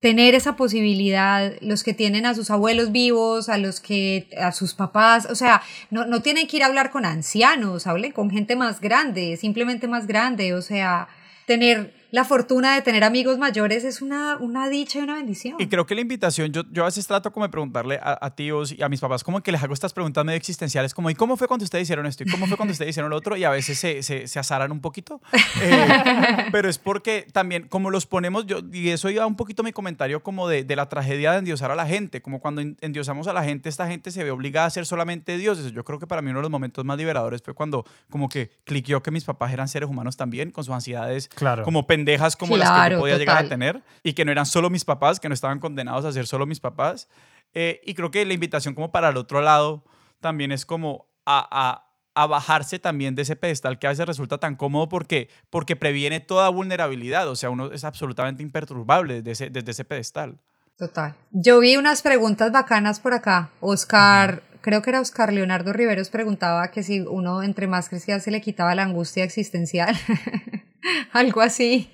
tener 0.02 0.36
esa 0.36 0.58
posibilidad, 0.58 1.54
los 1.62 1.86
que 1.86 1.94
tienen 1.94 2.26
a 2.26 2.36
sus 2.36 2.52
abuelos 2.52 2.92
vivos, 2.92 3.48
a 3.48 3.58
los 3.58 3.80
que, 3.80 4.28
a 4.38 4.52
sus 4.52 4.74
papás, 4.74 5.26
o 5.32 5.36
sea, 5.36 5.62
no, 5.90 6.06
no 6.06 6.22
tienen 6.22 6.48
que 6.48 6.58
ir 6.58 6.64
a 6.64 6.66
hablar 6.66 6.92
con 6.92 7.06
ancianos, 7.06 7.88
hablen 7.88 8.12
con 8.12 8.30
gente 8.30 8.58
más 8.58 8.82
grande, 8.82 9.38
simplemente 9.38 9.88
más 9.88 10.06
grande, 10.06 10.54
o 10.54 10.62
sea, 10.62 11.08
tener 11.48 12.03
la 12.14 12.24
fortuna 12.24 12.76
de 12.76 12.84
tener 12.84 13.04
amigos 13.04 13.40
mayores 13.40 13.84
es 13.84 14.00
una, 14.00 14.38
una 14.38 14.70
dicha 14.70 15.00
y 15.00 15.02
una 15.02 15.16
bendición. 15.16 15.56
Y 15.58 15.66
creo 15.66 15.88
que 15.88 15.96
la 15.96 16.02
invitación, 16.02 16.52
yo, 16.52 16.62
yo 16.72 16.84
a 16.84 16.86
veces 16.86 17.08
trato 17.08 17.34
como 17.34 17.44
de 17.44 17.50
preguntarle 17.50 18.00
a, 18.00 18.30
tíos 18.36 18.72
y 18.72 18.84
a 18.84 18.88
mis 18.88 19.00
papás, 19.00 19.24
como 19.24 19.42
que 19.42 19.52
les 19.52 19.64
hago 19.64 19.74
estas 19.74 19.94
preguntas 19.94 20.24
medio 20.24 20.38
existenciales, 20.38 20.94
como, 20.94 21.10
¿y 21.10 21.16
cómo 21.16 21.38
fue 21.38 21.48
cuando 21.48 21.64
ustedes 21.64 21.86
hicieron 21.86 22.06
esto? 22.06 22.24
¿Y 22.24 22.30
cómo 22.30 22.46
fue 22.46 22.56
cuando 22.56 22.72
ustedes 22.72 22.92
hicieron 22.92 23.10
lo 23.10 23.18
otro? 23.18 23.36
Y 23.36 23.46
a 23.46 23.50
veces 23.50 23.80
se, 23.80 24.04
se, 24.04 24.28
se 24.28 24.40
azaran 24.40 24.72
un 24.72 24.80
poquito. 24.80 25.22
Eh, 25.66 26.48
pero 26.52 26.68
es 26.68 26.78
porque 26.78 27.26
también, 27.32 27.68
como 27.68 27.90
los 27.90 28.06
ponemos, 28.06 28.46
yo, 28.46 28.60
y 28.72 28.90
eso 28.90 29.10
iba 29.10 29.26
un 29.26 29.36
poquito 29.36 29.64
mi 29.64 29.72
comentario 29.72 30.22
como 30.22 30.48
de, 30.50 30.64
de 30.64 30.76
la 30.76 30.90
tragedia 30.90 31.32
de 31.32 31.38
endiosar 31.38 31.72
a 31.72 31.76
la 31.76 31.86
gente, 31.86 32.22
como 32.22 32.42
cuando 32.42 32.62
endiosamos 32.62 33.28
a 33.28 33.34
la 33.34 33.44
gente, 33.44 33.70
esta 33.70 33.88
gente 33.88 34.12
se 34.12 34.24
ve 34.24 34.32
obligada 34.32 34.66
a 34.66 34.70
ser 34.70 34.86
solamente 34.86 35.38
dioses. 35.38 35.72
Yo 35.72 35.84
creo 35.86 36.00
que 36.00 36.08
para 36.08 36.22
mí 36.22 36.32
uno 36.32 36.40
de 36.40 36.44
los 36.44 36.52
momentos 36.52 36.84
más 36.84 36.98
liberadores 36.98 37.42
fue 37.42 37.54
cuando 37.54 37.86
como 38.10 38.28
que 38.28 38.52
cliqueó 38.66 39.02
que 39.02 39.12
mis 39.12 39.24
papás 39.24 39.54
eran 39.54 39.68
seres 39.68 39.90
humanos 39.90 40.18
también, 40.18 40.52
con 40.52 40.64
sus 40.66 40.74
ansiedades 40.74 41.30
claro. 41.30 41.64
como 41.64 41.88
pendejas 42.04 42.36
como 42.36 42.58
las 42.58 42.70
que 42.70 42.94
yo 42.94 43.00
podía 43.00 43.18
llegar 43.18 43.46
a 43.46 43.48
tener 43.48 43.82
y 44.04 44.14
que 44.14 44.26
no 44.26 44.32
eran 44.32 44.46
solo 44.46 44.70
mis 44.70 44.84
papás, 44.84 45.20
que 45.20 45.30
no 45.30 45.34
estaban 45.34 45.60
condenados 45.60 46.06
a 46.06 46.12
ser 46.12 46.28
solo 46.28 46.46
mis 46.46 46.60
papás. 46.60 47.08
Eh, 47.54 47.82
y 47.86 47.94
creo 47.94 48.12
que 48.12 48.26
la 48.26 48.34
invitación 48.34 48.74
como 48.74 48.92
para 48.92 49.10
el 49.10 49.18
otro 49.18 49.42
lado 49.42 49.84
también 50.20 50.52
es 50.52 50.66
como 50.66 51.08
a, 51.26 51.82
a, 52.16 52.28
bajarse 52.28 52.80
también 52.80 53.16
de 53.16 53.22
ese 53.22 53.36
pedestal 53.36 53.80
que 53.80 53.88
a 53.88 53.92
veces 53.92 54.06
resulta 54.06 54.38
tan 54.38 54.56
cómodo 54.56 54.90
porque, 54.90 55.30
porque 55.50 55.76
previene 55.76 56.20
toda 56.20 56.50
vulnerabilidad, 56.50 57.28
o 57.28 57.36
sea, 57.36 57.50
uno 57.50 57.72
es 57.72 57.84
absolutamente 57.84 58.44
imperturbable 58.44 59.22
desde 59.22 59.32
ese, 59.32 59.50
desde 59.50 59.72
ese 59.72 59.86
pedestal. 59.86 60.40
Total. 60.78 61.16
Yo 61.32 61.60
vi 61.60 61.78
unas 61.78 62.02
preguntas 62.02 62.52
bacanas 62.52 63.00
por 63.00 63.14
acá. 63.14 63.52
Oscar, 63.60 64.42
creo 64.64 64.82
que 64.82 64.90
era 64.90 65.02
Oscar 65.02 65.32
Leonardo 65.32 65.74
Riveros, 65.74 66.10
preguntaba 66.10 66.72
que 66.72 66.82
si 66.82 67.02
uno 67.02 67.44
entre 67.44 67.68
más 67.68 67.90
crecía 67.90 68.20
se 68.20 68.32
le 68.32 68.42
quitaba 68.42 68.74
la 68.74 68.82
angustia 68.84 69.24
existencial. 69.24 69.96
algo 71.12 71.42
así. 71.42 71.90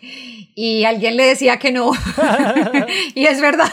Y 0.56 0.84
alguien 0.86 1.18
le 1.18 1.26
decía 1.26 1.58
que 1.58 1.72
no. 1.72 1.92
y 3.16 3.26
es 3.26 3.42
verdad. 3.42 3.70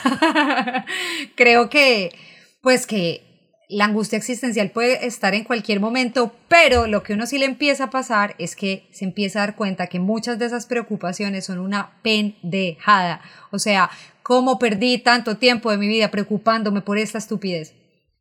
Creo 1.34 1.68
que, 1.68 2.14
pues 2.60 2.86
que 2.86 3.22
la 3.68 3.86
angustia 3.86 4.18
existencial 4.18 4.70
puede 4.70 5.06
estar 5.06 5.34
en 5.34 5.44
cualquier 5.44 5.80
momento, 5.80 6.32
pero 6.48 6.86
lo 6.86 7.02
que 7.02 7.14
uno 7.14 7.26
sí 7.26 7.38
le 7.38 7.46
empieza 7.46 7.84
a 7.84 7.90
pasar 7.90 8.36
es 8.38 8.54
que 8.54 8.86
se 8.92 9.04
empieza 9.04 9.40
a 9.40 9.46
dar 9.46 9.56
cuenta 9.56 9.88
que 9.88 9.98
muchas 9.98 10.38
de 10.38 10.46
esas 10.46 10.66
preocupaciones 10.66 11.46
son 11.46 11.58
una 11.58 12.00
pendejada. 12.02 13.20
O 13.50 13.58
sea, 13.58 13.90
¿cómo 14.22 14.58
perdí 14.58 14.98
tanto 14.98 15.36
tiempo 15.36 15.70
de 15.70 15.78
mi 15.78 15.88
vida 15.88 16.10
preocupándome 16.10 16.80
por 16.80 16.98
esta 16.98 17.18
estupidez? 17.18 17.74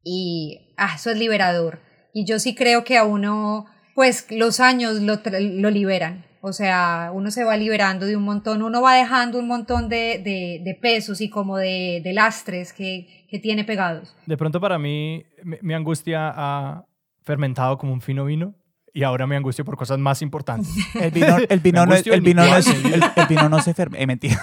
Y 0.03 0.64
ah, 0.77 0.93
eso 0.95 1.11
es 1.11 1.17
liberador. 1.17 1.79
Y 2.13 2.25
yo 2.25 2.39
sí 2.39 2.55
creo 2.55 2.83
que 2.83 2.97
a 2.97 3.03
uno, 3.03 3.65
pues 3.93 4.27
los 4.29 4.59
años 4.59 5.01
lo, 5.01 5.19
lo 5.23 5.69
liberan. 5.69 6.25
O 6.47 6.53
sea, 6.53 7.09
uno 7.11 7.31
se 7.31 7.43
va 7.43 7.57
liberando 7.57 8.05
de 8.05 8.15
un 8.15 8.21
montón, 8.21 8.61
uno 8.61 8.79
va 8.79 8.93
dejando 8.93 9.39
un 9.39 9.47
montón 9.47 9.89
de, 9.89 10.21
de, 10.23 10.77
pesos 10.79 11.19
y 11.19 11.27
como 11.27 11.57
de, 11.57 12.01
de 12.03 12.13
lastres 12.13 12.71
que, 12.71 13.25
que, 13.27 13.39
tiene 13.39 13.63
pegados. 13.63 14.15
De 14.27 14.37
pronto 14.37 14.61
para 14.61 14.77
mí, 14.77 15.25
mi, 15.43 15.73
angustia 15.73 16.31
ha 16.35 16.85
fermentado 17.23 17.79
como 17.79 17.93
un 17.93 17.99
fino 17.99 18.25
vino 18.25 18.53
y 18.93 19.01
ahora 19.01 19.25
me 19.25 19.35
angustio 19.35 19.65
por 19.65 19.75
cosas 19.75 19.97
más 19.97 20.21
importantes. 20.21 20.69
El 20.93 21.09
vino, 21.09 21.37
el 21.49 21.59
vino, 21.61 21.85
no, 21.87 21.95
el 21.95 22.21
vino, 22.21 22.45
no, 22.45 22.57
es, 22.57 22.67
el, 22.67 23.27
vino 23.27 23.49
no 23.49 23.59
se 23.63 23.73
fermenta. 23.73 24.03
Eh, 24.03 24.05
mentira. 24.05 24.39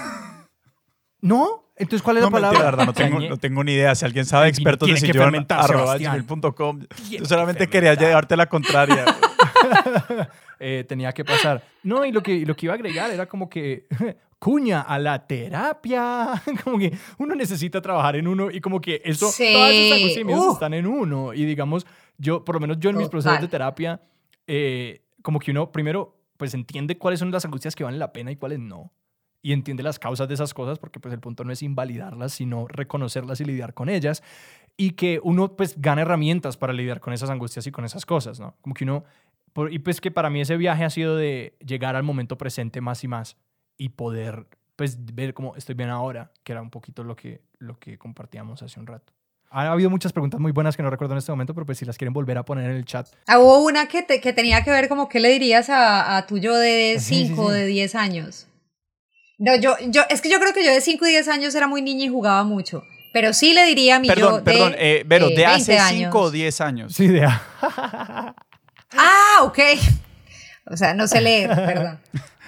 ¿No? 1.20 1.71
Entonces, 1.82 2.02
¿cuál 2.02 2.18
es 2.18 2.22
la 2.22 2.30
palabra? 2.30 2.58
la 2.58 2.64
verdad, 2.64 2.86
no 2.86 2.92
tengo, 2.92 3.20
no 3.20 3.36
tengo, 3.36 3.64
ni 3.64 3.72
idea. 3.72 3.94
Si 3.94 4.04
alguien 4.04 4.24
sabe, 4.24 4.48
expertos 4.48 4.88
de 4.88 4.96
sillón, 4.96 5.46
arroba 5.48 5.98
gmail.com. 5.98 6.80
Yo 7.10 7.24
solamente 7.24 7.68
quería 7.68 7.94
llevarte 7.94 8.36
la 8.36 8.46
contraria. 8.46 9.04
Eh, 10.64 10.84
tenía 10.86 11.10
que 11.10 11.24
pasar. 11.24 11.60
No, 11.82 12.04
y 12.04 12.12
lo 12.12 12.22
que, 12.22 12.46
lo 12.46 12.54
que 12.54 12.66
iba 12.66 12.72
a 12.72 12.76
agregar 12.76 13.10
era 13.10 13.26
como 13.26 13.50
que 13.50 13.88
cuña 14.38 14.82
a 14.82 14.96
la 14.96 15.26
terapia, 15.26 16.40
como 16.64 16.78
que 16.78 16.96
uno 17.18 17.34
necesita 17.34 17.82
trabajar 17.82 18.14
en 18.14 18.28
uno 18.28 18.48
y 18.48 18.60
como 18.60 18.80
que 18.80 19.02
eso, 19.04 19.26
todas 19.26 19.72
esas 19.72 20.24
cosas 20.24 20.52
están 20.52 20.74
en 20.74 20.86
uno. 20.86 21.34
Y 21.34 21.46
digamos, 21.46 21.84
yo, 22.16 22.44
por 22.44 22.54
lo 22.54 22.60
menos 22.60 22.78
yo 22.78 22.90
en 22.90 22.96
mis 22.96 23.08
procesos 23.08 23.40
de 23.40 23.48
terapia, 23.48 24.00
eh, 24.46 25.02
como 25.22 25.40
que 25.40 25.50
uno 25.50 25.72
primero 25.72 26.16
pues 26.36 26.54
entiende 26.54 26.96
cuáles 26.96 27.18
son 27.18 27.32
las 27.32 27.44
angustias 27.44 27.74
que 27.74 27.82
valen 27.82 27.98
la 27.98 28.12
pena 28.12 28.30
y 28.30 28.36
cuáles 28.36 28.60
no. 28.60 28.92
Y 29.42 29.52
entiende 29.52 29.82
las 29.82 29.98
causas 29.98 30.28
de 30.28 30.34
esas 30.34 30.54
cosas 30.54 30.78
porque 30.78 31.00
pues 31.00 31.12
el 31.12 31.20
punto 31.20 31.44
no 31.44 31.52
es 31.52 31.62
invalidarlas, 31.62 32.32
sino 32.32 32.68
reconocerlas 32.68 33.40
y 33.40 33.44
lidiar 33.44 33.74
con 33.74 33.88
ellas. 33.88 34.22
Y 34.76 34.92
que 34.92 35.20
uno 35.22 35.56
pues 35.56 35.74
gana 35.80 36.02
herramientas 36.02 36.56
para 36.56 36.72
lidiar 36.72 37.00
con 37.00 37.12
esas 37.12 37.28
angustias 37.28 37.66
y 37.66 37.72
con 37.72 37.84
esas 37.84 38.06
cosas, 38.06 38.38
¿no? 38.38 38.54
Como 38.62 38.74
que 38.74 38.84
uno 38.84 39.04
y 39.70 39.80
pues 39.80 40.00
que 40.00 40.10
para 40.10 40.30
mí 40.30 40.40
ese 40.40 40.56
viaje 40.56 40.84
ha 40.84 40.90
sido 40.90 41.16
de 41.16 41.56
llegar 41.64 41.96
al 41.96 42.02
momento 42.02 42.38
presente 42.38 42.80
más 42.80 43.04
y 43.04 43.08
más 43.08 43.36
y 43.76 43.90
poder 43.90 44.46
pues 44.76 44.96
ver 45.14 45.34
cómo 45.34 45.54
estoy 45.56 45.74
bien 45.74 45.90
ahora, 45.90 46.32
que 46.42 46.52
era 46.52 46.62
un 46.62 46.70
poquito 46.70 47.04
lo 47.04 47.14
que, 47.14 47.42
lo 47.58 47.78
que 47.78 47.98
compartíamos 47.98 48.62
hace 48.62 48.80
un 48.80 48.86
rato. 48.86 49.12
Ha 49.50 49.70
habido 49.70 49.90
muchas 49.90 50.14
preguntas 50.14 50.40
muy 50.40 50.50
buenas 50.50 50.76
que 50.76 50.82
no 50.82 50.88
recuerdo 50.88 51.12
en 51.12 51.18
este 51.18 51.30
momento, 51.30 51.52
pero 51.52 51.66
pues 51.66 51.76
si 51.76 51.84
las 51.84 51.98
quieren 51.98 52.14
volver 52.14 52.38
a 52.38 52.44
poner 52.44 52.70
en 52.70 52.76
el 52.76 52.86
chat. 52.86 53.06
Ah, 53.26 53.38
hubo 53.38 53.62
una 53.66 53.86
que, 53.86 54.06
que 54.06 54.32
tenía 54.32 54.64
que 54.64 54.70
ver 54.70 54.88
como 54.88 55.10
qué 55.10 55.20
le 55.20 55.28
dirías 55.28 55.68
a, 55.68 56.16
a 56.16 56.26
tu 56.26 56.38
yo 56.38 56.56
de 56.56 56.96
5 56.98 57.42
o 57.42 57.50
de 57.50 57.66
10 57.66 57.94
años. 57.94 58.48
No, 59.42 59.56
yo, 59.56 59.74
yo, 59.88 60.02
es 60.08 60.20
que 60.20 60.30
yo 60.30 60.38
creo 60.38 60.54
que 60.54 60.64
yo 60.64 60.70
de 60.70 60.80
5 60.80 61.04
y 61.04 61.10
10 61.10 61.26
años 61.26 61.52
era 61.56 61.66
muy 61.66 61.82
niña 61.82 62.04
y 62.04 62.08
jugaba 62.08 62.44
mucho. 62.44 62.84
Pero 63.12 63.32
sí 63.32 63.52
le 63.52 63.66
diría 63.66 63.96
a 63.96 63.98
mi 63.98 64.06
yo 64.06 64.36
de 64.36 64.42
Perdón, 64.42 64.76
eh, 64.78 65.04
pero 65.08 65.28
de 65.28 65.44
hace 65.44 65.80
5 65.80 66.16
o 66.16 66.30
10 66.30 66.60
años. 66.60 66.94
Sí, 66.94 67.08
de... 67.08 67.24
Ah, 67.24 68.34
ok. 69.42 69.58
O 70.70 70.76
sea, 70.76 70.94
no 70.94 71.08
sé 71.08 71.20
leer, 71.20 71.48
perdón. 71.48 72.00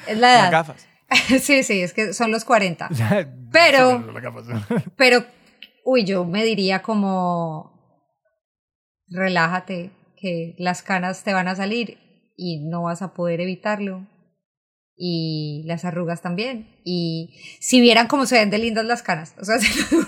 Es 0.06 0.18
la 0.18 0.34
edad. 0.34 0.42
Las 0.42 0.50
gafas. 0.52 0.86
sí, 1.42 1.64
sí, 1.64 1.82
es 1.82 1.92
que 1.92 2.14
son 2.14 2.30
los 2.30 2.44
40. 2.44 2.88
Pero, 3.52 4.04
pero, 4.96 5.24
uy, 5.84 6.04
yo 6.04 6.24
me 6.24 6.44
diría 6.44 6.82
como, 6.82 7.72
relájate, 9.06 9.92
que 10.16 10.56
las 10.58 10.82
canas 10.82 11.22
te 11.22 11.32
van 11.32 11.46
a 11.46 11.54
salir 11.54 11.98
y 12.36 12.68
no 12.68 12.82
vas 12.82 13.02
a 13.02 13.14
poder 13.14 13.40
evitarlo. 13.40 14.08
Y 14.96 15.62
las 15.66 15.84
arrugas 15.84 16.22
también. 16.22 16.80
Y 16.84 17.34
si 17.60 17.80
vieran 17.80 18.06
cómo 18.06 18.26
se 18.26 18.38
ven 18.38 18.50
de 18.50 18.58
lindas 18.58 18.84
las 18.84 19.02
canas, 19.02 19.34
o 19.40 19.44
sea, 19.44 19.56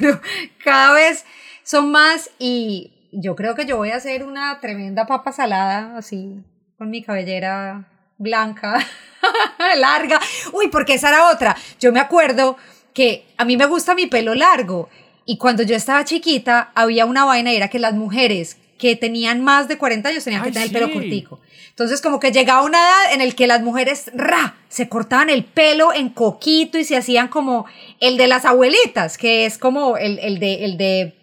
cada 0.64 0.92
vez 0.94 1.24
son 1.64 1.90
más 1.90 2.30
y 2.38 3.10
yo 3.12 3.34
creo 3.34 3.54
que 3.54 3.66
yo 3.66 3.76
voy 3.76 3.90
a 3.90 3.96
hacer 3.96 4.24
una 4.24 4.60
tremenda 4.60 5.06
papa 5.06 5.32
salada, 5.32 5.96
así, 5.96 6.44
con 6.78 6.90
mi 6.90 7.02
cabellera 7.02 7.88
blanca, 8.18 8.78
larga. 9.76 10.20
Uy, 10.52 10.68
porque 10.68 10.94
esa 10.94 11.08
era 11.08 11.30
otra. 11.30 11.56
Yo 11.80 11.92
me 11.92 12.00
acuerdo 12.00 12.56
que 12.94 13.26
a 13.36 13.44
mí 13.44 13.56
me 13.56 13.66
gusta 13.66 13.94
mi 13.94 14.06
pelo 14.06 14.34
largo. 14.34 14.88
Y 15.24 15.38
cuando 15.38 15.62
yo 15.62 15.74
estaba 15.74 16.04
chiquita, 16.04 16.70
había 16.74 17.04
una 17.04 17.24
vaina, 17.24 17.50
era 17.50 17.68
que 17.68 17.78
las 17.78 17.94
mujeres 17.94 18.58
que 18.78 18.96
tenían 18.96 19.42
más 19.42 19.68
de 19.68 19.78
40 19.78 20.08
años 20.08 20.24
tenían 20.24 20.42
que 20.42 20.52
tener 20.52 20.68
el 20.68 20.72
pelo 20.72 20.92
cortico. 20.92 21.40
Entonces, 21.70 22.00
como 22.00 22.20
que 22.20 22.32
llegaba 22.32 22.62
una 22.62 22.78
edad 22.78 23.14
en 23.14 23.20
el 23.20 23.34
que 23.34 23.46
las 23.46 23.62
mujeres, 23.62 24.10
ra, 24.14 24.56
se 24.68 24.88
cortaban 24.88 25.28
el 25.30 25.44
pelo 25.44 25.92
en 25.92 26.08
coquito 26.08 26.78
y 26.78 26.84
se 26.84 26.96
hacían 26.96 27.28
como 27.28 27.66
el 28.00 28.16
de 28.16 28.28
las 28.28 28.44
abuelitas, 28.44 29.18
que 29.18 29.44
es 29.44 29.58
como 29.58 29.96
el, 29.96 30.18
el 30.18 30.38
de, 30.38 30.64
el 30.64 30.76
de 30.78 31.14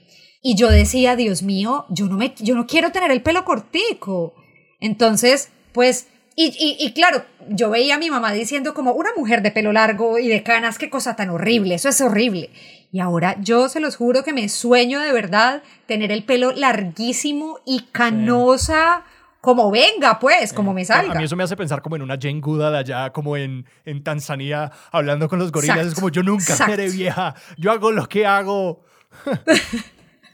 y 0.45 0.55
yo 0.55 0.69
decía, 0.69 1.15
Dios 1.15 1.41
mío, 1.41 1.85
yo 1.89 2.05
no, 2.07 2.17
me, 2.17 2.35
yo 2.37 2.53
no 2.53 2.67
quiero 2.67 2.91
tener 2.91 3.09
el 3.11 3.21
pelo 3.21 3.45
cortico. 3.45 4.35
Entonces, 4.81 5.49
pues, 5.71 6.07
y, 6.35 6.47
y, 6.47 6.85
y, 6.85 6.91
claro, 6.91 7.23
yo 7.47 7.69
veía 7.69 7.95
a 7.95 7.97
mi 7.97 8.09
mamá 8.09 8.33
diciendo 8.33 8.73
como 8.73 8.91
una 8.91 9.11
mujer 9.15 9.41
de 9.41 9.51
pelo 9.51 9.71
largo 9.71 10.19
y 10.19 10.27
de 10.27 10.43
canas, 10.43 10.77
qué 10.77 10.89
cosa 10.89 11.15
tan 11.15 11.29
horrible, 11.29 11.75
eso 11.75 11.87
es 11.87 12.01
horrible. 12.01 12.49
Y 12.93 12.99
ahora 12.99 13.35
yo 13.41 13.67
se 13.69 13.79
los 13.79 13.97
juro 13.97 14.23
que 14.23 14.31
me 14.33 14.47
sueño 14.47 14.99
de 14.99 15.11
verdad 15.11 15.63
tener 15.87 16.11
el 16.11 16.23
pelo 16.23 16.51
larguísimo 16.51 17.57
y 17.65 17.87
canosa. 17.91 19.03
Como 19.41 19.71
venga, 19.71 20.19
pues, 20.19 20.53
como 20.53 20.73
me 20.73 20.85
salga. 20.85 21.11
A 21.13 21.15
mí 21.15 21.23
eso 21.25 21.35
me 21.35 21.43
hace 21.43 21.57
pensar 21.57 21.81
como 21.81 21.95
en 21.97 22.03
una 22.03 22.17
Jane 22.21 22.39
Goodall 22.39 22.75
allá, 22.75 23.11
como 23.11 23.35
en, 23.35 23.65
en 23.83 24.01
Tanzania, 24.03 24.71
hablando 24.91 25.27
con 25.27 25.37
los 25.39 25.51
gorilas. 25.51 25.87
Es 25.87 25.95
como, 25.95 26.09
yo 26.09 26.21
nunca 26.23 26.55
seré 26.55 26.89
vieja, 26.89 27.33
yo 27.57 27.71
hago 27.71 27.91
lo 27.91 28.07
que 28.07 28.25
hago 28.25 28.85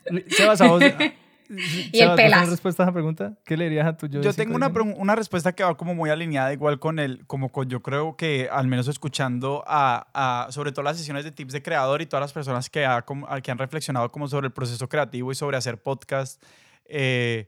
Sebas, 0.29 0.61
a 0.61 0.67
vos- 0.67 0.83
Y 1.91 1.99
el 1.99 1.99
Sebas, 1.99 2.07
¿vos 2.09 2.15
pelas. 2.15 2.31
tenés 2.39 2.49
respuesta 2.51 2.83
a 2.83 2.85
esa 2.85 2.93
pregunta? 2.93 3.33
¿Qué 3.43 3.57
le 3.57 3.65
dirías 3.65 3.87
a 3.87 3.97
tu 3.97 4.07
yo? 4.07 4.21
Yo 4.21 4.33
tengo 4.33 4.55
una, 4.55 4.67
una 4.97 5.15
respuesta 5.15 5.51
que 5.53 5.63
va 5.63 5.75
como 5.75 5.95
muy 5.95 6.09
alineada 6.11 6.53
igual 6.53 6.79
con 6.79 6.99
el, 6.99 7.25
como 7.25 7.51
con 7.51 7.67
yo 7.69 7.81
creo 7.81 8.15
que 8.15 8.47
al 8.51 8.67
menos 8.67 8.87
escuchando 8.87 9.63
a, 9.67 10.07
a- 10.13 10.51
sobre 10.51 10.71
todo 10.71 10.83
las 10.83 10.97
sesiones 10.97 11.23
de 11.25 11.31
tips 11.31 11.53
de 11.53 11.61
creador 11.63 12.01
y 12.01 12.05
todas 12.05 12.21
las 12.21 12.33
personas 12.33 12.69
que, 12.69 12.85
ha 12.85 13.01
como- 13.01 13.27
que 13.41 13.51
han 13.51 13.57
reflexionado 13.57 14.11
como 14.11 14.27
sobre 14.27 14.47
el 14.47 14.53
proceso 14.53 14.87
creativo 14.87 15.31
y 15.31 15.35
sobre 15.35 15.57
hacer 15.57 15.81
podcast, 15.81 16.41
eh, 16.85 17.47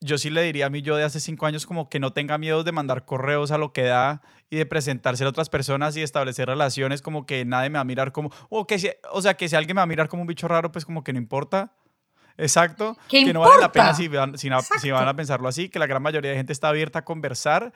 yo 0.00 0.18
sí 0.18 0.28
le 0.28 0.42
diría 0.42 0.66
a 0.66 0.70
mí 0.70 0.82
yo 0.82 0.94
de 0.96 1.04
hace 1.04 1.20
cinco 1.20 1.46
años 1.46 1.64
como 1.66 1.88
que 1.88 1.98
no 1.98 2.12
tenga 2.12 2.36
miedo 2.36 2.62
de 2.62 2.70
mandar 2.72 3.06
correos 3.06 3.50
a 3.50 3.58
lo 3.58 3.72
que 3.72 3.82
da 3.82 4.20
y 4.50 4.56
de 4.56 4.66
presentarse 4.66 5.24
a 5.24 5.28
otras 5.28 5.48
personas 5.48 5.96
y 5.96 6.02
establecer 6.02 6.46
relaciones 6.48 7.00
como 7.00 7.24
que 7.24 7.44
nadie 7.46 7.70
me 7.70 7.76
va 7.78 7.80
a 7.80 7.84
mirar 7.84 8.12
como, 8.12 8.30
o, 8.50 8.66
que 8.66 8.78
si, 8.78 8.90
o 9.10 9.22
sea, 9.22 9.34
que 9.34 9.48
si 9.48 9.56
alguien 9.56 9.74
me 9.74 9.78
va 9.80 9.84
a 9.84 9.86
mirar 9.86 10.08
como 10.08 10.20
un 10.22 10.28
bicho 10.28 10.46
raro, 10.48 10.70
pues 10.70 10.84
como 10.84 11.02
que 11.02 11.12
no 11.14 11.18
importa. 11.18 11.72
Exacto. 12.38 12.96
¿Qué 13.08 13.24
que 13.24 13.32
no 13.32 13.40
vale 13.40 13.60
la 13.60 13.66
importa? 13.66 13.72
pena 13.72 13.94
si 13.94 14.08
van, 14.08 14.38
si, 14.38 14.90
van 14.90 15.08
a 15.08 15.16
pensarlo 15.16 15.48
así, 15.48 15.68
que 15.68 15.78
la 15.78 15.86
gran 15.86 16.02
mayoría 16.02 16.30
de 16.30 16.36
gente 16.36 16.52
está 16.52 16.68
abierta 16.68 17.00
a 17.00 17.04
conversar 17.04 17.72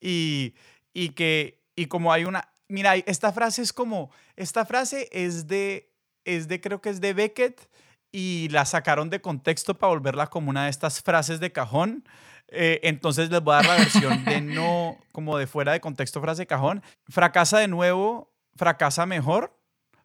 y, 0.00 0.54
y 0.92 1.10
que, 1.10 1.60
y 1.76 1.86
como 1.86 2.12
hay 2.12 2.24
una, 2.24 2.48
mira, 2.68 2.96
esta 2.96 3.32
frase 3.32 3.62
es 3.62 3.72
como, 3.72 4.10
esta 4.36 4.64
frase 4.64 5.08
es 5.12 5.46
de, 5.46 5.90
es 6.24 6.48
de, 6.48 6.60
creo 6.60 6.80
que 6.80 6.90
es 6.90 7.00
de 7.00 7.12
Beckett 7.12 7.68
y 8.10 8.48
la 8.50 8.64
sacaron 8.66 9.10
de 9.10 9.20
contexto 9.20 9.74
para 9.74 9.92
volverla 9.92 10.28
como 10.28 10.50
una 10.50 10.64
de 10.64 10.70
estas 10.70 11.02
frases 11.02 11.40
de 11.40 11.52
cajón. 11.52 12.04
Eh, 12.48 12.80
entonces 12.82 13.30
les 13.30 13.42
voy 13.42 13.54
a 13.54 13.56
dar 13.56 13.66
la 13.66 13.76
versión 13.76 14.24
de 14.24 14.40
no, 14.42 14.98
como 15.12 15.38
de 15.38 15.46
fuera 15.46 15.72
de 15.72 15.80
contexto 15.80 16.20
frase 16.20 16.42
de 16.42 16.46
cajón. 16.46 16.82
Fracasa 17.08 17.58
de 17.58 17.68
nuevo, 17.68 18.32
fracasa 18.56 19.06
mejor. 19.06 19.58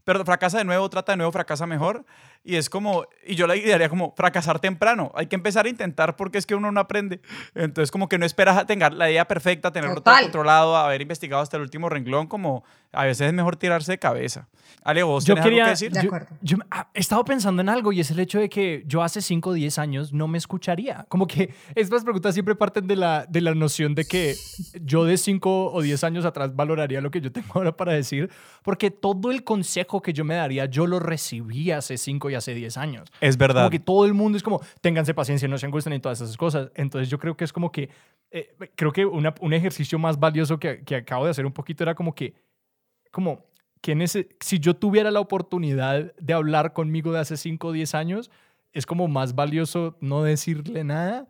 Perdón, 0.05 0.25
fracasa 0.25 0.57
de 0.59 0.63
nuevo, 0.63 0.89
trata 0.89 1.11
de 1.11 1.17
nuevo, 1.17 1.33
fracasa 1.33 1.67
mejor. 1.67 2.05
Y 2.43 2.55
es 2.55 2.69
como, 2.69 3.05
y 3.25 3.35
yo 3.35 3.45
le 3.47 3.55
diría 3.55 3.89
como 3.89 4.13
fracasar 4.15 4.59
temprano. 4.59 5.11
Hay 5.15 5.27
que 5.27 5.35
empezar 5.35 5.65
a 5.65 5.69
intentar 5.69 6.15
porque 6.15 6.37
es 6.37 6.45
que 6.45 6.55
uno 6.55 6.71
no 6.71 6.79
aprende. 6.79 7.19
Entonces 7.55 7.91
como 7.91 8.07
que 8.07 8.17
no 8.17 8.25
esperas 8.25 8.57
a 8.57 8.65
tener 8.65 8.93
la 8.93 9.09
idea 9.11 9.25
perfecta, 9.27 9.71
tenerlo 9.71 10.01
todo 10.01 10.15
controlado, 10.21 10.77
haber 10.77 11.01
investigado 11.01 11.41
hasta 11.41 11.57
el 11.57 11.63
último 11.63 11.89
renglón, 11.89 12.27
como 12.27 12.63
a 12.93 13.03
veces 13.03 13.27
es 13.27 13.33
mejor 13.33 13.57
tirarse 13.57 13.91
de 13.91 13.97
cabeza. 13.99 14.47
Ale, 14.83 15.03
¿vos 15.03 15.25
Yo 15.25 15.33
tenés 15.35 15.43
algo 15.45 15.49
quería. 15.49 15.63
que 15.65 15.69
decir? 15.71 15.91
De 15.91 16.01
yo- 16.01 16.07
acuerdo. 16.07 16.27
yo 16.41 16.57
ah, 16.71 16.87
he 16.93 16.99
estado 16.99 17.25
pensando 17.25 17.61
en 17.61 17.67
algo 17.69 17.91
y 17.91 17.99
es 17.99 18.09
el 18.11 18.19
hecho 18.19 18.39
de 18.39 18.47
que 18.47 18.83
yo 18.85 19.03
hace 19.03 19.21
5 19.21 19.49
o 19.49 19.53
10 19.53 19.77
años 19.79 20.13
no 20.13 20.27
me 20.29 20.37
escucharía. 20.37 21.05
Como 21.09 21.27
que 21.27 21.53
estas 21.75 22.03
preguntas 22.03 22.33
siempre 22.33 22.55
parten 22.55 22.87
de 22.87 22.95
la, 22.95 23.25
de 23.27 23.41
la 23.41 23.53
noción 23.53 23.95
de 23.95 24.05
que 24.05 24.35
yo 24.81 25.03
de 25.03 25.17
5 25.17 25.73
o 25.73 25.81
10 25.81 26.03
años 26.05 26.25
atrás 26.25 26.55
valoraría 26.55 27.01
lo 27.01 27.11
que 27.11 27.19
yo 27.19 27.31
tengo 27.31 27.47
ahora 27.55 27.75
para 27.75 27.91
decir, 27.93 28.29
porque 28.63 28.89
todo 28.89 29.31
el 29.31 29.43
consejo 29.43 30.01
que 30.01 30.13
yo 30.13 30.23
me 30.23 30.35
daría, 30.35 30.65
yo 30.65 30.87
lo 30.87 30.99
recibí 30.99 31.71
hace 31.71 31.97
5 31.97 32.26
y 32.29 32.35
hace 32.35 32.53
10 32.53 32.77
años. 32.77 33.09
Es 33.21 33.37
verdad. 33.37 33.61
Como 33.61 33.69
que 33.71 33.79
todo 33.79 34.05
el 34.05 34.13
mundo 34.13 34.37
es 34.37 34.43
como, 34.43 34.61
ténganse 34.81 35.13
paciencia, 35.13 35.47
no 35.47 35.57
se 35.57 35.65
angustien 35.65 35.93
y 35.95 35.99
todas 35.99 36.21
esas 36.21 36.37
cosas. 36.37 36.69
Entonces 36.75 37.09
yo 37.09 37.17
creo 37.19 37.35
que 37.37 37.43
es 37.43 37.53
como 37.53 37.71
que, 37.71 37.89
eh, 38.31 38.55
creo 38.75 38.91
que 38.91 39.05
una- 39.05 39.33
un 39.41 39.53
ejercicio 39.53 39.97
más 39.99 40.19
valioso 40.19 40.59
que, 40.59 40.83
que 40.83 40.95
acabo 40.95 41.25
de 41.25 41.31
hacer 41.31 41.45
un 41.45 41.53
poquito 41.53 41.83
era 41.83 41.95
como 41.95 42.13
que, 42.15 42.33
como 43.11 43.45
que 43.81 43.91
en 43.93 44.01
ese, 44.01 44.29
si 44.39 44.59
yo 44.59 44.73
tuviera 44.75 45.11
la 45.11 45.19
oportunidad 45.19 46.13
de 46.15 46.33
hablar 46.33 46.73
conmigo 46.73 47.11
de 47.13 47.19
hace 47.19 47.37
5 47.37 47.67
o 47.67 47.71
10 47.71 47.93
años, 47.95 48.31
es 48.73 48.85
como 48.85 49.07
más 49.07 49.33
valioso 49.35 49.97
no 50.01 50.23
decirle 50.23 50.83
nada, 50.83 51.27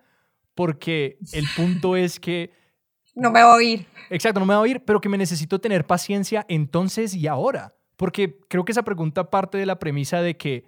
porque 0.56 1.18
el 1.34 1.46
punto 1.56 1.96
es 1.96 2.20
que 2.20 2.52
No 3.16 3.32
me 3.32 3.42
voy 3.44 3.52
a 3.52 3.56
oír. 3.56 3.86
Exacto, 4.10 4.40
no 4.40 4.46
me 4.46 4.54
va 4.54 4.60
a 4.60 4.64
oír, 4.64 4.82
pero 4.86 5.02
que 5.02 5.10
me 5.10 5.18
necesito 5.18 5.60
tener 5.60 5.86
paciencia 5.86 6.46
entonces 6.50 7.14
y 7.16 7.28
ahora. 7.28 7.74
Porque 7.96 8.40
creo 8.48 8.64
que 8.64 8.72
esa 8.72 8.84
pregunta 8.84 9.30
parte 9.30 9.58
de 9.58 9.66
la 9.66 9.80
premisa 9.80 10.22
de 10.22 10.38
que 10.38 10.66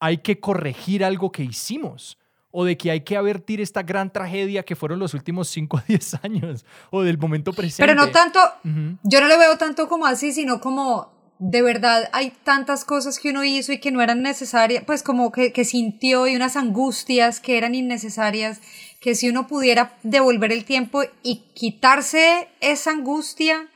hay 0.00 0.18
que 0.18 0.40
corregir 0.40 1.04
algo 1.04 1.32
que 1.32 1.42
hicimos 1.42 2.18
o 2.50 2.64
de 2.64 2.76
que 2.76 2.90
hay 2.90 3.02
que 3.02 3.16
avertir 3.16 3.60
esta 3.60 3.82
gran 3.82 4.12
tragedia 4.12 4.62
que 4.62 4.74
fueron 4.74 4.98
los 4.98 5.14
últimos 5.14 5.48
5 5.48 5.76
o 5.76 5.80
10 5.86 6.14
años 6.22 6.64
o 6.90 7.02
del 7.02 7.18
momento 7.18 7.52
presente. 7.52 7.82
Pero 7.82 7.94
no 7.94 8.10
tanto, 8.10 8.40
Ujú. 8.64 8.98
yo 9.02 9.20
no 9.20 9.28
lo 9.28 9.38
veo 9.38 9.58
tanto 9.58 9.88
como 9.88 10.06
así, 10.06 10.32
sino 10.32 10.60
como 10.60 11.12
de 11.38 11.62
verdad 11.62 12.08
hay 12.12 12.32
tantas 12.42 12.84
cosas 12.84 13.18
que 13.18 13.30
uno 13.30 13.44
hizo 13.44 13.72
y 13.72 13.78
que 13.78 13.92
no 13.92 14.02
eran 14.02 14.22
necesarias, 14.22 14.82
pues 14.86 15.02
como 15.02 15.30
que, 15.30 15.52
que 15.52 15.64
sintió 15.64 16.26
y 16.26 16.34
unas 16.34 16.56
angustias 16.56 17.40
que 17.40 17.58
eran 17.58 17.74
innecesarias, 17.74 18.60
que 19.00 19.14
si 19.14 19.28
uno 19.28 19.46
pudiera 19.46 19.96
devolver 20.02 20.50
el 20.52 20.64
tiempo 20.64 21.02
y 21.22 21.44
quitarse 21.54 22.48
esa 22.60 22.90
angustia, 22.90 23.68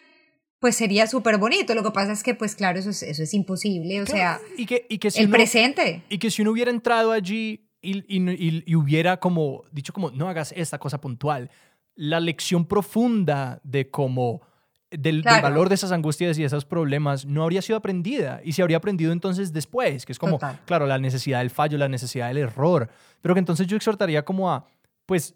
pues 0.62 0.76
sería 0.76 1.08
súper 1.08 1.38
bonito. 1.38 1.74
Lo 1.74 1.82
que 1.82 1.90
pasa 1.90 2.12
es 2.12 2.22
que, 2.22 2.34
pues 2.36 2.54
claro, 2.54 2.78
eso 2.78 2.90
es, 2.90 3.02
eso 3.02 3.22
es 3.24 3.34
imposible, 3.34 4.00
o 4.00 4.06
sea, 4.06 4.40
y 4.56 4.64
que, 4.64 4.86
y 4.88 4.98
que 4.98 5.10
si 5.10 5.18
el 5.18 5.26
uno- 5.26 5.34
presente. 5.36 6.04
Y 6.08 6.18
que 6.18 6.30
si 6.30 6.40
uno 6.42 6.52
hubiera 6.52 6.70
entrado 6.70 7.10
allí 7.10 7.66
y, 7.82 7.98
y- 8.06 8.62
y- 8.64 8.74
hubiera 8.76 9.18
como 9.18 9.64
dicho 9.72 9.92
como, 9.92 10.12
no 10.12 10.28
hagas 10.28 10.52
esta 10.56 10.78
cosa 10.78 11.00
puntual, 11.00 11.50
la 11.96 12.20
lección 12.20 12.64
profunda 12.64 13.60
de 13.64 13.90
cómo, 13.90 14.40
del, 14.88 15.22
valor 15.24 15.68
de 15.68 15.74
esas 15.74 15.90
angustias 15.90 16.38
y 16.38 16.44
esos 16.44 16.64
problemas 16.64 17.26
no 17.26 17.42
habría 17.42 17.60
sido 17.60 17.76
aprendida. 17.78 18.40
Y 18.44 18.52
se 18.52 18.62
habría 18.62 18.76
aprendido 18.76 19.10
entonces 19.12 19.52
después, 19.52 20.06
que 20.06 20.12
es 20.12 20.18
como, 20.20 20.34
Total. 20.34 20.60
claro, 20.64 20.86
la 20.86 20.98
necesidad 20.98 21.40
del 21.40 21.50
fallo, 21.50 21.76
la 21.76 21.88
necesidad 21.88 22.28
del 22.28 22.36
error. 22.38 22.88
Pero 23.20 23.34
que 23.34 23.40
entonces 23.40 23.66
yo 23.66 23.76
exhortaría 23.76 24.24
como 24.24 24.48
a, 24.52 24.64
pues, 25.06 25.34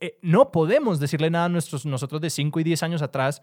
eh, 0.00 0.18
no 0.22 0.50
podemos 0.50 0.98
decirle 0.98 1.30
nada 1.30 1.44
a 1.44 1.48
nuestros, 1.48 1.86
nosotros 1.86 2.20
de 2.20 2.30
5 2.30 2.58
y 2.60 2.64
10 2.64 2.82
años 2.82 3.00
atrás. 3.00 3.40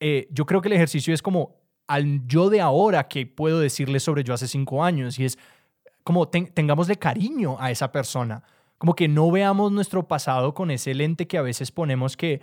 Eh, 0.00 0.28
yo 0.30 0.46
creo 0.46 0.60
que 0.60 0.68
el 0.68 0.74
ejercicio 0.74 1.12
es 1.14 1.22
como 1.22 1.56
al 1.86 2.26
yo 2.26 2.50
de 2.50 2.60
ahora 2.60 3.08
que 3.08 3.26
puedo 3.26 3.60
decirle 3.60 3.98
sobre 4.00 4.22
yo 4.24 4.34
hace 4.34 4.46
5 4.46 4.84
años 4.84 5.18
y 5.18 5.24
es 5.24 5.38
como 6.04 6.28
ten- 6.28 6.52
tengámosle 6.52 6.96
cariño 6.96 7.56
a 7.58 7.70
esa 7.70 7.90
persona. 7.90 8.42
Como 8.78 8.94
que 8.94 9.08
no 9.08 9.30
veamos 9.30 9.72
nuestro 9.72 10.06
pasado 10.06 10.54
con 10.54 10.70
ese 10.70 10.94
lente 10.94 11.26
que 11.26 11.36
a 11.38 11.42
veces 11.42 11.72
ponemos 11.72 12.16
que 12.16 12.40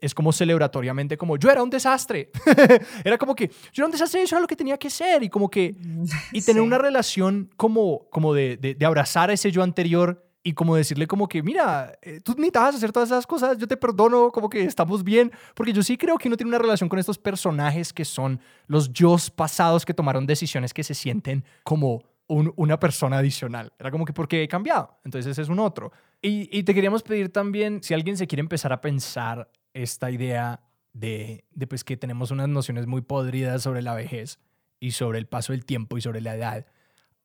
es 0.00 0.14
como 0.14 0.32
celebratoriamente 0.32 1.16
como 1.16 1.36
yo 1.36 1.50
era 1.50 1.62
un 1.62 1.70
desastre. 1.70 2.30
era 3.04 3.18
como 3.18 3.34
que 3.34 3.48
yo 3.48 3.82
era 3.82 3.86
un 3.86 3.92
desastre, 3.92 4.22
eso 4.22 4.36
era 4.36 4.40
lo 4.40 4.46
que 4.46 4.56
tenía 4.56 4.76
que 4.78 4.90
ser 4.90 5.22
y 5.22 5.28
como 5.28 5.48
que 5.50 5.74
y 6.32 6.40
tener 6.42 6.62
Sí. 6.62 6.66
una 6.66 6.78
relación 6.78 7.50
como, 7.56 8.08
como 8.10 8.32
de, 8.34 8.56
de, 8.56 8.74
de 8.74 8.86
abrazar 8.86 9.30
a 9.30 9.32
ese 9.32 9.50
yo 9.52 9.62
anterior 9.62 10.24
y 10.42 10.52
como 10.54 10.76
decirle 10.76 11.06
como 11.06 11.28
que, 11.28 11.42
mira, 11.42 11.98
eh, 12.02 12.20
tú 12.22 12.32
necesitabas 12.32 12.76
hacer 12.76 12.92
todas 12.92 13.08
esas 13.10 13.26
cosas, 13.26 13.58
yo 13.58 13.66
te 13.66 13.76
perdono, 13.76 14.30
como 14.30 14.48
que 14.48 14.62
estamos 14.62 15.04
bien, 15.04 15.30
porque 15.54 15.72
yo 15.72 15.82
sí 15.82 15.96
creo 15.96 16.16
que 16.16 16.28
uno 16.28 16.36
tiene 16.36 16.48
una 16.48 16.58
relación 16.58 16.88
con 16.88 16.98
estos 16.98 17.18
personajes 17.18 17.92
que 17.92 18.04
son 18.04 18.40
los 18.66 18.92
yo 18.92 19.16
pasados 19.34 19.84
que 19.84 19.94
tomaron 19.94 20.26
decisiones 20.26 20.72
que 20.72 20.84
se 20.84 20.94
sienten 20.94 21.44
como 21.64 22.02
un- 22.28 22.52
una 22.56 22.78
persona 22.78 23.18
adicional. 23.18 23.72
Era 23.78 23.90
como 23.90 24.04
que 24.04 24.12
porque 24.12 24.42
he 24.42 24.48
cambiado, 24.48 24.98
entonces 25.04 25.32
ese 25.32 25.42
es 25.42 25.48
un 25.48 25.58
otro. 25.58 25.92
Y, 26.22 26.48
y 26.56 26.62
te 26.62 26.74
queríamos 26.74 27.02
pedir 27.02 27.30
también, 27.32 27.82
si 27.82 27.94
alguien 27.94 28.16
se 28.16 28.26
quiere 28.26 28.40
empezar 28.40 28.72
a 28.72 28.80
pensar 28.80 29.50
esta 29.74 30.10
idea 30.10 30.60
de, 30.92 31.44
de 31.52 31.66
pues 31.66 31.84
que 31.84 31.96
tenemos 31.96 32.30
unas 32.30 32.48
nociones 32.48 32.86
muy 32.86 33.00
podridas 33.02 33.62
sobre 33.62 33.82
la 33.82 33.94
vejez 33.94 34.38
y 34.80 34.92
sobre 34.92 35.18
el 35.18 35.26
paso 35.26 35.52
del 35.52 35.64
tiempo 35.64 35.96
y 35.98 36.00
sobre 36.00 36.20
la 36.20 36.34
edad, 36.34 36.66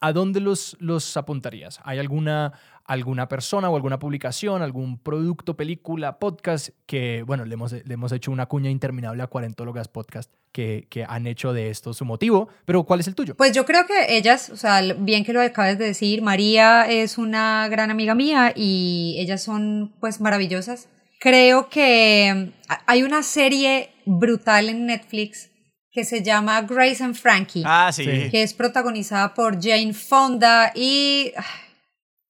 ¿a 0.04 0.12
dónde 0.12 0.42
los, 0.42 0.76
los 0.82 1.16
apuntarías? 1.16 1.80
¿Hay 1.86 1.98
alguna, 1.98 2.52
alguna 2.84 3.30
persona 3.30 3.70
o 3.70 3.76
alguna 3.78 4.00
publicación, 4.00 4.62
algún 4.62 4.98
producto, 4.98 5.56
película, 5.56 6.20
podcast 6.20 6.72
que, 6.86 7.24
bueno, 7.24 7.46
le 7.46 7.54
hemos, 7.54 7.72
le 7.72 7.94
hemos 7.94 8.12
hecho 8.12 8.30
una 8.30 8.48
cuña 8.48 8.70
interminable 8.70 9.24
a 9.24 9.28
Cuarentólogas 9.28 9.88
Podcast 9.88 10.30
que, 10.52 10.88
que 10.90 11.06
han 11.08 11.26
hecho 11.26 11.54
de 11.54 11.70
esto 11.70 11.94
su 11.94 12.04
motivo, 12.04 12.50
pero 12.66 12.84
¿cuál 12.84 13.00
es 13.00 13.08
el 13.08 13.16
tuyo? 13.16 13.36
Pues 13.36 13.54
yo 13.54 13.64
creo 13.64 13.86
que 13.88 14.18
ellas, 14.18 14.50
o 14.50 14.58
sea, 14.58 14.82
bien 14.82 15.24
que 15.24 15.32
lo 15.32 15.42
acabas 15.42 15.78
de 15.78 15.86
decir, 15.86 16.22
María 16.22 16.84
es 16.84 17.18
una 17.18 17.70
gran 17.70 17.90
amiga 17.90 18.14
mía 18.14 18.52
y 18.54 19.16
ellas 19.20 19.42
son 19.42 19.94
pues 20.02 20.20
maravillosas. 20.20 20.90
Creo 21.22 21.70
que 21.70 22.52
mm, 22.68 22.74
hay 22.88 23.04
una 23.04 23.24
serie 23.24 23.92
brutal 24.06 24.68
en 24.68 24.86
Netflix 24.86 25.53
que 25.94 26.04
se 26.04 26.24
llama 26.24 26.62
Grace 26.64 27.04
and 27.04 27.16
Frankie, 27.16 27.62
Ah, 27.66 27.92
sí. 27.94 28.04
Que 28.32 28.42
es 28.44 28.54
protagonizada 28.54 29.34
por 29.36 29.62
Jane 29.62 29.94
Fonda 29.94 30.72
y 30.76 31.32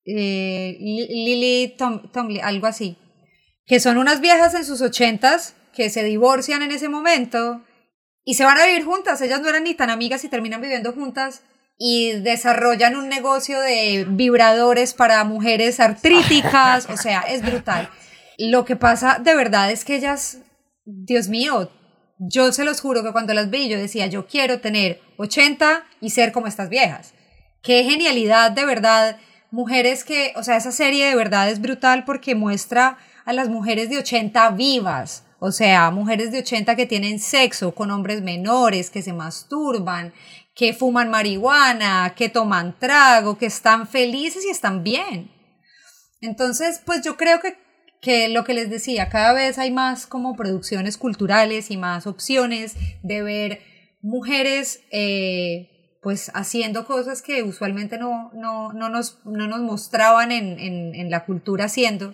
eh, 0.05 0.77
Li- 0.79 1.07
Lily 1.07 1.75
Tom, 1.77 2.11
Tomlin, 2.11 2.41
algo 2.43 2.67
así, 2.67 2.97
que 3.65 3.79
son 3.79 3.97
unas 3.97 4.19
viejas 4.21 4.53
en 4.53 4.65
sus 4.65 4.81
ochentas 4.81 5.55
que 5.73 5.89
se 5.89 6.03
divorcian 6.03 6.61
en 6.61 6.71
ese 6.71 6.89
momento 6.89 7.63
y 8.25 8.33
se 8.35 8.43
van 8.43 8.57
a 8.59 8.65
vivir 8.65 8.83
juntas. 8.83 9.21
Ellas 9.21 9.41
no 9.41 9.49
eran 9.49 9.63
ni 9.63 9.73
tan 9.73 9.89
amigas 9.89 10.23
y 10.23 10.29
terminan 10.29 10.61
viviendo 10.61 10.91
juntas 10.91 11.41
y 11.77 12.11
desarrollan 12.11 12.95
un 12.95 13.09
negocio 13.09 13.59
de 13.59 14.05
vibradores 14.07 14.93
para 14.93 15.23
mujeres 15.23 15.79
artríticas. 15.79 16.87
O 16.89 16.97
sea, 16.97 17.21
es 17.21 17.41
brutal. 17.41 17.89
Lo 18.37 18.65
que 18.65 18.75
pasa 18.75 19.19
de 19.23 19.35
verdad 19.35 19.71
es 19.71 19.83
que 19.85 19.95
ellas, 19.95 20.39
Dios 20.85 21.29
mío, 21.29 21.71
yo 22.27 22.51
se 22.51 22.63
los 22.63 22.81
juro 22.81 23.03
que 23.03 23.11
cuando 23.11 23.33
las 23.33 23.49
vi 23.49 23.69
yo 23.69 23.77
decía, 23.77 24.07
yo 24.07 24.27
quiero 24.27 24.59
tener 24.59 25.01
80 25.17 25.83
y 26.01 26.09
ser 26.09 26.31
como 26.31 26.47
estas 26.47 26.69
viejas. 26.69 27.13
Qué 27.61 27.83
genialidad, 27.83 28.51
de 28.51 28.65
verdad. 28.65 29.17
Mujeres 29.51 30.03
que, 30.03 30.33
o 30.35 30.43
sea, 30.43 30.57
esa 30.57 30.71
serie 30.71 31.07
de 31.07 31.15
verdad 31.15 31.49
es 31.49 31.61
brutal 31.61 32.03
porque 32.05 32.35
muestra 32.35 32.97
a 33.25 33.33
las 33.33 33.49
mujeres 33.49 33.89
de 33.89 33.99
80 33.99 34.49
vivas. 34.51 35.23
O 35.39 35.51
sea, 35.51 35.91
mujeres 35.91 36.31
de 36.31 36.39
80 36.39 36.75
que 36.75 36.85
tienen 36.85 37.19
sexo 37.19 37.75
con 37.75 37.91
hombres 37.91 38.21
menores, 38.21 38.89
que 38.89 39.01
se 39.01 39.13
masturban, 39.13 40.13
que 40.55 40.73
fuman 40.73 41.09
marihuana, 41.09 42.13
que 42.15 42.29
toman 42.29 42.77
trago, 42.79 43.37
que 43.37 43.47
están 43.47 43.87
felices 43.87 44.45
y 44.45 44.49
están 44.49 44.83
bien. 44.83 45.31
Entonces, 46.21 46.81
pues 46.85 47.01
yo 47.03 47.17
creo 47.17 47.41
que, 47.41 47.57
que 48.03 48.27
lo 48.27 48.43
que 48.43 48.53
les 48.53 48.69
decía, 48.69 49.07
cada 49.07 49.31
vez 49.31 49.57
hay 49.57 49.71
más 49.71 50.05
como 50.05 50.35
producciones 50.35 50.97
culturales 50.97 51.71
y 51.71 51.77
más 51.77 52.05
opciones 52.05 52.75
de 53.01 53.23
ver 53.23 53.61
mujeres 54.01 54.81
eh, 54.91 55.97
pues 56.01 56.29
haciendo 56.35 56.85
cosas 56.85 57.21
que 57.21 57.43
usualmente 57.43 57.97
no, 57.97 58.29
no, 58.33 58.73
no, 58.73 58.89
nos, 58.89 59.25
no 59.25 59.47
nos 59.47 59.61
mostraban 59.61 60.33
en, 60.33 60.59
en, 60.59 61.09
la 61.09 61.23
cultura 61.23 61.65
haciendo. 61.65 62.13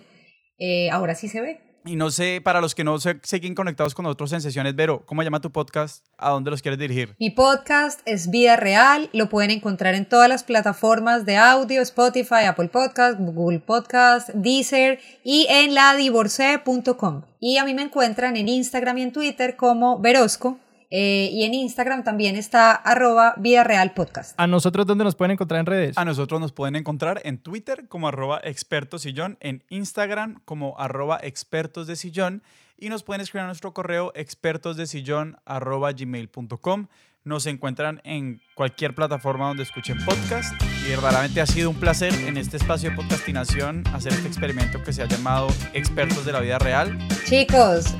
Eh, 0.58 0.90
ahora 0.90 1.16
sí 1.16 1.26
se 1.26 1.40
ve. 1.40 1.60
Y 1.84 1.96
no 1.96 2.10
sé, 2.10 2.42
para 2.44 2.60
los 2.60 2.74
que 2.74 2.84
no 2.84 2.98
se 2.98 3.18
siguen 3.22 3.54
conectados 3.54 3.94
con 3.94 4.02
nosotros 4.02 4.32
en 4.34 4.42
sesiones, 4.42 4.74
Vero, 4.74 5.02
¿cómo 5.06 5.22
llama 5.22 5.40
tu 5.40 5.50
podcast? 5.50 6.04
¿A 6.18 6.30
dónde 6.30 6.50
los 6.50 6.60
quieres 6.60 6.78
dirigir? 6.78 7.14
Mi 7.18 7.30
podcast 7.30 8.00
es 8.04 8.30
Vida 8.30 8.56
Real, 8.56 9.08
lo 9.14 9.30
pueden 9.30 9.50
encontrar 9.50 9.94
en 9.94 10.06
todas 10.06 10.28
las 10.28 10.44
plataformas 10.44 11.24
de 11.24 11.38
audio, 11.38 11.80
Spotify, 11.80 12.44
Apple 12.46 12.68
Podcast, 12.68 13.18
Google 13.18 13.60
Podcast, 13.60 14.28
Deezer 14.34 15.00
y 15.24 15.46
en 15.48 15.74
ladivorce.com. 15.74 17.22
Y 17.40 17.56
a 17.56 17.64
mí 17.64 17.72
me 17.72 17.82
encuentran 17.82 18.36
en 18.36 18.48
Instagram 18.48 18.98
y 18.98 19.02
en 19.02 19.12
Twitter 19.12 19.56
como 19.56 19.98
Verosco. 19.98 20.58
Eh, 20.90 21.30
y 21.32 21.44
en 21.44 21.54
Instagram 21.54 22.02
también 22.02 22.36
está 22.36 22.72
arroba 22.72 23.34
Vida 23.36 23.62
Real 23.62 23.94
Podcast. 23.94 24.34
¿A 24.38 24.46
nosotros 24.46 24.86
dónde 24.86 25.04
nos 25.04 25.14
pueden 25.14 25.30
encontrar 25.32 25.60
en 25.60 25.66
redes? 25.66 25.96
A 25.96 26.04
nosotros 26.04 26.40
nos 26.40 26.52
pueden 26.52 26.74
encontrar 26.74 27.20
en 27.24 27.38
Twitter 27.38 27.86
como 27.88 28.08
arroba 28.08 28.40
expertos 28.42 29.02
sillón, 29.02 29.38
en 29.40 29.62
Instagram 29.70 30.40
como 30.44 30.78
arroba 30.78 31.20
expertos 31.22 31.86
de 31.86 31.94
sillón 31.96 32.42
y 32.80 32.88
nos 32.88 33.02
pueden 33.04 33.20
escribir 33.20 33.44
a 33.44 33.46
nuestro 33.46 33.72
correo 33.72 34.10
expertosdesillón 34.14 35.36
arroba 35.44 35.92
gmail.com. 35.92 36.86
Nos 37.22 37.44
encuentran 37.44 38.00
en 38.04 38.40
cualquier 38.54 38.94
plataforma 38.94 39.48
donde 39.48 39.64
escuchen 39.64 39.98
podcast 40.06 40.54
y 40.86 40.88
verdaderamente 40.88 41.42
ha 41.42 41.46
sido 41.46 41.68
un 41.68 41.76
placer 41.76 42.14
en 42.14 42.38
este 42.38 42.56
espacio 42.56 42.88
de 42.88 42.96
podcastinación 42.96 43.84
hacer 43.92 44.14
este 44.14 44.26
experimento 44.26 44.82
que 44.82 44.94
se 44.94 45.02
ha 45.02 45.06
llamado 45.06 45.48
Expertos 45.74 46.24
de 46.24 46.32
la 46.32 46.40
Vida 46.40 46.58
Real. 46.58 46.96
Chicos, 47.26 47.94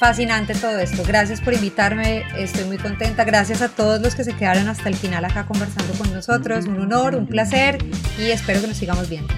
fascinante 0.00 0.54
todo 0.54 0.78
esto. 0.78 1.02
Gracias 1.06 1.42
por 1.42 1.52
invitarme, 1.52 2.24
estoy 2.38 2.64
muy 2.64 2.78
contenta. 2.78 3.24
Gracias 3.24 3.60
a 3.60 3.68
todos 3.68 4.00
los 4.00 4.14
que 4.14 4.24
se 4.24 4.34
quedaron 4.34 4.66
hasta 4.68 4.88
el 4.88 4.96
final 4.96 5.26
acá 5.26 5.44
conversando 5.44 5.92
con 5.98 6.10
nosotros. 6.14 6.64
Un 6.64 6.80
honor, 6.80 7.16
un 7.16 7.26
placer 7.26 7.76
y 8.18 8.30
espero 8.30 8.62
que 8.62 8.68
nos 8.68 8.78
sigamos 8.78 9.10
viendo. 9.10 9.34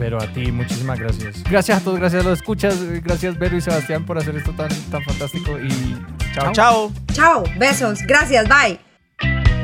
Pero 0.00 0.18
a 0.18 0.26
ti, 0.32 0.50
muchísimas 0.50 0.98
gracias. 0.98 1.44
Gracias 1.44 1.78
a 1.78 1.84
todos, 1.84 1.98
gracias 1.98 2.24
a 2.24 2.28
los 2.30 2.38
escuchas. 2.38 2.74
Gracias, 3.04 3.38
Vero 3.38 3.58
y 3.58 3.60
Sebastián, 3.60 4.06
por 4.06 4.16
hacer 4.16 4.34
esto 4.34 4.50
tan, 4.52 4.70
tan 4.90 5.04
fantástico. 5.04 5.58
Y 5.60 5.94
chao. 6.34 6.52
Chao. 6.52 6.92
Chao, 7.12 7.44
besos, 7.58 8.00
gracias, 8.06 8.48
bye. 8.48 9.59